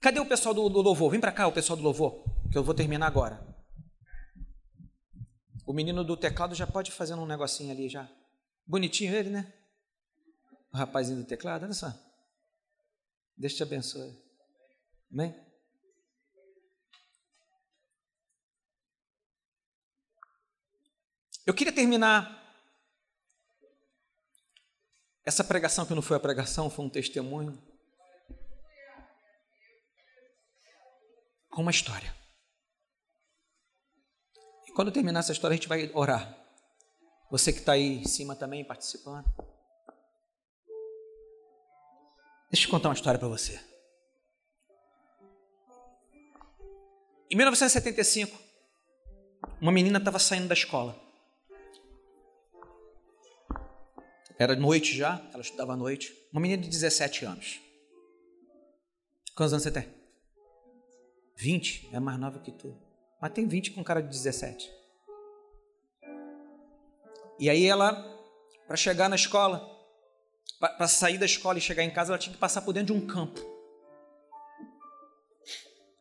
Cadê 0.00 0.18
o 0.20 0.26
pessoal 0.26 0.54
do, 0.54 0.70
do 0.70 0.80
louvor? 0.80 1.10
Vem 1.10 1.20
para 1.20 1.30
cá, 1.30 1.46
o 1.46 1.52
pessoal 1.52 1.76
do 1.76 1.82
louvor, 1.82 2.24
que 2.50 2.56
eu 2.56 2.64
vou 2.64 2.74
terminar 2.74 3.06
agora. 3.06 3.46
O 5.66 5.74
menino 5.74 6.02
do 6.02 6.16
teclado 6.16 6.54
já 6.54 6.66
pode 6.66 6.90
fazer 6.90 7.12
um 7.12 7.26
negocinho 7.26 7.70
ali 7.70 7.90
já. 7.90 8.10
Bonitinho 8.66 9.14
ele, 9.14 9.28
né? 9.28 9.52
O 10.72 10.78
rapazinho 10.78 11.18
do 11.18 11.26
teclado, 11.26 11.64
olha 11.64 11.74
só. 11.74 11.92
Deus 13.36 13.52
te 13.52 13.62
abençoe. 13.62 14.16
Amém? 15.12 15.38
Eu 21.44 21.52
queria 21.52 21.72
terminar 21.72 22.47
essa 25.28 25.44
pregação 25.44 25.84
que 25.84 25.94
não 25.94 26.00
foi 26.00 26.16
a 26.16 26.20
pregação, 26.20 26.70
foi 26.70 26.86
um 26.86 26.88
testemunho 26.88 27.62
com 31.50 31.60
uma 31.60 31.70
história. 31.70 32.16
Quando 34.74 34.90
terminar 34.90 35.20
essa 35.20 35.32
história, 35.32 35.52
a 35.52 35.56
gente 35.56 35.68
vai 35.68 35.90
orar. 35.92 36.34
Você 37.30 37.52
que 37.52 37.58
está 37.58 37.72
aí 37.72 37.98
em 37.98 38.06
cima 38.06 38.34
também 38.34 38.64
participando. 38.64 39.26
Deixa 42.50 42.66
eu 42.66 42.70
contar 42.70 42.88
uma 42.88 42.94
história 42.94 43.18
para 43.18 43.28
você. 43.28 43.60
Em 47.30 47.36
1975, 47.36 48.34
uma 49.60 49.72
menina 49.72 49.98
estava 49.98 50.18
saindo 50.18 50.48
da 50.48 50.54
escola. 50.54 51.07
Era 54.38 54.54
noite 54.54 54.96
já, 54.96 55.20
ela 55.32 55.42
estudava 55.42 55.72
à 55.72 55.76
noite. 55.76 56.14
Uma 56.32 56.40
menina 56.40 56.62
de 56.62 56.68
17 56.68 57.24
anos. 57.24 57.60
Quantos 59.34 59.52
anos 59.52 59.62
você 59.62 59.70
tem? 59.70 59.88
20? 61.36 61.90
É 61.92 62.00
mais 62.00 62.18
nova 62.18 62.38
que 62.40 62.52
tu 62.52 62.88
mas 63.20 63.32
tem 63.32 63.46
20 63.46 63.72
com 63.72 63.82
cara 63.82 64.00
de 64.00 64.08
17. 64.08 64.70
E 67.38 67.50
aí 67.50 67.66
ela, 67.66 67.92
para 68.66 68.76
chegar 68.76 69.08
na 69.08 69.16
escola, 69.16 69.68
para 70.58 70.88
sair 70.88 71.18
da 71.18 71.26
escola 71.26 71.58
e 71.58 71.60
chegar 71.60 71.82
em 71.82 71.90
casa, 71.90 72.12
ela 72.12 72.18
tinha 72.18 72.32
que 72.32 72.38
passar 72.38 72.62
por 72.62 72.72
dentro 72.72 72.94
de 72.94 73.00
um 73.00 73.06
campo. 73.06 73.40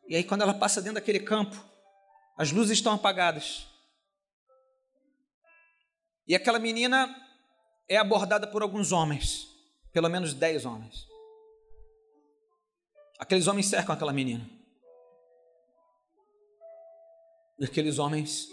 E 0.07 0.15
aí 0.15 0.23
quando 0.23 0.41
ela 0.41 0.53
passa 0.53 0.81
dentro 0.81 0.95
daquele 0.95 1.19
campo, 1.19 1.55
as 2.38 2.51
luzes 2.51 2.77
estão 2.77 2.93
apagadas. 2.93 3.67
E 6.27 6.35
aquela 6.35 6.59
menina 6.59 7.26
é 7.88 7.97
abordada 7.97 8.47
por 8.47 8.61
alguns 8.61 8.91
homens, 8.91 9.47
pelo 9.91 10.09
menos 10.09 10.33
dez 10.33 10.65
homens. 10.65 11.07
Aqueles 13.17 13.47
homens 13.47 13.67
cercam 13.67 13.95
aquela 13.95 14.13
menina. 14.13 14.47
E 17.59 17.65
aqueles 17.65 17.97
homens 17.97 18.47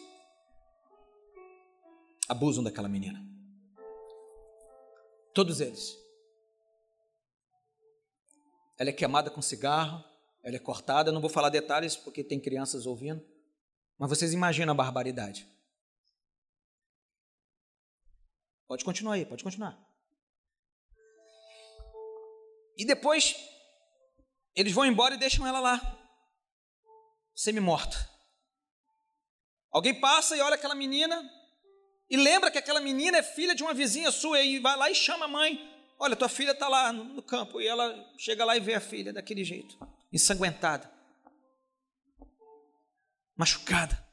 abusam 2.29 2.65
daquela 2.65 2.89
menina. 2.89 3.23
Todos 5.35 5.61
eles. 5.61 5.99
Ela 8.79 8.91
é 8.91 8.93
queimada 8.93 9.31
com 9.31 9.43
cigarro, 9.43 10.03
ela 10.43 10.57
é 10.57 10.59
cortada. 10.59 11.11
Eu 11.11 11.13
não 11.13 11.21
vou 11.21 11.31
falar 11.31 11.51
detalhes 11.51 11.97
porque 11.97 12.25
tem 12.25 12.41
crianças 12.41 12.87
ouvindo, 12.87 13.23
mas 13.99 14.09
vocês 14.09 14.33
imaginam 14.33 14.73
a 14.73 14.77
barbaridade. 14.77 15.47
Pode 18.67 18.85
continuar 18.85 19.15
aí, 19.15 19.27
pode 19.27 19.45
continuar. 19.45 19.79
E 22.77 22.85
depois 22.85 23.37
eles 24.55 24.73
vão 24.73 24.87
embora 24.87 25.15
e 25.15 25.19
deixam 25.19 25.47
ela 25.47 25.61
lá, 25.61 25.81
semi-morta. 27.35 28.11
Alguém 29.71 30.01
passa 30.01 30.37
e 30.37 30.41
olha 30.41 30.55
aquela 30.55 30.75
menina 30.75 31.23
e 32.09 32.17
lembra 32.17 32.51
que 32.51 32.59
aquela 32.59 32.81
menina 32.81 33.19
é 33.19 33.23
filha 33.23 33.55
de 33.55 33.63
uma 33.63 33.75
vizinha 33.75 34.11
sua 34.11 34.41
e 34.41 34.61
vai 34.61 34.77
lá 34.77 34.91
e 34.91 34.95
chama 34.95 35.25
a 35.25 35.29
mãe. 35.29 35.59
Olha, 35.99 36.15
tua 36.15 36.29
filha 36.29 36.53
está 36.53 36.69
lá 36.69 36.93
no 36.93 37.23
campo. 37.23 37.61
E 37.61 37.67
ela 37.67 38.13
chega 38.19 38.45
lá 38.45 38.57
e 38.57 38.61
vê 38.61 38.75
a 38.75 38.81
filha 38.81 39.13
daquele 39.13 39.45
jeito, 39.45 39.79
ensanguentada, 40.13 40.93
machucada, 43.37 44.07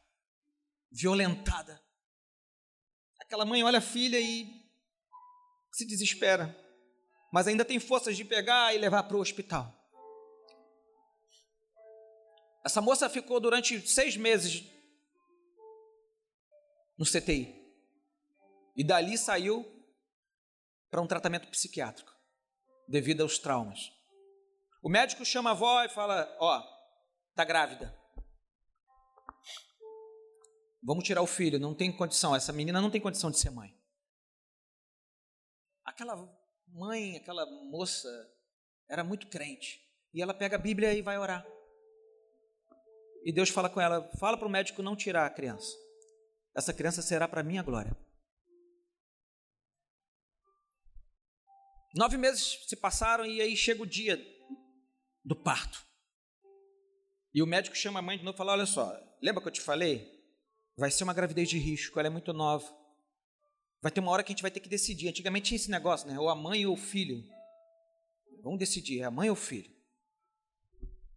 violentada. 0.92 1.82
Aquela 3.32 3.46
mãe 3.46 3.64
olha 3.64 3.78
a 3.78 3.82
filha 3.82 4.20
e 4.20 4.62
se 5.72 5.86
desespera. 5.86 6.54
mas 7.32 7.48
ainda 7.48 7.64
tem 7.64 7.80
forças 7.80 8.18
de 8.18 8.26
pegar 8.26 8.76
e 8.76 8.78
levar 8.78 9.04
para 9.04 9.16
o 9.16 9.22
hospital. 9.22 9.74
Essa 12.62 12.82
moça 12.82 13.10
ficou 13.10 13.40
durante 13.40 13.88
seis 13.88 14.18
meses 14.18 14.66
no 16.98 17.06
CTI. 17.06 17.56
E 18.76 18.84
dali 18.84 19.18
saiu 19.18 19.66
para 20.90 21.02
um 21.02 21.08
tratamento 21.08 21.48
psiquiátrico, 21.48 22.14
devido 22.86 23.22
aos 23.22 23.40
traumas. 23.40 23.94
O 24.84 24.90
médico 24.90 25.24
chama 25.24 25.52
a 25.52 25.54
avó 25.54 25.82
e 25.86 25.88
fala: 25.88 26.36
Ó, 26.38 26.60
oh, 26.60 27.34
tá 27.34 27.46
grávida. 27.46 27.98
Vamos 30.84 31.04
tirar 31.04 31.22
o 31.22 31.28
filho, 31.28 31.60
não 31.60 31.76
tem 31.76 31.96
condição, 31.96 32.36
essa 32.36 32.52
menina 32.52 32.82
não 32.82 32.90
tem 32.90 33.00
condição 33.00 33.30
de 33.30 33.38
ser 33.38 33.52
mãe. 33.52 33.76
Aquela 35.86 36.16
mãe, 36.68 37.18
aquela 37.18 37.46
moça, 37.70 38.10
era 38.90 39.04
muito 39.04 39.28
crente. 39.28 39.80
E 40.14 40.22
ela 40.22 40.34
pega 40.34 40.56
a 40.56 40.60
Bíblia 40.60 40.94
e 40.94 41.02
vai 41.02 41.18
orar. 41.18 41.46
E 43.24 43.32
Deus 43.32 43.50
fala 43.50 43.70
com 43.70 43.80
ela: 43.80 44.10
fala 44.18 44.38
para 44.38 44.48
o 44.48 44.52
médico 44.52 44.82
não 44.82 44.96
tirar 44.96 45.26
a 45.26 45.30
criança. 45.30 45.72
Essa 46.56 46.74
criança 46.74 47.02
será 47.02 47.28
para 47.28 47.44
minha 47.44 47.64
glória. 47.64 47.96
Nove 51.96 52.18
meses 52.18 52.66
se 52.68 52.76
passaram 52.76 53.26
e 53.26 53.42
aí 53.42 53.56
chega 53.56 53.84
o 53.84 53.86
dia 53.86 54.18
do 55.24 55.36
parto. 55.36 55.86
E 57.34 57.42
o 57.42 57.48
médico 57.48 57.76
chama 57.76 58.00
a 58.00 58.02
mãe 58.02 58.18
de 58.18 58.24
novo 58.24 58.36
e 58.36 58.38
fala: 58.38 58.54
Olha 58.54 58.66
só, 58.66 58.92
lembra 59.22 59.42
que 59.42 59.48
eu 59.48 59.54
te 59.54 59.62
falei? 59.62 60.21
Vai 60.82 60.90
ser 60.90 61.04
uma 61.04 61.14
gravidez 61.14 61.48
de 61.48 61.60
risco, 61.60 62.00
ela 62.00 62.08
é 62.08 62.10
muito 62.10 62.34
nova. 62.34 62.66
Vai 63.84 63.92
ter 63.92 64.00
uma 64.00 64.12
hora 64.12 64.24
que 64.24 64.32
a 64.32 64.34
gente 64.34 64.42
vai 64.42 64.50
ter 64.50 64.60
que 64.60 64.68
decidir. 64.68 65.10
Antigamente 65.10 65.50
tinha 65.50 65.56
esse 65.56 65.70
negócio, 65.70 66.08
né? 66.08 66.20
Ou 66.20 66.28
a 66.28 66.34
mãe 66.34 66.66
ou 66.66 66.74
o 66.74 66.76
filho. 66.76 67.24
Vamos 68.42 68.58
decidir, 68.58 69.02
é 69.02 69.04
a 69.04 69.12
mãe 69.12 69.30
ou 69.30 69.34
o 69.34 69.40
filho. 69.40 69.72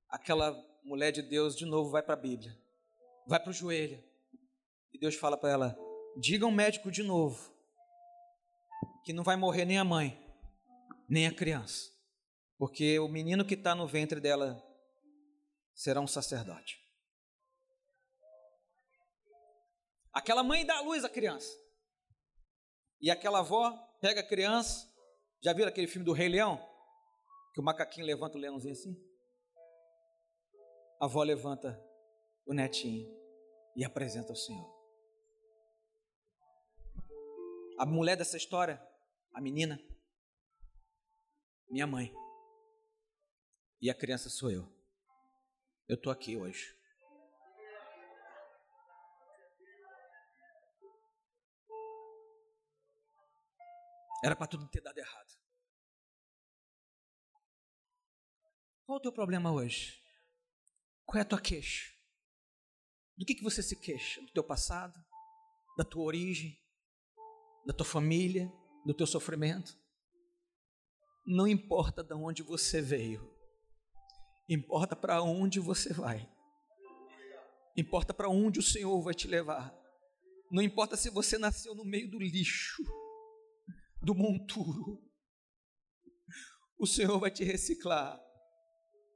Aquela 0.06 0.54
mulher 0.84 1.12
de 1.12 1.22
Deus 1.22 1.56
de 1.56 1.64
novo 1.64 1.88
vai 1.88 2.02
para 2.02 2.12
a 2.12 2.16
Bíblia, 2.18 2.54
vai 3.26 3.40
para 3.40 3.48
o 3.48 3.54
joelho. 3.54 4.04
E 4.92 4.98
Deus 4.98 5.14
fala 5.14 5.34
para 5.34 5.48
ela: 5.48 5.78
diga 6.20 6.44
ao 6.44 6.52
médico 6.52 6.90
de 6.90 7.02
novo 7.02 7.50
que 9.02 9.14
não 9.14 9.24
vai 9.24 9.34
morrer 9.34 9.64
nem 9.64 9.78
a 9.78 9.84
mãe, 9.84 10.14
nem 11.08 11.26
a 11.26 11.32
criança, 11.32 11.90
porque 12.58 12.98
o 12.98 13.08
menino 13.08 13.46
que 13.46 13.54
está 13.54 13.74
no 13.74 13.86
ventre 13.86 14.20
dela 14.20 14.62
será 15.74 16.02
um 16.02 16.06
sacerdote. 16.06 16.83
Aquela 20.14 20.44
mãe 20.44 20.64
dá 20.64 20.76
à 20.76 20.80
luz 20.80 21.04
à 21.04 21.08
criança. 21.08 21.52
E 23.00 23.10
aquela 23.10 23.40
avó 23.40 23.76
pega 24.00 24.20
a 24.20 24.26
criança. 24.26 24.88
Já 25.42 25.52
viram 25.52 25.68
aquele 25.68 25.88
filme 25.88 26.04
do 26.04 26.12
Rei 26.12 26.28
Leão? 26.28 26.56
Que 27.52 27.60
o 27.60 27.64
macaquinho 27.64 28.06
levanta 28.06 28.38
o 28.38 28.40
leãozinho 28.40 28.72
assim? 28.72 28.96
A 31.00 31.06
avó 31.06 31.22
levanta 31.22 31.78
o 32.46 32.54
netinho 32.54 33.06
e 33.76 33.84
apresenta 33.84 34.30
ao 34.30 34.36
Senhor. 34.36 34.72
A 37.76 37.84
mulher 37.84 38.16
dessa 38.16 38.36
história, 38.36 38.80
a 39.32 39.40
menina, 39.40 39.80
minha 41.68 41.86
mãe. 41.86 42.14
E 43.80 43.90
a 43.90 43.94
criança 43.94 44.30
sou 44.30 44.50
eu. 44.50 44.66
Eu 45.88 45.96
estou 45.96 46.12
aqui 46.12 46.36
hoje. 46.36 46.74
Era 54.24 54.34
para 54.34 54.46
tudo 54.46 54.66
ter 54.68 54.80
dado 54.80 54.96
errado. 54.96 55.34
Qual 58.86 58.96
o 58.96 59.00
teu 59.02 59.12
problema 59.12 59.52
hoje? 59.52 60.02
Qual 61.04 61.18
é 61.18 61.20
a 61.20 61.26
tua 61.26 61.38
queixa? 61.38 61.92
Do 63.18 63.26
que, 63.26 63.34
que 63.34 63.42
você 63.42 63.62
se 63.62 63.78
queixa? 63.78 64.22
Do 64.22 64.32
teu 64.32 64.42
passado? 64.42 64.94
Da 65.76 65.84
tua 65.84 66.04
origem? 66.04 66.58
Da 67.66 67.74
tua 67.74 67.84
família? 67.84 68.50
Do 68.86 68.94
teu 68.94 69.06
sofrimento? 69.06 69.78
Não 71.26 71.46
importa 71.46 72.02
de 72.02 72.14
onde 72.14 72.42
você 72.42 72.80
veio, 72.80 73.30
importa 74.48 74.96
para 74.96 75.22
onde 75.22 75.60
você 75.60 75.92
vai, 75.92 76.26
importa 77.76 78.14
para 78.14 78.30
onde 78.30 78.58
o 78.58 78.62
Senhor 78.62 79.02
vai 79.02 79.12
te 79.12 79.28
levar. 79.28 79.74
Não 80.50 80.62
importa 80.62 80.96
se 80.96 81.10
você 81.10 81.36
nasceu 81.36 81.74
no 81.74 81.84
meio 81.84 82.10
do 82.10 82.18
lixo, 82.18 82.82
do 84.04 84.14
monturo. 84.14 85.02
O 86.78 86.86
Senhor 86.86 87.18
vai 87.18 87.30
te 87.30 87.44
reciclar 87.44 88.20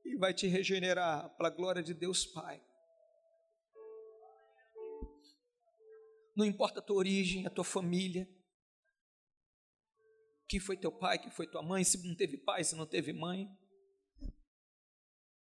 e 0.05 0.17
vai 0.17 0.33
te 0.33 0.47
regenerar 0.47 1.29
para 1.37 1.49
a 1.49 1.51
glória 1.51 1.83
de 1.83 1.93
Deus 1.93 2.25
Pai. 2.27 2.65
Não 6.35 6.45
importa 6.45 6.81
a 6.81 6.83
tua 6.83 6.97
origem, 6.97 7.47
a 7.47 7.51
tua 7.51 7.65
família, 7.65 8.29
quem 10.49 10.59
foi 10.59 10.77
teu 10.77 10.91
pai, 10.91 11.19
quem 11.19 11.31
foi 11.31 11.47
tua 11.47 11.63
mãe, 11.63 11.85
se 11.85 12.03
não 12.07 12.17
teve 12.17 12.39
pai, 12.39 12.65
se 12.65 12.75
não 12.75 12.87
teve 12.87 13.13
mãe. 13.13 13.47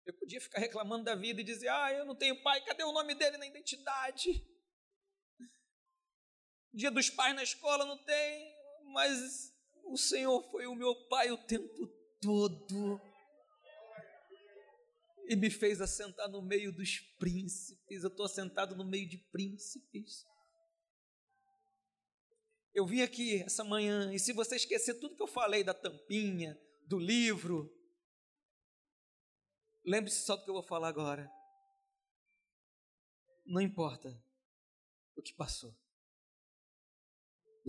Eu 0.06 0.14
podia 0.18 0.42
ficar 0.42 0.60
reclamando 0.60 1.06
da 1.06 1.16
vida 1.16 1.40
e 1.40 1.44
dizer: 1.44 1.70
Ah, 1.70 1.94
eu 1.94 2.06
não 2.06 2.16
tenho 2.16 2.42
pai, 2.44 2.62
cadê 2.66 2.84
o 2.84 2.92
nome 2.92 3.16
dele 3.16 3.38
na 3.38 3.48
identidade? 3.48 4.46
Dia 6.74 6.92
dos 6.92 7.10
pais 7.10 7.34
na 7.36 7.44
escola 7.44 7.86
não 7.86 8.04
tem, 8.04 8.59
mas 8.90 9.54
o 9.86 9.98
Senhor 9.98 10.42
foi 10.52 10.68
o 10.68 10.76
meu 10.76 10.96
pai 11.08 11.32
o 11.32 11.38
tempo 11.38 11.88
todo. 12.22 13.02
E 15.28 15.36
me 15.36 15.50
fez 15.50 15.80
assentar 15.80 16.30
no 16.30 16.42
meio 16.42 16.72
dos 16.72 17.00
príncipes. 17.20 18.04
Eu 18.04 18.10
estou 18.10 18.26
assentado 18.26 18.76
no 18.76 18.84
meio 18.84 19.08
de 19.08 19.18
príncipes. 19.32 20.26
Eu 22.74 22.86
vim 22.86 23.02
aqui 23.02 23.42
essa 23.42 23.64
manhã, 23.64 24.14
e 24.14 24.20
se 24.20 24.32
você 24.32 24.56
esquecer 24.56 24.96
tudo 24.96 25.16
que 25.16 25.22
eu 25.22 25.28
falei 25.28 25.64
da 25.64 25.74
tampinha, 25.74 26.58
do 26.86 26.98
livro, 26.98 27.72
lembre-se 29.86 30.24
só 30.24 30.36
do 30.36 30.44
que 30.44 30.50
eu 30.50 30.56
vou 30.56 30.64
falar 30.64 30.88
agora. 30.88 31.30
Não 33.46 33.62
importa 33.62 34.10
o 35.16 35.22
que 35.22 35.34
passou. 35.34 35.76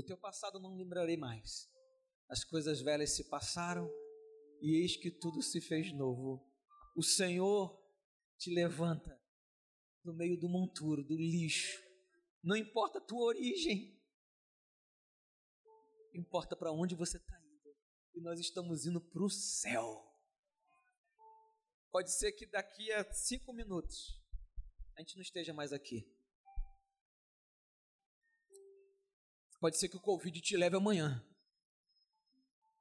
Do 0.00 0.06
teu 0.06 0.16
passado 0.16 0.58
não 0.58 0.76
lembrarei 0.76 1.16
mais. 1.16 1.70
As 2.28 2.44
coisas 2.44 2.80
velhas 2.80 3.10
se 3.10 3.24
passaram 3.24 3.90
e 4.60 4.76
eis 4.76 4.96
que 4.96 5.10
tudo 5.10 5.42
se 5.42 5.60
fez 5.60 5.92
novo. 5.92 6.46
O 6.96 7.02
Senhor 7.02 7.78
te 8.38 8.50
levanta 8.54 9.20
no 10.04 10.14
meio 10.14 10.38
do 10.38 10.48
monturo, 10.48 11.04
do 11.04 11.16
lixo. 11.16 11.82
Não 12.42 12.56
importa 12.56 12.98
a 12.98 13.02
tua 13.02 13.26
origem, 13.26 14.00
importa 16.14 16.56
para 16.56 16.72
onde 16.72 16.94
você 16.94 17.18
está 17.18 17.38
indo. 17.38 17.76
E 18.14 18.20
nós 18.20 18.40
estamos 18.40 18.86
indo 18.86 19.00
para 19.00 19.22
o 19.22 19.28
céu. 19.28 20.06
Pode 21.90 22.12
ser 22.12 22.32
que 22.32 22.46
daqui 22.46 22.90
a 22.92 23.12
cinco 23.12 23.52
minutos 23.52 24.18
a 24.96 25.00
gente 25.00 25.16
não 25.16 25.22
esteja 25.22 25.52
mais 25.52 25.72
aqui. 25.72 26.08
Pode 29.60 29.76
ser 29.76 29.90
que 29.90 29.96
o 29.96 30.00
Covid 30.00 30.40
te 30.40 30.56
leve 30.56 30.76
amanhã. 30.76 31.22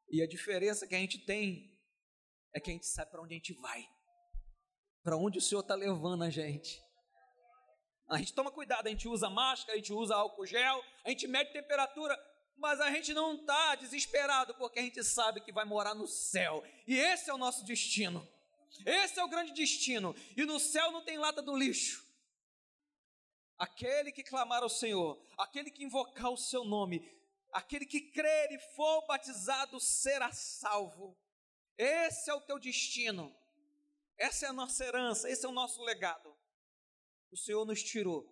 E 0.09 0.23
a 0.23 0.27
diferença 0.27 0.88
que 0.88 0.95
a 0.95 0.97
gente 0.97 1.19
tem 1.19 1.77
é 2.53 2.59
que 2.59 2.69
a 2.69 2.73
gente 2.73 2.88
sabe 2.88 3.11
para 3.11 3.21
onde 3.21 3.34
a 3.34 3.38
gente 3.38 3.53
vai. 3.53 3.86
Para 5.03 5.17
onde 5.17 5.38
o 5.38 5.41
Senhor 5.41 5.59
está 5.59 5.75
levando 5.75 6.23
a 6.23 6.30
gente. 6.30 6.82
A 8.07 8.17
gente 8.17 8.34
toma 8.34 8.49
cuidado, 8.49 8.88
a 8.88 8.89
gente 8.89 9.07
usa 9.07 9.30
máscara, 9.30 9.73
a 9.73 9.75
gente 9.75 9.93
usa 9.93 10.15
álcool 10.15 10.45
gel, 10.45 10.84
a 11.03 11.09
gente 11.09 11.27
mede 11.27 11.51
temperatura, 11.51 12.17
mas 12.57 12.80
a 12.80 12.89
gente 12.89 13.13
não 13.13 13.36
está 13.36 13.75
desesperado 13.75 14.55
porque 14.55 14.80
a 14.80 14.82
gente 14.82 15.03
sabe 15.03 15.41
que 15.41 15.51
vai 15.51 15.65
morar 15.65 15.93
no 15.93 16.07
céu. 16.07 16.63
E 16.88 16.97
esse 16.97 17.30
é 17.30 17.34
o 17.34 17.38
nosso 17.38 17.63
destino. 17.65 18.27
Esse 18.86 19.19
é 19.19 19.23
o 19.23 19.30
grande 19.30 19.51
destino. 19.51 20.15
E 20.36 20.45
no 20.45 20.59
céu 20.59 20.91
não 20.91 21.03
tem 21.03 21.17
lata 21.17 21.41
do 21.41 21.55
lixo. 21.55 22.09
Aquele 23.60 24.10
que 24.14 24.24
clamar 24.24 24.64
ao 24.64 24.70
Senhor, 24.70 25.22
aquele 25.38 25.70
que 25.70 25.84
invocar 25.84 26.32
o 26.32 26.38
seu 26.38 26.64
nome, 26.64 27.05
aquele 27.51 27.86
que 27.86 27.99
crer 27.99 28.51
e 28.53 28.60
for 28.74 29.05
batizado 29.05 29.78
será 29.82 30.32
salvo. 30.32 31.20
Esse 31.78 32.30
é 32.30 32.34
o 32.34 32.39
teu 32.39 32.57
destino. 32.57 33.36
Essa 34.18 34.45
é 34.45 34.49
a 34.49 34.53
nossa 34.53 34.86
herança, 34.86 35.30
esse 35.30 35.45
é 35.45 35.49
o 35.49 35.51
nosso 35.51 35.84
legado. 35.84 36.34
O 37.32 37.38
Senhor 37.38 37.66
nos 37.66 37.84
tirou 37.84 38.26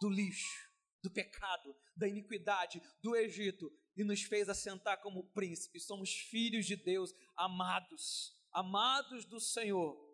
do 0.00 0.08
lixo, 0.08 0.68
do 1.00 1.10
pecado, 1.10 1.76
da 1.96 2.08
iniquidade, 2.08 2.82
do 3.00 3.14
Egito 3.14 3.72
e 3.96 4.02
nos 4.02 4.22
fez 4.22 4.48
assentar 4.48 5.00
como 5.00 5.30
príncipes. 5.30 5.86
Somos 5.86 6.12
filhos 6.12 6.66
de 6.66 6.74
Deus, 6.74 7.14
amados, 7.36 8.36
amados 8.52 9.24
do 9.24 9.38
Senhor. 9.38 10.11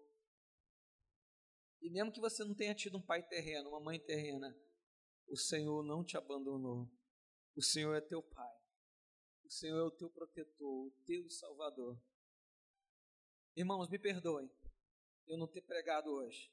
E 1.80 1.90
mesmo 1.90 2.12
que 2.12 2.20
você 2.20 2.44
não 2.44 2.54
tenha 2.54 2.74
tido 2.74 2.98
um 2.98 3.02
pai 3.02 3.22
terreno, 3.22 3.70
uma 3.70 3.80
mãe 3.80 4.00
terrena, 4.00 4.56
o 5.28 5.36
Senhor 5.36 5.82
não 5.82 6.04
te 6.04 6.16
abandonou. 6.16 6.90
O 7.54 7.62
Senhor 7.62 7.94
é 7.94 8.00
teu 8.00 8.22
pai. 8.22 8.56
O 9.44 9.50
Senhor 9.50 9.78
é 9.78 9.82
o 9.82 9.90
teu 9.90 10.10
protetor, 10.10 10.86
o 10.86 10.90
teu 11.04 11.28
salvador. 11.30 12.00
Irmãos, 13.56 13.88
me 13.88 13.98
perdoem 13.98 14.50
eu 15.26 15.36
não 15.36 15.46
ter 15.46 15.62
pregado 15.62 16.10
hoje. 16.10 16.52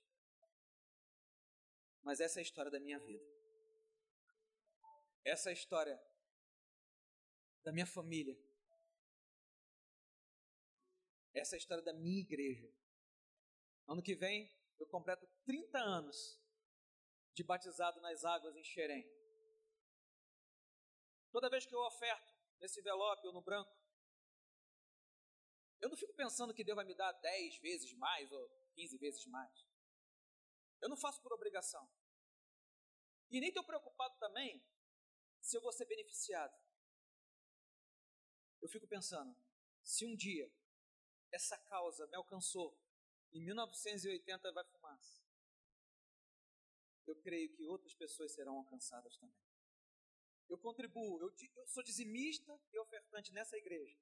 Mas 2.01 2.19
essa 2.19 2.39
é 2.39 2.41
a 2.41 2.43
história 2.43 2.71
da 2.71 2.79
minha 2.79 2.99
vida. 2.99 3.25
Essa 5.23 5.49
é 5.49 5.51
a 5.51 5.53
história 5.53 5.99
da 7.63 7.71
minha 7.71 7.87
família. 7.87 8.37
Essa 11.33 11.55
é 11.55 11.57
a 11.57 11.59
história 11.59 11.83
da 11.83 11.93
minha 11.93 12.21
igreja. 12.21 12.71
Ano 13.87 14.01
que 14.01 14.15
vem 14.15 14.54
eu 14.79 14.87
completo 14.87 15.27
30 15.45 15.77
anos 15.79 16.39
de 17.33 17.43
batizado 17.43 17.99
nas 18.01 18.23
águas 18.23 18.55
em 18.55 18.63
Xerém. 18.63 19.05
Toda 21.31 21.49
vez 21.49 21.65
que 21.65 21.75
eu 21.75 21.79
oferto 21.79 22.33
nesse 22.59 22.79
envelope 22.79 23.27
ou 23.27 23.33
no 23.33 23.41
branco, 23.41 23.75
eu 25.81 25.89
não 25.89 25.97
fico 25.97 26.13
pensando 26.13 26.53
que 26.53 26.63
Deus 26.63 26.75
vai 26.75 26.85
me 26.85 26.95
dar 26.95 27.11
10 27.11 27.57
vezes 27.59 27.93
mais 27.93 28.31
ou 28.31 28.49
15 28.73 28.97
vezes 28.97 29.25
mais. 29.25 29.67
Eu 30.81 30.89
não 30.89 30.97
faço 30.97 31.21
por 31.21 31.33
obrigação. 31.33 31.89
E 33.29 33.39
nem 33.39 33.49
estou 33.49 33.63
preocupado 33.63 34.17
também 34.17 34.63
se 35.41 35.57
eu 35.57 35.61
vou 35.61 35.71
ser 35.71 35.85
beneficiado. 35.85 36.55
Eu 38.61 38.69
fico 38.69 38.87
pensando, 38.87 39.35
se 39.83 40.05
um 40.05 40.15
dia 40.15 40.51
essa 41.31 41.57
causa 41.57 42.07
me 42.07 42.15
alcançou, 42.15 42.75
em 43.35 43.41
1980 43.41 44.49
vai 44.53 44.63
fumaça, 44.63 45.21
eu 47.05 47.15
creio 47.17 47.53
que 47.53 47.67
outras 47.67 47.93
pessoas 47.93 48.31
serão 48.31 48.57
alcançadas 48.57 49.17
também. 49.17 49.45
Eu 50.47 50.57
contribuo, 50.57 51.19
eu, 51.21 51.33
eu 51.55 51.67
sou 51.67 51.83
dizimista 51.83 52.57
e 52.71 52.79
ofertante 52.79 53.33
nessa 53.33 53.57
igreja, 53.57 53.99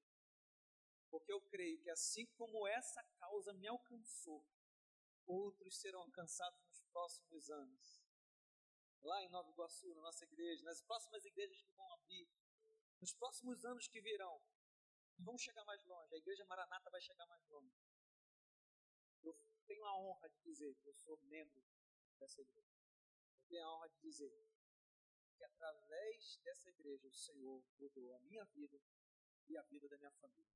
porque 1.10 1.34
eu 1.34 1.42
creio 1.42 1.82
que 1.82 1.90
assim 1.90 2.28
como 2.38 2.68
essa 2.68 3.04
causa 3.20 3.54
me 3.54 3.68
alcançou, 3.68 4.46
outros 5.26 5.80
serão 5.80 6.02
alcançados 6.02 6.62
nos 6.68 6.82
próximos 6.92 7.50
anos. 7.50 8.04
Lá 9.02 9.24
em 9.24 9.30
Nova 9.30 9.50
Iguaçu, 9.50 9.96
na 9.96 10.02
nossa 10.02 10.24
igreja, 10.26 10.64
nas 10.64 10.82
próximas 10.82 11.26
igrejas 11.26 11.60
que 11.62 11.74
vão 11.74 11.92
abrir, 11.94 12.30
nos 13.02 13.14
próximos 13.14 13.66
anos 13.66 13.88
que 13.88 14.00
virão, 14.00 14.40
vamos 15.18 15.42
chegar 15.42 15.66
mais 15.66 15.84
longe. 15.86 16.14
A 16.14 16.18
igreja 16.18 16.46
Maranata 16.46 16.90
vai 16.92 17.02
chegar 17.02 17.26
mais 17.26 17.44
longe. 17.48 17.93
Eu 19.24 19.34
tenho 19.66 19.86
a 19.86 19.98
honra 19.98 20.30
de 20.30 20.42
dizer 20.42 20.76
que 20.76 20.88
eu 20.88 20.94
sou 20.94 21.18
membro 21.24 21.64
dessa 22.20 22.42
igreja. 22.42 22.78
Eu 23.38 23.48
tenho 23.48 23.66
a 23.66 23.76
honra 23.76 23.90
de 23.90 24.00
dizer 24.00 24.48
que 25.36 25.44
através 25.44 26.40
dessa 26.44 26.70
igreja 26.70 27.08
o 27.08 27.14
Senhor 27.14 27.64
mudou 27.80 28.14
a 28.14 28.20
minha 28.20 28.44
vida 28.46 28.80
e 29.48 29.58
a 29.58 29.62
vida 29.64 29.88
da 29.90 29.98
minha 29.98 30.12
família. 30.12 30.54